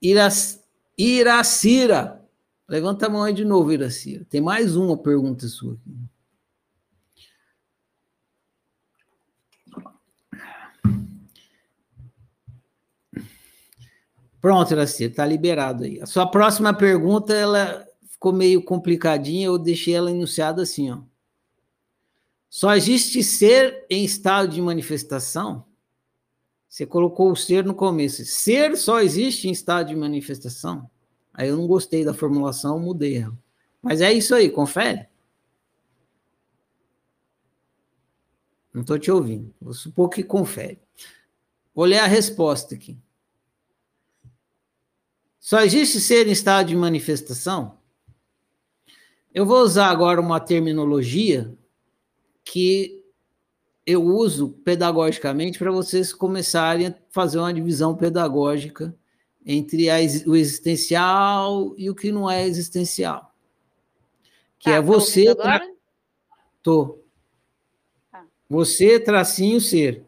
[0.00, 0.60] Irac-
[0.96, 2.26] Iracira.
[2.66, 4.24] Levanta a mão aí de novo, Iracira.
[4.30, 5.94] Tem mais uma pergunta sua aqui.
[14.40, 16.00] Pronto, Iracira, está liberado aí.
[16.00, 21.00] A sua próxima pergunta, ela ficou meio complicadinha, eu deixei ela enunciada assim, ó.
[22.48, 25.64] Só existe ser em estado de manifestação?
[26.68, 28.24] Você colocou o ser no começo.
[28.24, 30.88] Ser só existe em estado de manifestação?
[31.32, 33.36] Aí eu não gostei da formulação, mudei ela.
[33.82, 35.06] Mas é isso aí, confere.
[38.72, 39.54] Não estou te ouvindo.
[39.60, 40.80] Vou supor que confere.
[41.74, 42.98] Vou ler a resposta aqui.
[45.48, 47.78] Só existe ser em estado de manifestação?
[49.32, 51.56] Eu vou usar agora uma terminologia
[52.44, 53.02] que
[53.86, 58.94] eu uso pedagogicamente para vocês começarem a fazer uma divisão pedagógica
[59.42, 59.96] entre a
[60.26, 63.34] o existencial e o que não é existencial.
[64.58, 65.34] Que é você.
[65.34, 65.74] Tá agora?
[66.62, 66.98] Tô.
[68.50, 70.04] Você, tracinho, ser.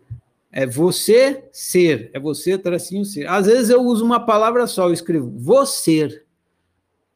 [0.51, 2.11] É você ser.
[2.13, 3.29] É você, tracinho, ser.
[3.29, 6.25] Às vezes eu uso uma palavra só, eu escrevo você.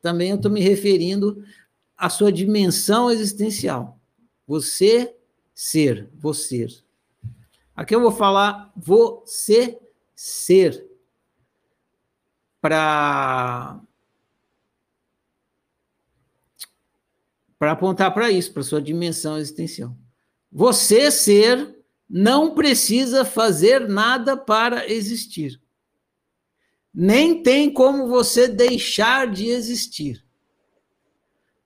[0.01, 1.43] Também eu estou me referindo
[1.97, 3.99] à sua dimensão existencial.
[4.47, 5.17] Você
[5.55, 6.67] ser, você.
[7.75, 9.79] Aqui eu vou falar você
[10.15, 10.87] ser
[12.61, 13.81] para
[17.59, 19.97] para apontar para isso, para sua dimensão existencial.
[20.53, 21.74] Você ser
[22.09, 25.61] não precisa fazer nada para existir.
[26.93, 30.25] Nem tem como você deixar de existir.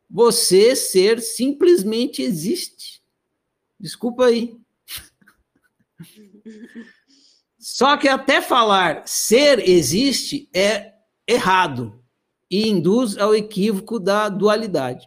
[0.08, 3.02] Você ser simplesmente existe.
[3.78, 4.58] Desculpa aí.
[7.58, 10.94] Só que até falar ser existe é
[11.26, 12.02] errado
[12.50, 15.06] e induz ao equívoco da dualidade.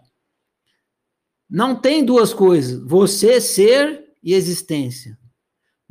[1.50, 5.20] Não tem duas coisas, você ser e existência.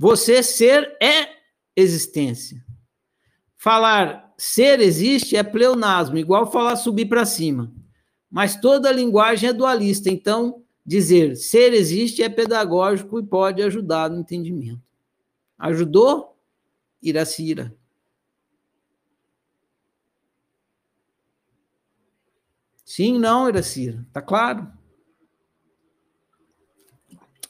[0.00, 1.28] Você ser é
[1.76, 2.64] existência.
[3.54, 7.70] Falar ser existe é pleonasmo, igual falar subir para cima.
[8.30, 14.20] Mas toda linguagem é dualista, então dizer ser existe é pedagógico e pode ajudar no
[14.20, 14.80] entendimento.
[15.58, 16.34] Ajudou?
[17.02, 17.76] Iracira.
[22.86, 24.02] Sim, não, Iracira.
[24.14, 24.66] Tá claro?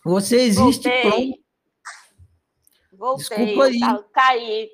[0.05, 1.03] Você existe Voltei.
[1.03, 1.40] pronto.
[3.01, 3.81] Voltei, Desculpa aí.
[3.81, 4.71] tava- caí.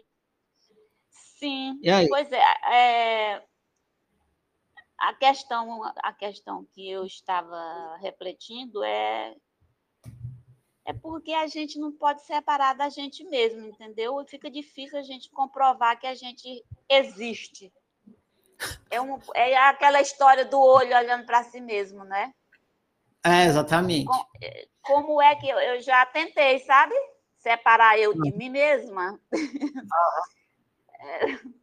[1.38, 1.78] Sim,
[2.08, 2.42] pois é,
[2.72, 3.42] é,
[4.98, 9.36] a questão, a questão que eu estava refletindo é
[10.84, 14.20] é porque a gente não pode separar da gente mesmo, entendeu?
[14.20, 17.72] E fica difícil a gente comprovar que a gente existe.
[18.90, 22.32] É, um, é aquela história do olho olhando para si mesmo, né?
[23.24, 24.06] É, exatamente.
[24.06, 26.94] Com- é, Como é que eu, eu já tentei, sabe?
[27.38, 29.18] Separar eu de mim mesma.
[31.00, 31.38] É,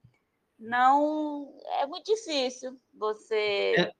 [0.60, 3.92] não é muito difícil você É.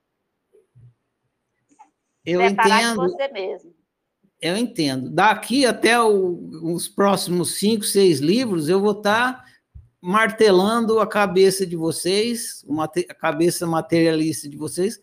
[2.26, 3.02] Eu separar de entendo.
[3.12, 3.76] você mesmo.
[4.42, 5.10] Eu entendo.
[5.10, 9.44] Daqui até o- os próximos cinco, seis livros, eu vou estar
[10.02, 12.64] martelando a cabeça de vocês,
[13.10, 15.00] a cabeça materialista de vocês,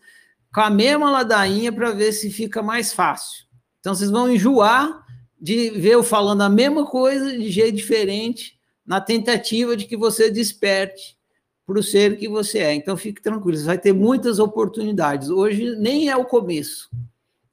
[0.53, 3.45] com a mesma ladainha para ver se fica mais fácil.
[3.79, 5.03] Então, vocês vão enjoar
[5.41, 10.29] de ver eu falando a mesma coisa de jeito diferente, na tentativa de que você
[10.29, 11.17] desperte
[11.65, 12.73] para o ser que você é.
[12.73, 15.29] Então, fique tranquilo, você vai ter muitas oportunidades.
[15.29, 16.91] Hoje nem é o começo.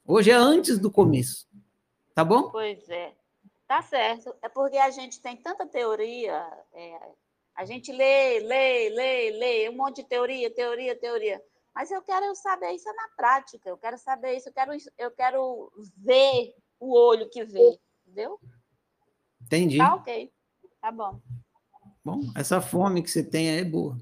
[0.05, 1.47] Hoje é antes do começo.
[2.13, 2.49] Tá bom?
[2.49, 3.13] Pois é.
[3.67, 4.35] Tá certo.
[4.41, 6.99] É porque a gente tem tanta teoria, é,
[7.55, 11.41] a gente lê, lê, lê, lê, um monte de teoria, teoria, teoria.
[11.73, 15.71] Mas eu quero saber isso na prática, eu quero saber isso, eu quero, eu quero
[15.97, 18.39] ver o olho que vê, entendeu?
[19.41, 19.77] Entendi.
[19.77, 20.31] Tá ok.
[20.81, 21.19] Tá bom.
[22.03, 23.97] Bom, essa fome que você tem aí é boa.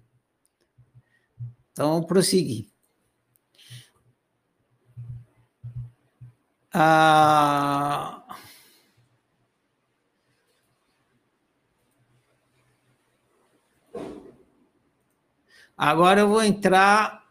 [1.71, 2.69] Então, prosseguir.
[6.73, 8.27] Ah,
[15.77, 17.23] Agora eu vou entrar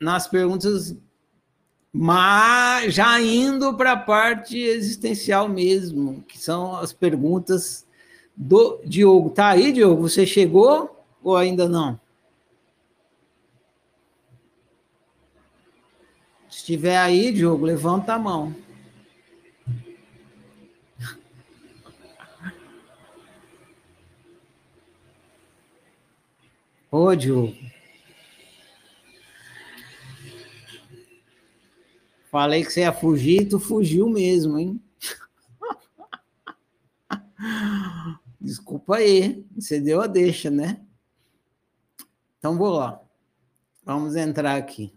[0.00, 0.96] nas perguntas,
[1.96, 7.86] mas já indo para a parte existencial mesmo, que são as perguntas
[8.36, 9.30] do Diogo.
[9.30, 10.02] Tá aí, Diogo?
[10.02, 12.00] Você chegou ou ainda não?
[16.50, 18.52] Se estiver aí, Diogo, levanta a mão.
[26.90, 27.54] Ô, Diogo.
[32.34, 34.82] Falei que você ia fugir, tu fugiu mesmo, hein?
[38.40, 40.80] Desculpa aí, você deu a deixa, né?
[42.36, 43.00] Então vou lá.
[43.84, 44.92] Vamos entrar aqui.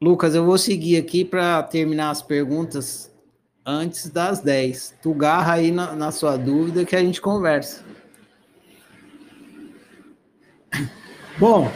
[0.00, 3.08] Lucas, eu vou seguir aqui para terminar as perguntas
[3.64, 4.96] antes das 10.
[5.00, 7.84] Tu garra aí na, na sua dúvida que a gente conversa.
[11.38, 11.70] Bom,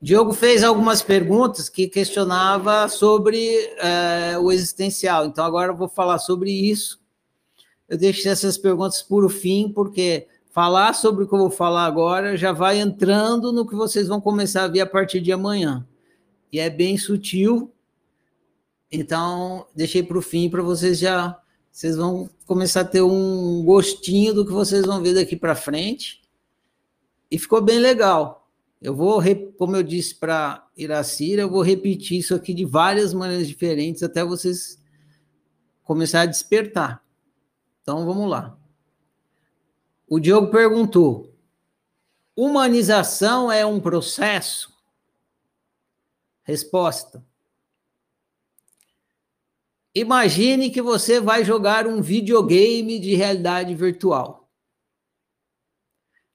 [0.00, 3.38] Diogo fez algumas perguntas que questionava sobre
[3.78, 5.26] eh, o existencial.
[5.26, 7.00] Então, agora eu vou falar sobre isso.
[7.88, 11.84] Eu deixei essas perguntas por o fim, porque falar sobre o que eu vou falar
[11.84, 15.86] agora já vai entrando no que vocês vão começar a ver a partir de amanhã.
[16.52, 17.72] E é bem sutil.
[18.90, 21.36] Então, deixei para o fim para vocês já.
[21.72, 26.22] Vocês vão começar a ter um gostinho do que vocês vão ver daqui para frente.
[27.30, 28.47] E ficou bem legal.
[28.80, 29.20] Eu vou,
[29.56, 34.24] como eu disse para Iracira, eu vou repetir isso aqui de várias maneiras diferentes até
[34.24, 34.80] vocês
[35.82, 37.04] começarem a despertar.
[37.82, 38.56] Então vamos lá.
[40.06, 41.34] O Diogo perguntou:
[42.36, 44.72] humanização é um processo?
[46.44, 47.24] Resposta:
[49.94, 54.48] Imagine que você vai jogar um videogame de realidade virtual.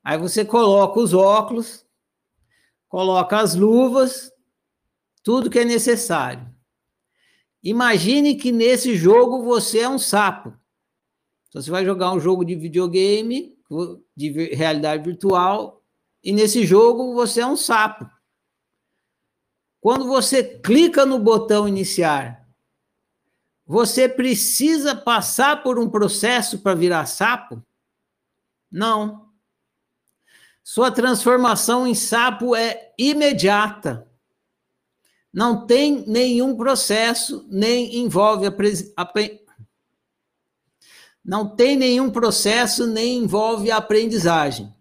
[0.03, 1.82] Aí você coloca os óculos,
[2.93, 4.31] coloca as luvas,
[5.23, 6.47] tudo que é necessário.
[7.63, 10.55] Imagine que nesse jogo você é um sapo.
[11.49, 13.57] Então, você vai jogar um jogo de videogame,
[14.15, 15.83] de realidade virtual,
[16.23, 18.07] e nesse jogo você é um sapo.
[19.81, 22.47] Quando você clica no botão iniciar,
[23.65, 27.59] você precisa passar por um processo para virar sapo?
[28.71, 29.22] Não.
[30.63, 34.07] Sua transformação em sapo é imediata.
[35.31, 38.53] Não tem nenhum processo, nem envolve a,
[38.95, 39.05] a
[41.23, 44.73] não tem nenhum processo, nem envolve a aprendizagem.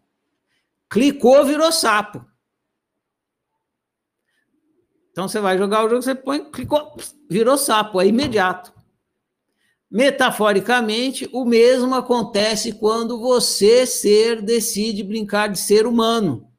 [0.90, 2.24] Clicou, virou sapo.
[5.12, 6.96] Então você vai jogar o jogo, você põe, clicou,
[7.30, 8.72] virou sapo, é imediato.
[9.92, 16.50] Metaforicamente, o mesmo acontece quando você, ser, decide brincar de ser humano.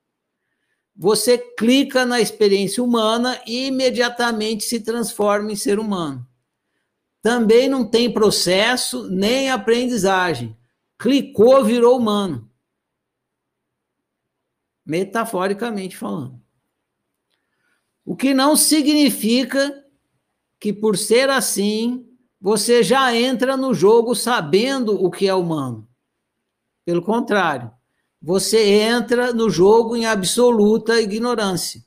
[0.95, 6.23] Você clica na experiência humana e imediatamente se transforma em ser humano.
[7.23, 10.55] Também não tem processo nem aprendizagem.
[10.99, 12.47] Clicou, virou humano.
[14.85, 16.39] Metaforicamente falando.
[18.05, 19.83] O que não significa
[20.59, 22.12] que, por ser assim,
[22.43, 25.87] você já entra no jogo sabendo o que é humano.
[26.83, 27.71] Pelo contrário,
[28.21, 31.81] você entra no jogo em absoluta ignorância.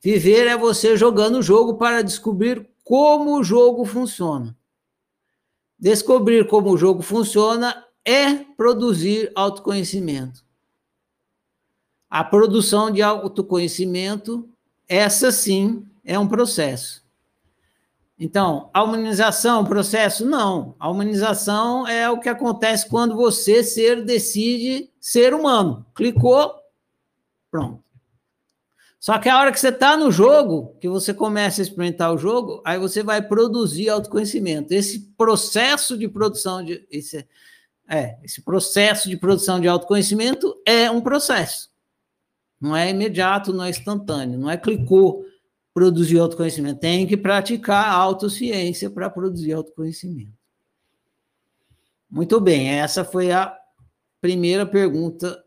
[0.00, 4.56] Viver é você jogando o jogo para descobrir como o jogo funciona.
[5.76, 10.44] Descobrir como o jogo funciona é produzir autoconhecimento.
[12.08, 14.48] A produção de autoconhecimento,
[14.88, 17.05] essa sim, é um processo.
[18.18, 20.24] Então, a humanização, processo?
[20.24, 20.74] Não.
[20.78, 25.84] A humanização é o que acontece quando você, ser, decide ser humano.
[25.94, 26.54] Clicou,
[27.50, 27.84] pronto.
[28.98, 32.18] Só que a hora que você está no jogo, que você começa a experimentar o
[32.18, 34.72] jogo, aí você vai produzir autoconhecimento.
[34.72, 36.86] Esse processo de produção de.
[36.90, 37.28] Esse,
[37.86, 41.70] é, esse processo de produção de autoconhecimento é um processo.
[42.58, 45.25] Não é imediato, não é instantâneo, não é clicou
[45.76, 46.80] produzir autoconhecimento.
[46.80, 50.32] Tem que praticar autociência para produzir autoconhecimento.
[52.08, 53.54] Muito bem, essa foi a
[54.18, 55.44] primeira pergunta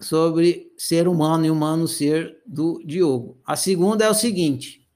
[0.00, 3.38] sobre ser humano e humano ser do Diogo.
[3.44, 4.88] A segunda é o seguinte: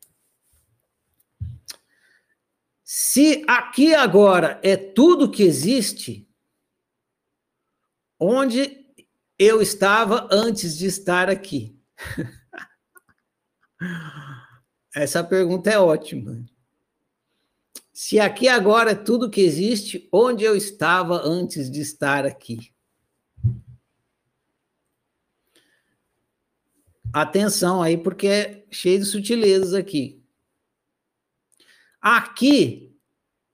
[2.83, 6.27] se aqui agora é tudo que existe,
[8.19, 8.87] onde
[9.39, 11.79] eu estava antes de estar aqui?
[14.95, 16.45] Essa pergunta é ótima.
[17.93, 22.75] Se aqui agora é tudo que existe, onde eu estava antes de estar aqui?
[27.13, 30.23] Atenção aí, porque é cheio de sutilezas aqui.
[32.01, 32.95] Aqui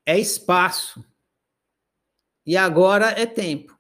[0.04, 1.04] é espaço
[2.44, 3.78] e agora é tempo.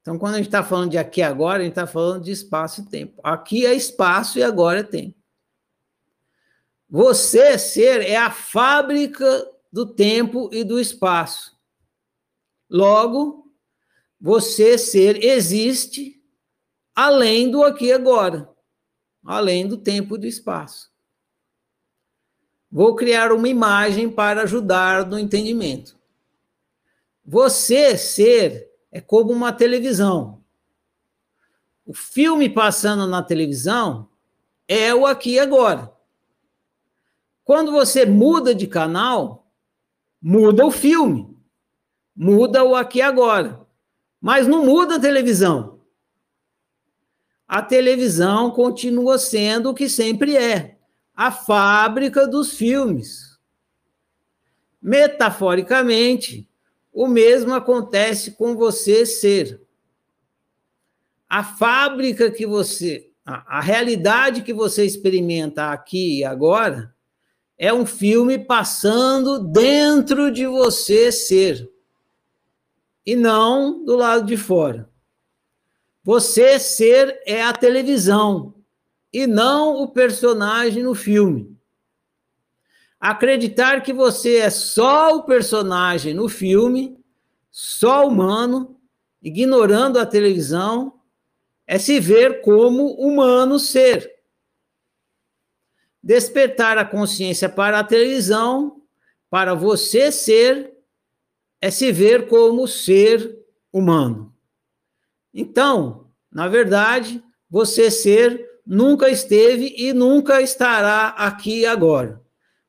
[0.00, 2.80] Então, quando a gente está falando de aqui agora, a gente está falando de espaço
[2.80, 3.20] e tempo.
[3.22, 5.17] Aqui é espaço e agora é tempo.
[6.88, 11.56] Você ser é a fábrica do tempo e do espaço.
[12.70, 13.52] Logo,
[14.20, 16.22] você ser existe
[16.94, 18.48] além do aqui e agora,
[19.24, 20.90] além do tempo e do espaço.
[22.70, 25.98] Vou criar uma imagem para ajudar no entendimento.
[27.24, 30.42] Você ser é como uma televisão.
[31.84, 34.08] O filme passando na televisão
[34.66, 35.97] é o aqui e agora.
[37.48, 39.50] Quando você muda de canal,
[40.20, 41.34] muda o filme,
[42.14, 43.66] muda o aqui e agora,
[44.20, 45.80] mas não muda a televisão.
[47.48, 50.76] A televisão continua sendo o que sempre é,
[51.14, 53.38] a fábrica dos filmes.
[54.82, 56.46] Metaforicamente,
[56.92, 59.58] o mesmo acontece com você ser.
[61.26, 66.94] A fábrica que você, a, a realidade que você experimenta aqui e agora,
[67.58, 71.68] é um filme passando dentro de você ser,
[73.04, 74.88] e não do lado de fora.
[76.04, 78.54] Você ser é a televisão,
[79.12, 81.56] e não o personagem no filme.
[83.00, 86.96] Acreditar que você é só o personagem no filme,
[87.50, 88.76] só humano,
[89.20, 91.00] ignorando a televisão,
[91.66, 94.17] é se ver como humano ser
[96.08, 98.80] despertar a consciência para a televisão,
[99.28, 100.72] para você ser,
[101.60, 103.38] é se ver como ser
[103.70, 104.34] humano.
[105.34, 112.24] Então, na verdade, você ser nunca esteve e nunca estará aqui agora.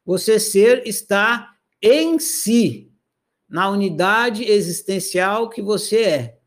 [0.05, 2.91] Você ser está em si,
[3.47, 6.39] na unidade existencial que você é.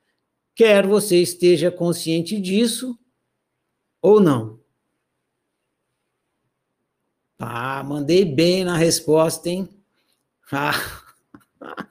[0.54, 2.98] Quer você esteja consciente disso
[4.02, 4.61] ou não.
[7.44, 9.68] Ah, mandei bem na resposta, hein?
[10.52, 10.72] Ah.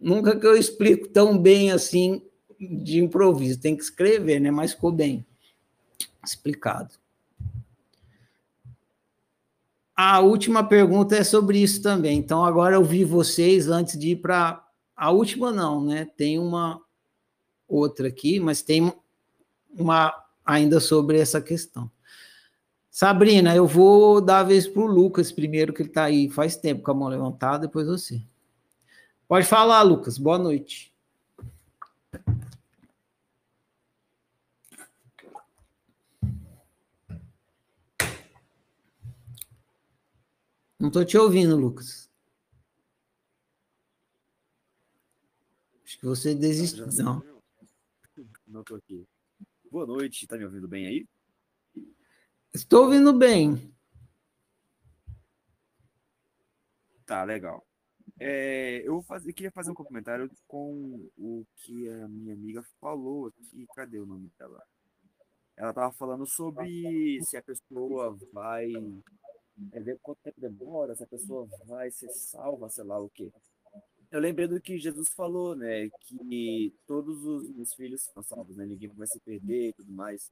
[0.00, 2.22] Nunca que eu explico tão bem assim
[2.58, 3.60] de improviso.
[3.60, 4.50] Tem que escrever, né?
[4.50, 5.26] Mas ficou bem
[6.24, 6.94] explicado.
[9.94, 12.18] A última pergunta é sobre isso também.
[12.18, 14.66] Então, agora eu vi vocês antes de ir para.
[14.96, 16.08] A última, não, né?
[16.16, 16.80] Tem uma
[17.68, 18.90] outra aqui, mas tem
[19.76, 20.14] uma
[20.46, 21.90] ainda sobre essa questão.
[22.94, 26.56] Sabrina, eu vou dar a vez para o Lucas primeiro, que ele está aí faz
[26.56, 28.24] tempo com a mão levantada, depois você.
[29.26, 30.16] Pode falar, Lucas.
[30.16, 30.94] Boa noite.
[40.78, 42.08] Não estou te ouvindo, Lucas.
[45.84, 46.86] Acho que você desistiu.
[46.92, 47.24] Não.
[48.46, 49.04] Não estou aqui.
[49.68, 51.13] Boa noite, tá me ouvindo bem aí?
[52.54, 53.74] Estou ouvindo bem.
[57.04, 57.66] Tá, legal.
[58.20, 63.26] É, eu, faz, eu queria fazer um comentário com o que a minha amiga falou
[63.26, 63.66] aqui.
[63.74, 64.62] Cadê o nome dela?
[65.56, 68.70] Ela estava falando sobre se a pessoa vai
[69.72, 73.32] é ver quanto tempo demora, se a pessoa vai ser salva, sei lá o quê.
[74.12, 75.88] Eu lembrei do que Jesus falou, né?
[76.06, 78.64] Que todos os meus filhos são salvos, né?
[78.64, 80.30] Ninguém vai se perder e tudo mais.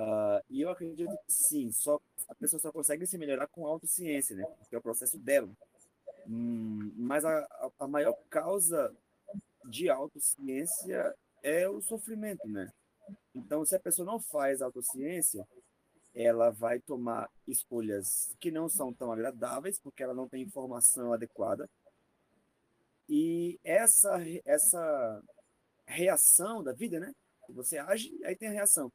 [0.00, 4.34] Uh, e eu acredito que sim, só, a pessoa só consegue se melhorar com autociência,
[4.34, 4.46] né?
[4.70, 5.50] Que é o processo dela.
[6.26, 7.46] Hum, mas a,
[7.78, 8.96] a maior causa
[9.68, 12.72] de autociência é o sofrimento, né?
[13.34, 15.46] Então, se a pessoa não faz autociência,
[16.14, 21.68] ela vai tomar escolhas que não são tão agradáveis, porque ela não tem informação adequada.
[23.06, 25.22] E essa, essa
[25.84, 27.12] reação da vida, né?
[27.50, 28.90] Você age, aí tem a reação.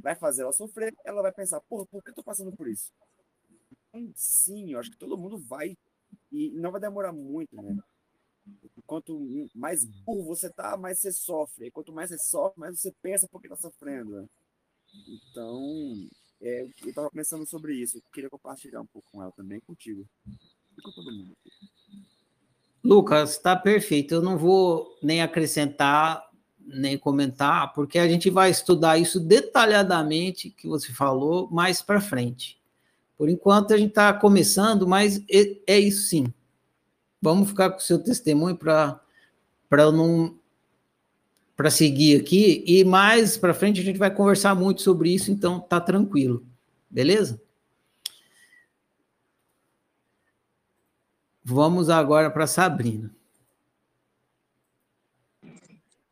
[0.00, 2.92] Vai fazer ela sofrer, ela vai pensar, porra, por que eu tô passando por isso?
[3.88, 5.76] Então, sim, eu acho que todo mundo vai,
[6.30, 7.76] e não vai demorar muito, né?
[8.86, 9.20] Quanto
[9.54, 11.66] mais burro você tá, mais você sofre.
[11.66, 14.10] E quanto mais você sofre, mais você pensa por que tá sofrendo.
[14.10, 14.26] Né?
[15.08, 16.08] Então,
[16.40, 17.98] é, eu estava pensando sobre isso.
[17.98, 20.04] Eu queria compartilhar um pouco com ela também, contigo.
[20.26, 21.36] E com todo mundo.
[22.82, 24.14] Lucas, está perfeito.
[24.14, 26.28] Eu não vou nem acrescentar,
[26.74, 32.58] nem comentar, porque a gente vai estudar isso detalhadamente, que você falou, mais para frente.
[33.16, 35.22] Por enquanto, a gente está começando, mas
[35.66, 36.32] é, isso sim.
[37.20, 39.00] Vamos ficar com o seu testemunho para
[39.92, 40.38] não
[41.54, 45.60] para seguir aqui e mais para frente a gente vai conversar muito sobre isso, então
[45.60, 46.42] tá tranquilo.
[46.88, 47.38] Beleza?
[51.44, 53.14] Vamos agora para Sabrina.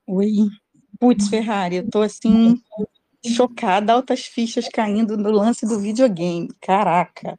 [0.09, 0.49] Oi.
[0.99, 2.61] Putz, Ferrari, eu tô assim
[3.25, 6.49] chocada, altas fichas caindo no lance do videogame.
[6.61, 7.39] Caraca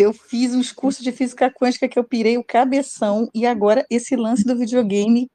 [0.00, 4.16] eu fiz uns cursos de física quântica que eu pirei o cabeção e agora esse
[4.16, 5.30] lance do videogame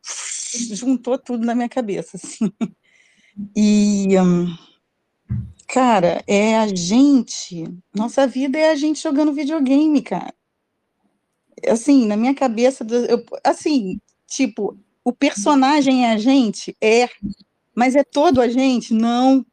[0.71, 2.51] juntou tudo na minha cabeça, assim.
[3.55, 4.47] E, um,
[5.67, 10.33] cara, é a gente, nossa vida é a gente jogando videogame, cara.
[11.67, 16.75] Assim, na minha cabeça, eu, assim, tipo, o personagem é a gente?
[16.81, 17.07] É.
[17.75, 18.91] Mas é todo a gente?
[18.91, 19.45] Não.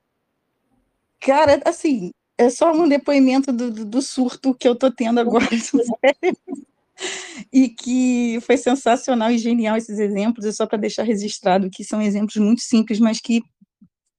[1.21, 5.45] Cara, assim, é só um depoimento do, do, do surto que eu estou tendo agora
[7.53, 12.01] e que foi sensacional e genial esses exemplos, é só para deixar registrado que são
[12.01, 13.43] exemplos muito simples, mas que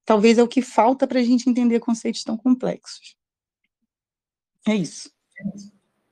[0.05, 3.15] talvez é o que falta para a gente entender conceitos tão complexos.
[4.67, 5.11] É isso.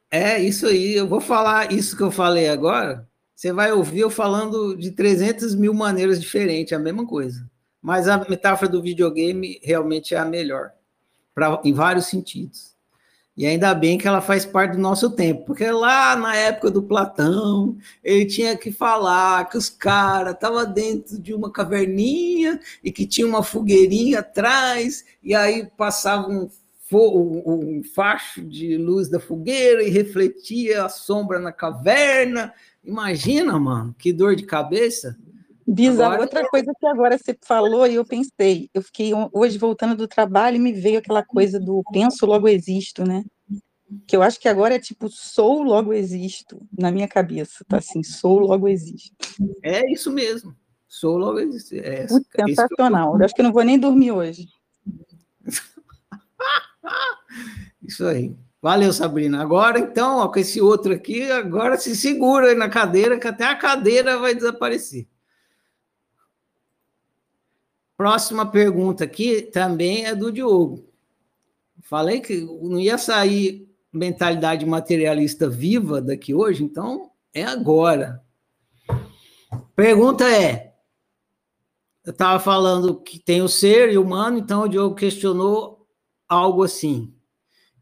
[0.09, 0.93] É isso aí.
[0.93, 3.07] Eu vou falar isso que eu falei agora.
[3.41, 7.49] Você vai ouvir eu falando de 300 mil maneiras diferentes, a mesma coisa.
[7.81, 10.69] Mas a metáfora do videogame realmente é a melhor
[11.33, 12.75] pra, em vários sentidos.
[13.35, 16.83] E ainda bem que ela faz parte do nosso tempo, porque lá na época do
[16.83, 23.07] Platão, ele tinha que falar que os caras estavam dentro de uma caverninha e que
[23.07, 26.47] tinha uma fogueirinha atrás, e aí passava um,
[26.93, 32.53] um facho de luz da fogueira e refletia a sombra na caverna.
[32.83, 35.17] Imagina, mano, que dor de cabeça.
[35.67, 36.13] Bizarro.
[36.13, 36.21] Agora...
[36.21, 40.57] Outra coisa que agora você falou e eu pensei, eu fiquei hoje voltando do trabalho
[40.57, 43.23] e me veio aquela coisa do penso, logo existo, né?
[44.07, 48.03] Que eu acho que agora é tipo, sou, logo existo, na minha cabeça, tá assim,
[48.03, 49.11] sou, logo existo.
[49.61, 50.55] É isso mesmo,
[50.87, 51.75] sou, logo existo.
[51.75, 54.47] É, é sensacional, eu acho que eu não vou nem dormir hoje.
[57.83, 58.35] isso aí.
[58.61, 59.41] Valeu, Sabrina.
[59.41, 63.45] Agora, então, ó, com esse outro aqui, agora se segura aí na cadeira, que até
[63.45, 65.07] a cadeira vai desaparecer.
[67.97, 70.87] Próxima pergunta aqui também é do Diogo.
[71.81, 78.23] Falei que não ia sair mentalidade materialista viva daqui hoje, então é agora.
[79.75, 80.75] Pergunta é:
[82.05, 85.87] eu estava falando que tem o ser e o humano, então o Diogo questionou
[86.27, 87.13] algo assim.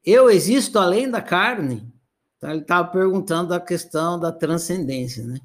[0.10, 1.88] Eu existo além da carne?
[2.36, 5.40] Então, ele estava perguntando a questão da transcendência, né?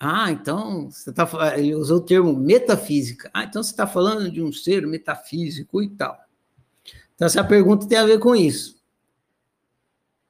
[0.00, 3.30] Ah, então você tá, ele usou o termo metafísica.
[3.32, 6.18] Ah, então você está falando de um ser metafísico e tal.
[7.14, 8.82] Então essa pergunta tem a ver com isso.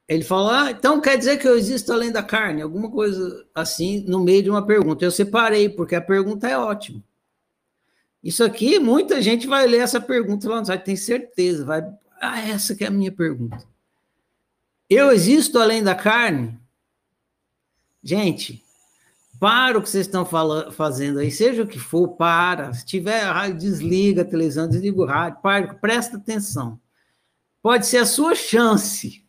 [0.08, 2.60] Ele falou, ah, então quer dizer que eu existo além da carne?
[2.60, 5.04] Alguma coisa assim no meio de uma pergunta.
[5.04, 7.02] Eu separei, porque a pergunta é ótima.
[8.22, 11.64] Isso aqui, muita gente vai ler essa pergunta lá site, tem certeza.
[11.64, 11.82] Vai,
[12.22, 13.66] ah, essa que é a minha pergunta.
[14.88, 16.56] Eu existo além da carne?
[18.00, 18.62] Gente,
[19.40, 22.72] para o que vocês estão falando, fazendo aí, seja o que for, para.
[22.72, 26.78] Se tiver rádio, desliga a televisão, desliga o rádio, para, presta atenção.
[27.60, 29.26] Pode ser a sua chance.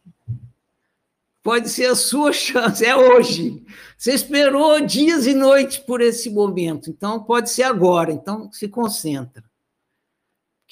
[1.42, 3.66] Pode ser a sua chance, é hoje.
[3.98, 8.12] Você esperou dias e noites por esse momento, então pode ser agora.
[8.12, 9.44] Então se concentra.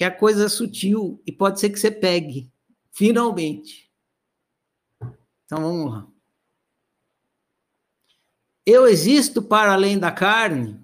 [0.01, 2.51] Que a coisa é sutil e pode ser que você pegue,
[2.91, 3.87] finalmente.
[5.45, 6.07] Então vamos lá.
[8.65, 10.83] Eu existo para além da carne?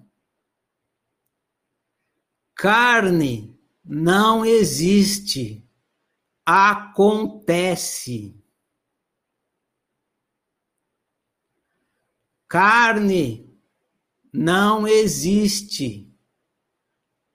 [2.54, 5.68] Carne não existe,
[6.46, 8.40] acontece.
[12.46, 13.52] Carne
[14.32, 16.07] não existe,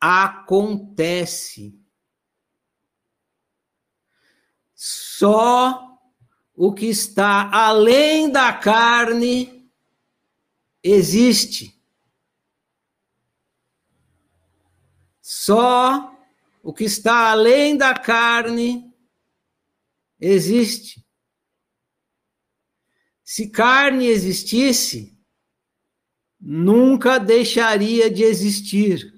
[0.06, 1.80] acontece.
[4.76, 5.98] Só
[6.54, 9.72] o que está além da carne
[10.84, 11.82] existe.
[15.22, 16.14] Só
[16.62, 18.94] o que está além da carne
[20.20, 21.02] existe.
[23.24, 25.18] Se carne existisse,
[26.38, 29.13] nunca deixaria de existir.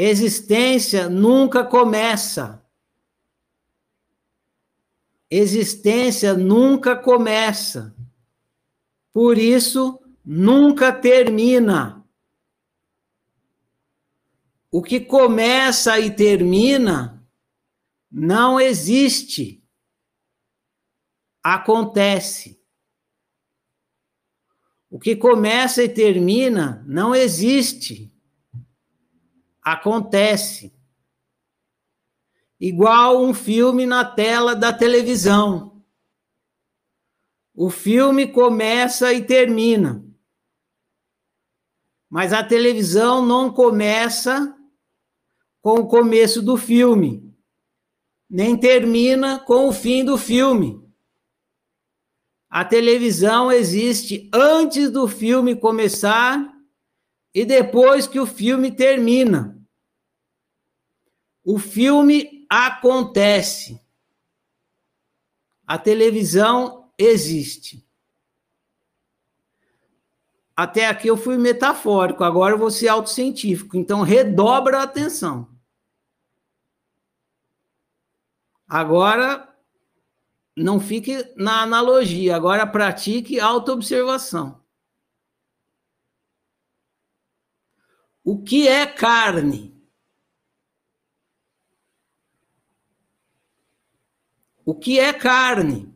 [0.00, 2.64] Existência nunca começa.
[5.28, 7.92] Existência nunca começa.
[9.12, 12.06] Por isso, nunca termina.
[14.70, 17.20] O que começa e termina
[18.08, 19.60] não existe.
[21.42, 22.62] Acontece.
[24.88, 28.16] O que começa e termina não existe.
[29.72, 30.72] Acontece.
[32.58, 35.84] Igual um filme na tela da televisão.
[37.54, 40.02] O filme começa e termina.
[42.08, 44.56] Mas a televisão não começa
[45.60, 47.36] com o começo do filme,
[48.30, 50.82] nem termina com o fim do filme.
[52.48, 56.56] A televisão existe antes do filme começar
[57.34, 59.57] e depois que o filme termina.
[61.50, 63.80] O filme acontece.
[65.66, 67.88] A televisão existe.
[70.54, 73.78] Até aqui eu fui metafórico, agora eu vou ser autocientífico.
[73.78, 75.48] Então, redobra a atenção.
[78.68, 79.48] Agora,
[80.54, 84.62] não fique na analogia, agora pratique autoobservação.
[88.22, 89.77] O que é carne?
[94.68, 95.90] O que é carne?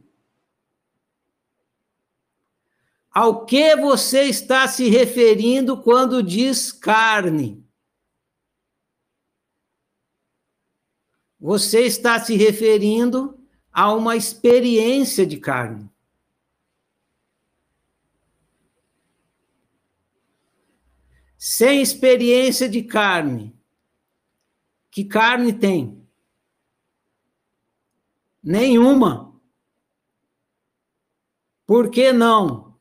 [3.11, 7.63] Ao que você está se referindo quando diz carne?
[11.39, 13.39] Você está se referindo
[13.71, 15.91] a uma experiência de carne.
[21.37, 23.55] Sem experiência de carne,
[24.91, 26.02] que carne tem?
[28.43, 29.41] Nenhuma.
[31.67, 32.79] Por que não?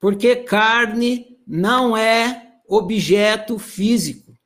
[0.00, 4.36] Porque carne não é objeto físico.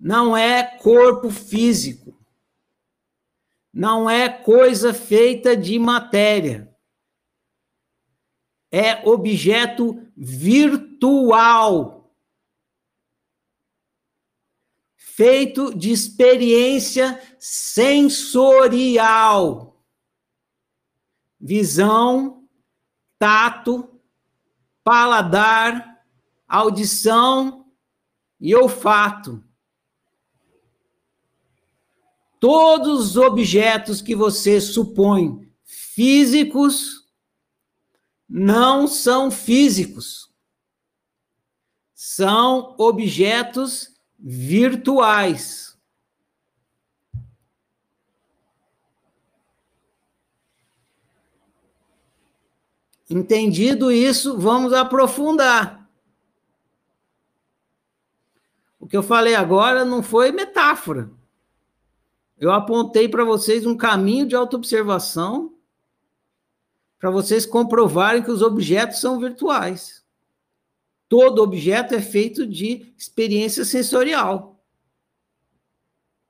[0.00, 2.18] Não é corpo físico.
[3.72, 6.72] Não é coisa feita de matéria.
[8.70, 12.03] É objeto virtual.
[15.16, 18.90] Feito de experiência sensorial.
[21.38, 22.48] Visão,
[23.16, 24.00] tato,
[24.82, 26.04] paladar,
[26.48, 27.64] audição
[28.40, 29.40] e olfato.
[32.40, 37.08] Todos os objetos que você supõe físicos
[38.28, 40.28] não são físicos.
[41.94, 45.78] São objetos virtuais.
[53.08, 55.88] Entendido isso, vamos aprofundar.
[58.78, 61.10] O que eu falei agora não foi metáfora.
[62.38, 65.54] Eu apontei para vocês um caminho de autoobservação
[66.98, 70.03] para vocês comprovarem que os objetos são virtuais.
[71.16, 74.60] Todo objeto é feito de experiência sensorial.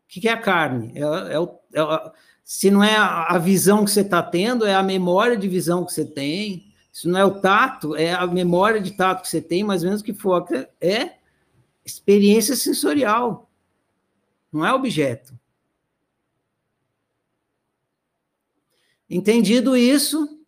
[0.04, 0.92] O que é a carne?
[0.94, 2.12] É, é, é,
[2.44, 5.92] se não é a visão que você está tendo, é a memória de visão que
[5.94, 6.70] você tem.
[6.92, 9.88] Se não é o tato, é a memória de tato que você tem, mais ou
[9.88, 10.46] menos que for.
[10.78, 11.14] É
[11.82, 13.50] experiência sensorial.
[14.52, 15.32] Não é objeto.
[19.08, 20.44] Entendido isso,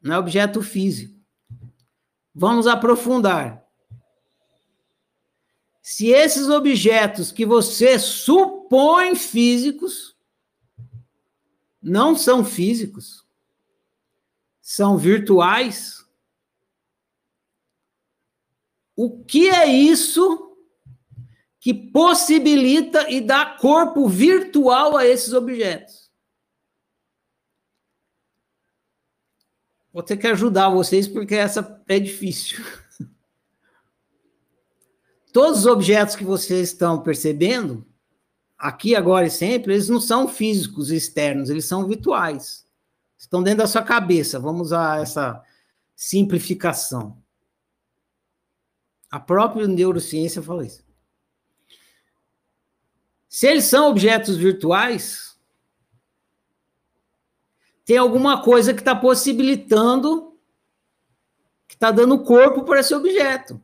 [0.00, 1.15] não é objeto físico.
[2.38, 3.66] Vamos aprofundar.
[5.80, 10.14] Se esses objetos que você supõe físicos
[11.80, 13.24] não são físicos,
[14.60, 16.04] são virtuais.
[18.94, 20.58] O que é isso
[21.58, 26.05] que possibilita e dá corpo virtual a esses objetos?
[29.96, 32.62] Vou ter que ajudar vocês porque essa é difícil.
[35.32, 37.82] Todos os objetos que vocês estão percebendo,
[38.58, 42.66] aqui, agora e sempre, eles não são físicos externos, eles são virtuais.
[43.16, 44.38] Estão dentro da sua cabeça.
[44.38, 45.42] Vamos usar essa
[45.94, 47.16] simplificação.
[49.10, 50.84] A própria neurociência fala isso.
[53.30, 55.35] Se eles são objetos virtuais,
[57.86, 60.36] tem alguma coisa que está possibilitando,
[61.68, 63.62] que está dando corpo para esse objeto.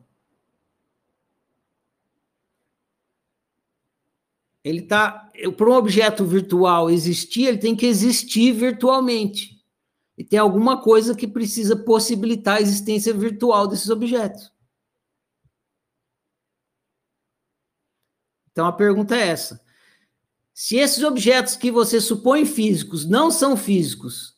[4.63, 5.29] Ele está.
[5.57, 9.61] Para um objeto virtual existir, ele tem que existir virtualmente.
[10.17, 14.53] E tem alguma coisa que precisa possibilitar a existência virtual desses objetos.
[18.53, 19.61] Então a pergunta é essa:
[20.53, 24.35] se esses objetos que você supõe físicos não são físicos,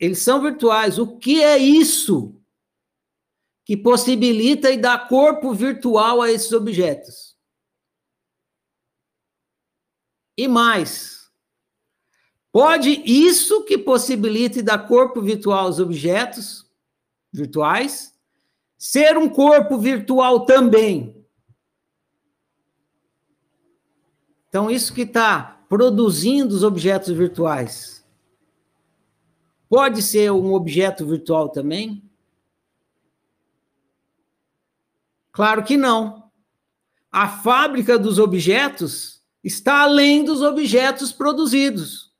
[0.00, 2.34] eles são virtuais, o que é isso
[3.64, 7.36] que possibilita e dá corpo virtual a esses objetos?
[10.36, 11.30] E mais,
[12.52, 16.66] pode isso que possibilita e dá corpo virtual aos objetos
[17.32, 18.14] virtuais
[18.76, 21.15] ser um corpo virtual também?
[24.56, 28.02] Então, isso que está produzindo os objetos virtuais
[29.68, 32.02] pode ser um objeto virtual também?
[35.30, 36.30] Claro que não.
[37.12, 42.10] A fábrica dos objetos está além dos objetos produzidos.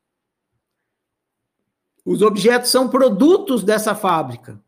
[2.05, 4.63] Os objetos são produtos dessa fábrica.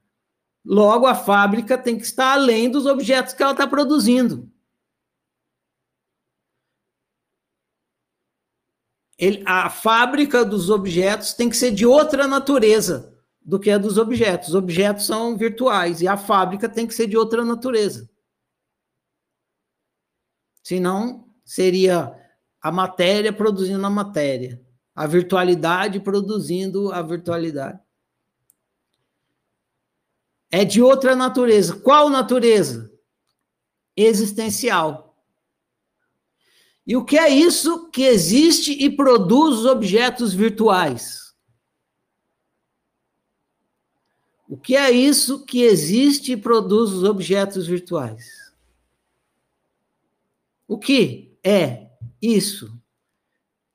[0.64, 4.50] Logo, a fábrica tem que estar além dos objetos que ela está produzindo.
[9.18, 13.98] Ele, a fábrica dos objetos tem que ser de outra natureza do que a dos
[13.98, 14.50] objetos.
[14.50, 18.08] Os objetos são virtuais e a fábrica tem que ser de outra natureza.
[20.62, 22.14] Senão, seria
[22.60, 24.62] a matéria produzindo a matéria,
[24.94, 27.80] a virtualidade produzindo a virtualidade.
[30.50, 31.74] É de outra natureza.
[31.80, 32.92] Qual natureza?
[33.96, 35.07] Existencial.
[36.88, 41.34] E o que é isso que existe e produz os objetos virtuais?
[44.48, 48.50] O que é isso que existe e produz os objetos virtuais?
[50.66, 51.90] O que é
[52.22, 52.74] isso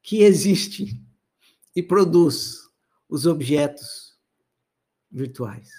[0.02, 1.00] que existe
[1.76, 2.64] e produz
[3.08, 4.18] os objetos
[5.12, 5.70] virtuais.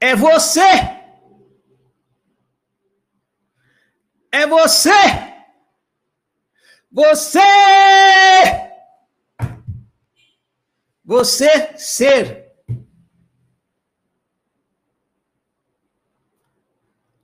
[0.00, 0.99] É você!
[4.32, 4.90] É você!
[6.90, 7.38] Você!
[11.04, 12.50] Você ser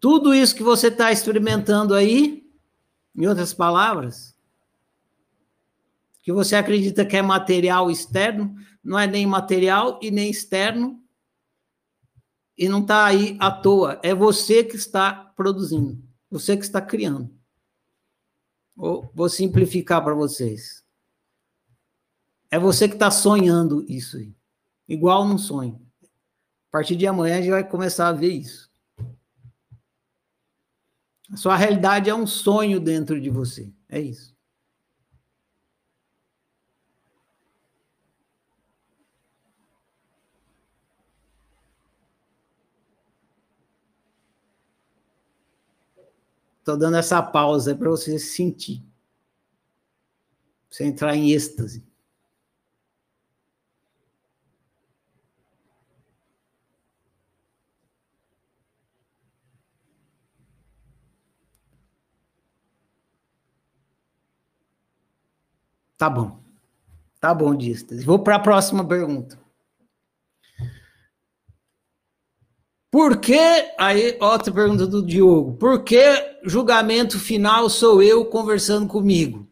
[0.08, 2.48] Tudo isso que você está experimentando aí,
[3.12, 4.36] em outras palavras,
[6.22, 8.54] que você acredita que é material externo,
[8.84, 11.02] não é nem material e nem externo,
[12.56, 13.98] e não está aí à toa.
[14.00, 16.00] É você que está produzindo,
[16.30, 17.34] você que está criando.
[18.74, 20.84] Vou, vou simplificar para vocês.
[22.50, 24.34] É você que está sonhando isso aí.
[24.86, 25.80] Igual num sonho.
[26.02, 28.70] A partir de amanhã a gente vai começar a ver isso.
[31.32, 33.72] A sua realidade é um sonho dentro de você.
[33.88, 34.35] É isso.
[46.66, 48.84] Estou dando essa pausa para você sentir.
[50.68, 51.86] Você entrar em êxtase.
[65.96, 66.42] Tá bom.
[67.20, 68.02] Tá bom, Distas.
[68.02, 69.38] Vou para a próxima pergunta.
[72.90, 73.38] Por que,
[73.78, 79.46] aí, outra pergunta do Diogo, por que julgamento final sou eu conversando comigo?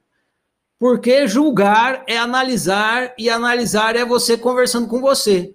[0.78, 5.54] Porque julgar é analisar e analisar é você conversando com você.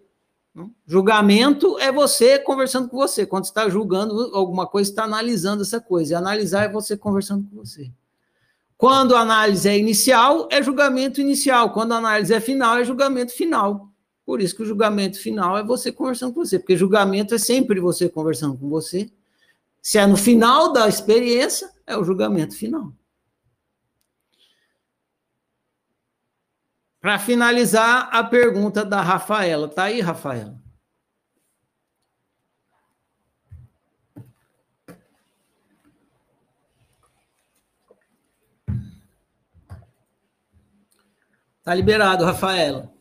[0.86, 3.26] Julgamento é você conversando com você.
[3.26, 6.14] Quando está julgando alguma coisa, está analisando essa coisa.
[6.14, 7.92] E analisar é você conversando com você.
[8.78, 11.72] Quando a análise é inicial, é julgamento inicial.
[11.72, 13.90] Quando a análise é final, é julgamento final.
[14.26, 17.80] Por isso que o julgamento final é você conversando com você, porque julgamento é sempre
[17.80, 19.10] você conversando com você.
[19.82, 22.94] Se é no final da experiência, é o julgamento final.
[27.00, 29.70] Para finalizar, a pergunta da Rafaela.
[29.70, 30.62] Tá aí, Rafaela?
[41.64, 42.92] Tá liberado, Rafaela.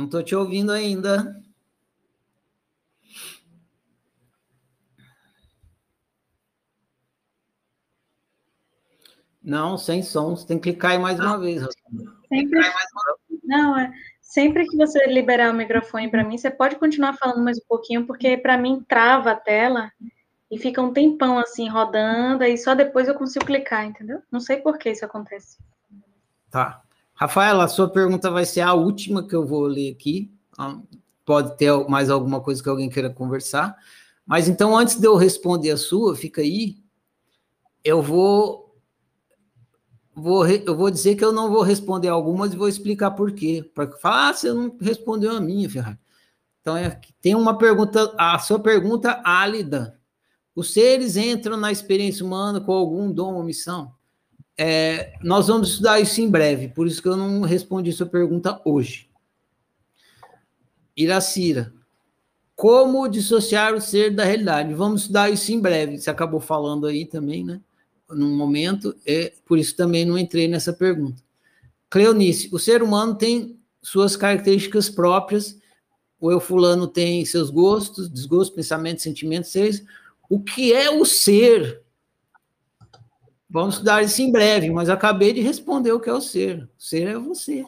[0.00, 1.36] Não estou te ouvindo ainda.
[9.42, 10.34] Não, sem som.
[10.34, 11.62] Você tem que clicar aí mais uma vez.
[12.30, 12.60] Sempre,
[13.44, 17.58] não, é, sempre que você liberar o microfone para mim, você pode continuar falando mais
[17.58, 19.92] um pouquinho, porque para mim trava a tela
[20.50, 24.22] e fica um tempão assim rodando, e só depois eu consigo clicar, entendeu?
[24.32, 25.58] Não sei por que isso acontece.
[26.50, 26.82] Tá.
[27.20, 30.32] Rafaela, a sua pergunta vai ser a última que eu vou ler aqui.
[30.56, 30.80] Ah,
[31.22, 33.76] pode ter mais alguma coisa que alguém queira conversar.
[34.24, 36.78] Mas então, antes de eu responder a sua, fica aí.
[37.84, 38.74] Eu vou,
[40.14, 43.70] vou eu vou dizer que eu não vou responder algumas e vou explicar por quê.
[43.74, 45.98] Para falar, ah, você não respondeu a minha, Ferrari.
[46.62, 50.00] Então, é, tem uma pergunta, a sua pergunta álida.
[50.54, 53.92] Os seres entram na experiência humana com algum dom ou missão?
[54.56, 58.60] É, nós vamos estudar isso em breve, por isso que eu não respondi sua pergunta
[58.64, 59.08] hoje.
[60.96, 61.72] Iracira,
[62.54, 64.74] como dissociar o ser da realidade?
[64.74, 65.98] Vamos estudar isso em breve.
[65.98, 67.58] Você acabou falando aí também, né?
[68.10, 71.22] Num momento, é, por isso também não entrei nessa pergunta.
[71.88, 75.58] Cleonice, o ser humano tem suas características próprias,
[76.20, 79.82] o eu fulano tem seus gostos, desgostos, pensamentos, sentimentos, seres.
[80.28, 81.79] O que é o ser?
[83.50, 86.62] Vamos estudar isso em breve, mas acabei de responder o que é o ser.
[86.78, 87.64] O ser é você.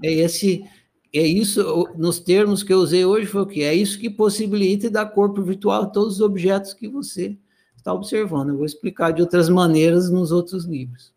[0.00, 0.64] É esse,
[1.12, 3.64] é isso, nos termos que eu usei hoje, foi o que?
[3.64, 7.36] É isso que possibilita dá corpo virtual a todos os objetos que você
[7.76, 8.50] está observando.
[8.50, 11.12] Eu vou explicar de outras maneiras nos outros livros.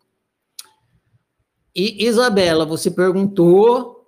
[1.74, 4.04] E Isabela, você perguntou: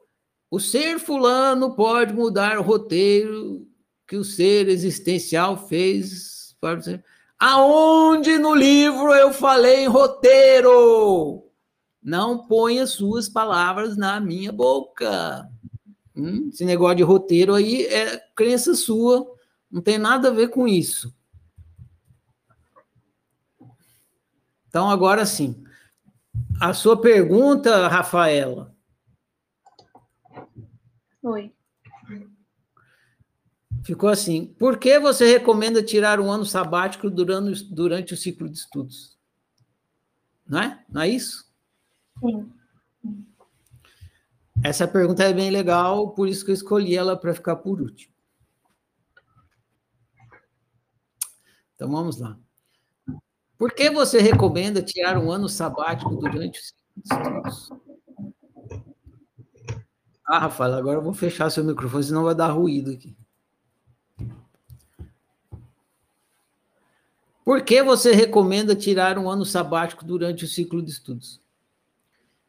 [0.50, 3.64] o ser fulano pode mudar o roteiro
[4.08, 7.04] que o ser existencial fez para ser.
[7.38, 11.44] Aonde no livro eu falei roteiro?
[12.02, 15.48] Não ponha suas palavras na minha boca.
[16.16, 19.24] Hum, esse negócio de roteiro aí é crença sua,
[19.70, 21.14] não tem nada a ver com isso.
[24.66, 25.64] Então, agora sim.
[26.60, 28.74] A sua pergunta, Rafaela.
[31.22, 31.52] Oi.
[33.88, 38.58] Ficou assim: por que você recomenda tirar um ano sabático durante, durante o ciclo de
[38.58, 39.18] estudos?
[40.46, 40.84] Não é?
[40.90, 41.50] Não é isso?
[42.20, 42.52] Sim.
[44.62, 48.12] Essa pergunta é bem legal, por isso que eu escolhi ela para ficar por último.
[51.74, 52.38] Então vamos lá.
[53.56, 57.70] Por que você recomenda tirar um ano sabático durante o ciclo de estudos?
[60.26, 63.17] Ah, Rafael, agora eu vou fechar seu microfone, senão vai dar ruído aqui.
[67.48, 71.40] Por que você recomenda tirar um ano sabático durante o ciclo de estudos?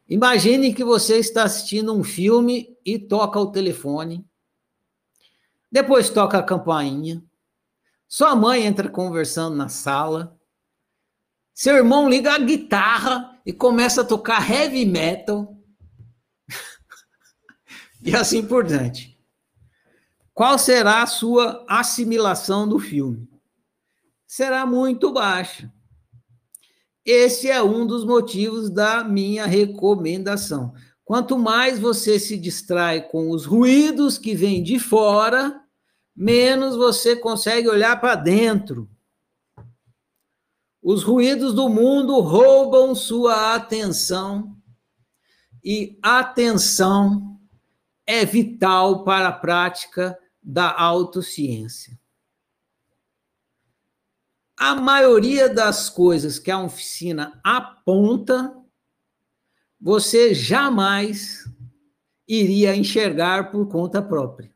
[0.06, 4.22] Imagine que você está assistindo um filme e toca o telefone.
[5.72, 7.24] Depois toca a campainha.
[8.06, 10.38] Sua mãe entra conversando na sala.
[11.54, 15.56] Seu irmão liga a guitarra e começa a tocar heavy metal.
[18.04, 19.18] e assim por diante.
[20.34, 23.29] Qual será a sua assimilação do filme?
[24.30, 25.68] Será muito baixa.
[27.04, 30.72] Esse é um dos motivos da minha recomendação.
[31.04, 35.60] Quanto mais você se distrai com os ruídos que vêm de fora,
[36.14, 38.88] menos você consegue olhar para dentro.
[40.80, 44.56] Os ruídos do mundo roubam sua atenção
[45.64, 47.36] e atenção
[48.06, 51.99] é vital para a prática da autociência.
[54.62, 58.54] A maioria das coisas que a oficina aponta,
[59.80, 61.50] você jamais
[62.28, 64.52] iria enxergar por conta própria.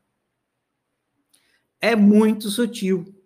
[1.81, 3.19] É muito sutil.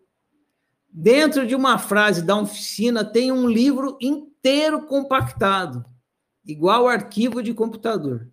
[0.89, 5.83] Dentro de uma frase da oficina tem um livro inteiro compactado,
[6.45, 8.31] igual arquivo de computador.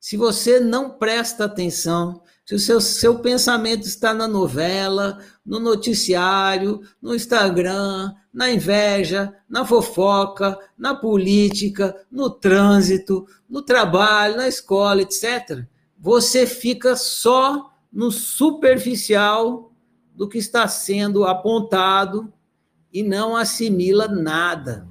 [0.00, 6.82] Se você não presta atenção, Se o seu, seu pensamento está na novela, no noticiário,
[7.00, 15.66] no Instagram, na inveja, na fofoca, na política, no trânsito, no trabalho, na escola, etc.,
[15.98, 19.72] você fica só no superficial
[20.14, 22.30] do que está sendo apontado
[22.92, 24.86] e não assimila nada.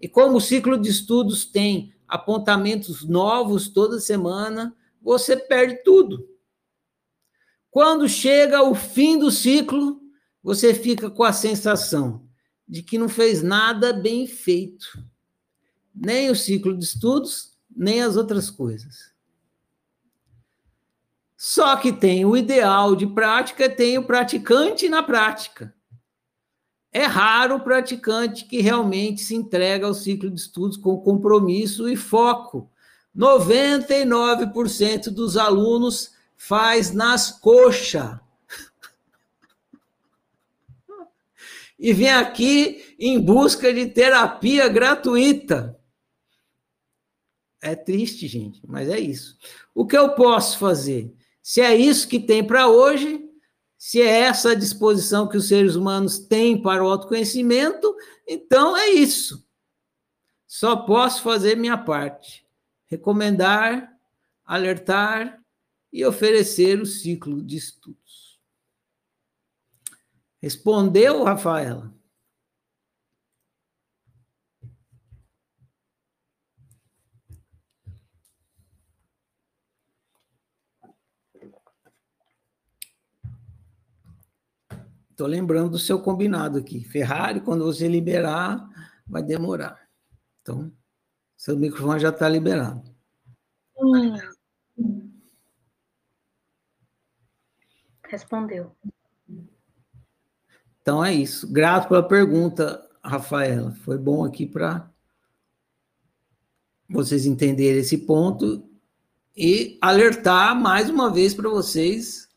[0.00, 4.74] E como o ciclo de estudos tem apontamentos novos toda semana,
[5.06, 6.28] você perde tudo.
[7.70, 10.00] Quando chega o fim do ciclo,
[10.42, 12.28] você fica com a sensação
[12.66, 15.00] de que não fez nada bem feito.
[15.94, 19.14] Nem o ciclo de estudos, nem as outras coisas.
[21.36, 25.72] Só que tem o ideal de prática, tem o praticante na prática.
[26.90, 31.94] É raro o praticante que realmente se entrega ao ciclo de estudos com compromisso e
[31.94, 32.72] foco
[33.16, 38.18] 99% dos alunos faz nas coxas.
[41.78, 45.78] E vem aqui em busca de terapia gratuita.
[47.60, 49.36] É triste, gente, mas é isso.
[49.74, 51.14] O que eu posso fazer?
[51.42, 53.28] Se é isso que tem para hoje,
[53.78, 57.94] se é essa a disposição que os seres humanos têm para o autoconhecimento,
[58.26, 59.46] então é isso.
[60.46, 62.45] Só posso fazer minha parte
[62.86, 63.92] recomendar,
[64.44, 65.40] alertar
[65.92, 68.40] e oferecer o ciclo de estudos.
[70.40, 71.94] Respondeu, Rafaela?
[85.16, 86.84] Estou lembrando do seu combinado aqui.
[86.84, 88.68] Ferrari, quando você liberar,
[89.06, 89.88] vai demorar.
[90.42, 90.70] Então,
[91.46, 92.82] seu microfone já está liberado.
[93.78, 94.16] Hum.
[98.08, 98.74] Respondeu.
[100.82, 101.46] Então é isso.
[101.52, 103.72] Grato pela pergunta, Rafaela.
[103.84, 104.90] Foi bom aqui para
[106.88, 108.68] vocês entenderem esse ponto
[109.36, 112.28] e alertar mais uma vez para vocês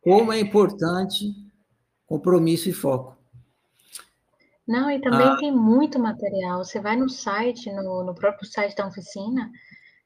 [0.00, 1.34] como é importante
[2.06, 3.17] compromisso e foco.
[4.68, 5.36] Não, e também Ah.
[5.36, 6.62] tem muito material.
[6.62, 9.50] Você vai no site, no, no próprio site da oficina,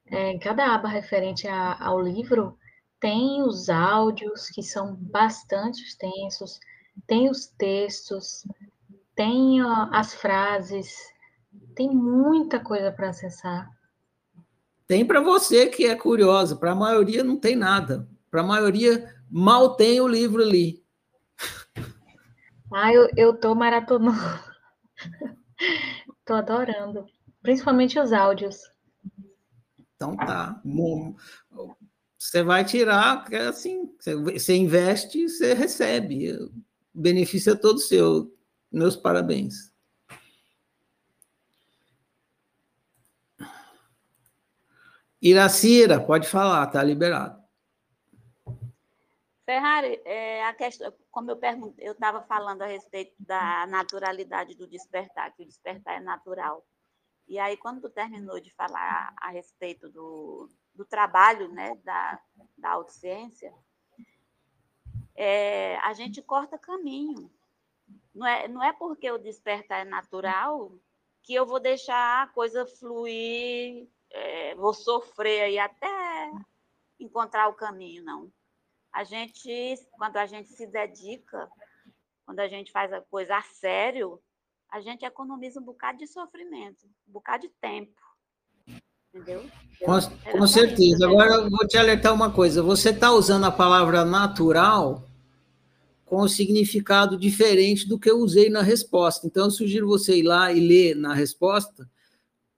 [0.07, 2.57] é, em cada aba referente a- ao livro,
[2.97, 6.61] tem os áudios, que são bastante extensos,
[7.05, 8.47] tem os textos,
[9.13, 10.95] tem ó, as frases,
[11.75, 13.69] tem muita coisa para acessar.
[14.87, 18.07] Tem para você que é curiosa, para a maioria não tem nada.
[18.31, 20.81] Para a maioria mal tem o livro ali.
[22.71, 24.52] Ah, eu, eu tô maratonando.
[26.25, 27.05] Tô adorando.
[27.41, 28.57] Principalmente os áudios.
[29.95, 30.61] Então tá.
[32.17, 36.31] Você vai tirar, é assim, você- você investe, você recebe.
[36.33, 36.51] O
[36.93, 38.33] benefício é todo seu.
[38.71, 39.71] Meus parabéns.
[45.21, 47.42] Iracira, pode falar, tá liberado.
[49.45, 54.67] Ferrari, é, a questão, como eu perguntei, eu estava falando a respeito da naturalidade do
[54.67, 56.65] despertar, que o despertar é natural.
[57.27, 62.19] E aí, quando tu terminou de falar a respeito do, do trabalho né, da,
[62.57, 63.53] da autociência,
[65.15, 67.29] é, a gente corta caminho.
[68.13, 70.71] Não é, não é porque o despertar é natural
[71.21, 76.31] que eu vou deixar a coisa fluir, é, vou sofrer aí até
[76.99, 78.31] encontrar o caminho, não.
[78.93, 81.49] A gente, quando a gente se dedica,
[82.25, 84.19] quando a gente faz a coisa a sério,
[84.71, 87.91] a gente economiza um bocado de sofrimento, um bocado de tempo.
[89.13, 89.49] Entendeu?
[89.83, 91.07] Com, com certeza.
[91.07, 92.63] Agora eu vou te alertar uma coisa.
[92.63, 95.07] Você está usando a palavra natural
[96.05, 99.25] com um significado diferente do que eu usei na resposta.
[99.25, 101.89] Então, eu sugiro você ir lá e ler na resposta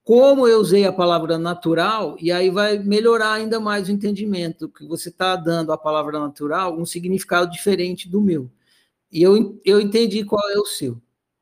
[0.05, 4.85] como eu usei a palavra natural, e aí vai melhorar ainda mais o entendimento, que
[4.85, 8.47] você está dando à palavra natural um significado diferente do meu.
[9.11, 11.01] E eu, eu entendi qual é o seu.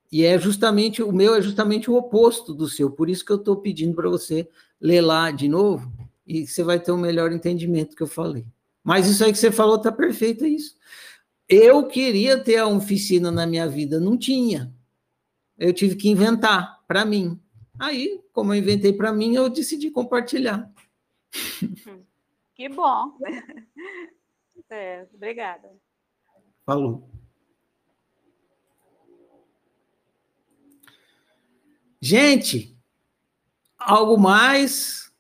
[0.10, 3.36] E é justamente, o meu é justamente o oposto do seu, por isso que eu
[3.36, 4.48] estou pedindo para você
[4.80, 5.92] ler lá de novo,
[6.26, 8.46] e você vai ter um melhor entendimento que eu falei.
[8.82, 10.78] Mas isso aí que você falou está perfeito, é isso.
[11.50, 14.74] Eu queria ter a oficina na minha vida, não tinha.
[15.58, 17.38] Eu tive que inventar para mim.
[17.80, 20.72] Aí, como eu inventei para mim, eu decidi compartilhar.
[22.56, 23.18] Que bom.
[24.70, 25.70] É, obrigada.
[26.66, 27.08] Falou.
[32.02, 32.76] Gente,
[33.78, 35.14] algo mais?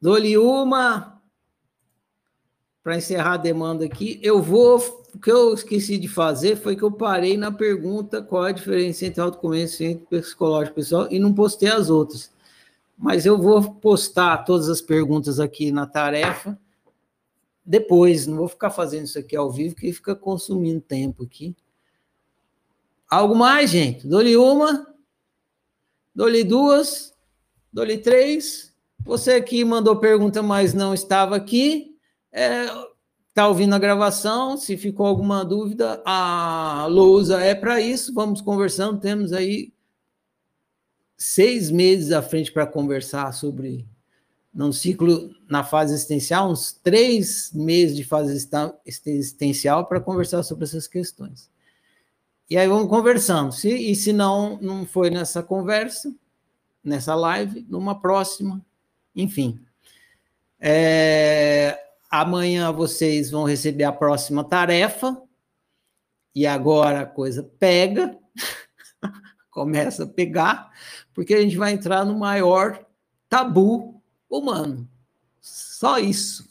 [0.00, 1.22] Dou-lhe uma
[2.82, 5.05] para encerrar a demanda aqui, eu vou.
[5.16, 8.52] O que eu esqueci de fazer foi que eu parei na pergunta qual é a
[8.52, 12.30] diferença entre autoconhecimento psicológico pessoal e não postei as outras.
[12.98, 16.58] Mas eu vou postar todas as perguntas aqui na tarefa
[17.64, 21.56] depois, não vou ficar fazendo isso aqui ao vivo, que fica consumindo tempo aqui.
[23.08, 24.06] Algo mais, gente?
[24.06, 24.86] Dou-lhe uma,
[26.14, 27.14] dou-lhe duas,
[27.72, 28.70] dou-lhe três.
[29.00, 31.96] Você aqui mandou pergunta, mas não estava aqui.
[32.30, 32.66] É,
[33.36, 34.56] tá ouvindo a gravação.
[34.56, 38.14] Se ficou alguma dúvida, a lousa é para isso.
[38.14, 38.98] Vamos conversando.
[38.98, 39.74] Temos aí
[41.18, 43.86] seis meses à frente para conversar sobre
[44.54, 48.48] num ciclo na fase existencial, uns três meses de fase
[49.06, 51.50] existencial para conversar sobre essas questões.
[52.48, 53.52] E aí vamos conversando.
[53.52, 56.10] Se, e se não, não foi nessa conversa,
[56.82, 58.64] nessa live, numa próxima,
[59.14, 59.60] enfim.
[60.58, 65.20] É, amanhã vocês vão receber a próxima tarefa,
[66.34, 68.16] e agora a coisa pega,
[69.50, 70.70] começa a pegar,
[71.14, 72.84] porque a gente vai entrar no maior
[73.28, 74.88] tabu humano.
[75.40, 76.48] Só isso.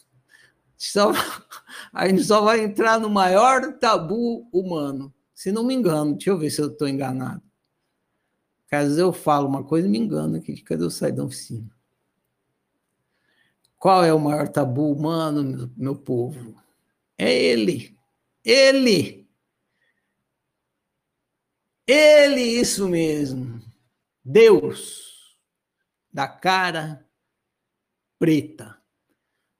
[0.77, 1.11] Só,
[1.94, 5.14] a gente só vai entrar no maior tabu humano.
[5.34, 7.44] Se não me engano, deixa eu ver se eu estou enganado.
[8.69, 10.61] Vezes eu falo uma coisa me engano aqui.
[10.61, 11.69] Cadê eu sair da oficina?
[13.86, 16.60] Qual é o maior tabu humano, meu, povo?
[17.16, 17.95] É ele.
[18.44, 19.30] Ele.
[21.86, 23.62] Ele, isso mesmo.
[24.24, 25.38] Deus.
[26.12, 27.07] Da cara
[28.18, 28.76] preta.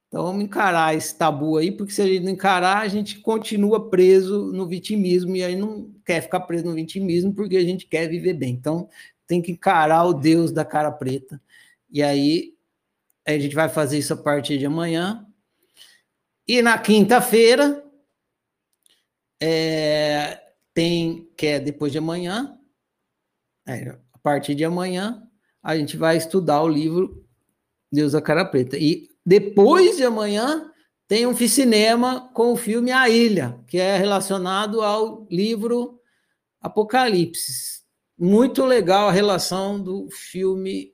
[0.08, 3.92] Então vamos encarar esse tabu aí, porque se a gente não encarar, a gente continua
[3.92, 8.08] preso no vitimismo e aí não quer ficar preso no vitimismo porque a gente quer
[8.08, 8.56] viver bem.
[8.56, 8.90] Então
[9.28, 11.40] tem que encarar o Deus da cara preta.
[11.92, 12.55] E aí
[13.26, 15.26] a gente vai fazer isso a partir de amanhã.
[16.48, 17.84] E na quinta-feira
[19.42, 20.40] é,
[20.74, 22.58] tem que é depois de amanhã,
[23.68, 25.28] é, a partir de amanhã
[25.64, 27.26] a gente vai estudar o livro
[27.92, 28.78] Deus da Cara Preta.
[28.78, 30.72] E depois de amanhã
[31.08, 36.00] tem um cinema com o filme A Ilha, que é relacionado ao livro
[36.62, 37.84] Apocalipse.
[38.18, 40.94] Muito legal a relação do filme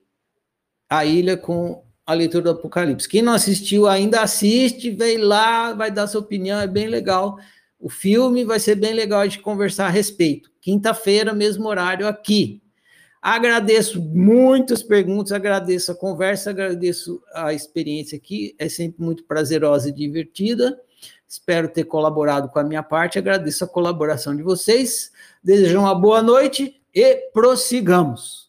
[0.90, 3.08] A Ilha com a leitura do Apocalipse.
[3.08, 7.40] Quem não assistiu ainda assiste, vem lá, vai dar sua opinião, é bem legal.
[7.80, 10.52] O filme vai ser bem legal de conversar a respeito.
[10.60, 12.62] Quinta-feira, mesmo horário aqui.
[13.22, 19.94] Agradeço muitas perguntas, agradeço a conversa, agradeço a experiência aqui, é sempre muito prazerosa e
[19.94, 20.78] divertida.
[21.28, 25.12] Espero ter colaborado com a minha parte, agradeço a colaboração de vocês.
[25.44, 28.41] Desejo uma boa noite e prossigamos.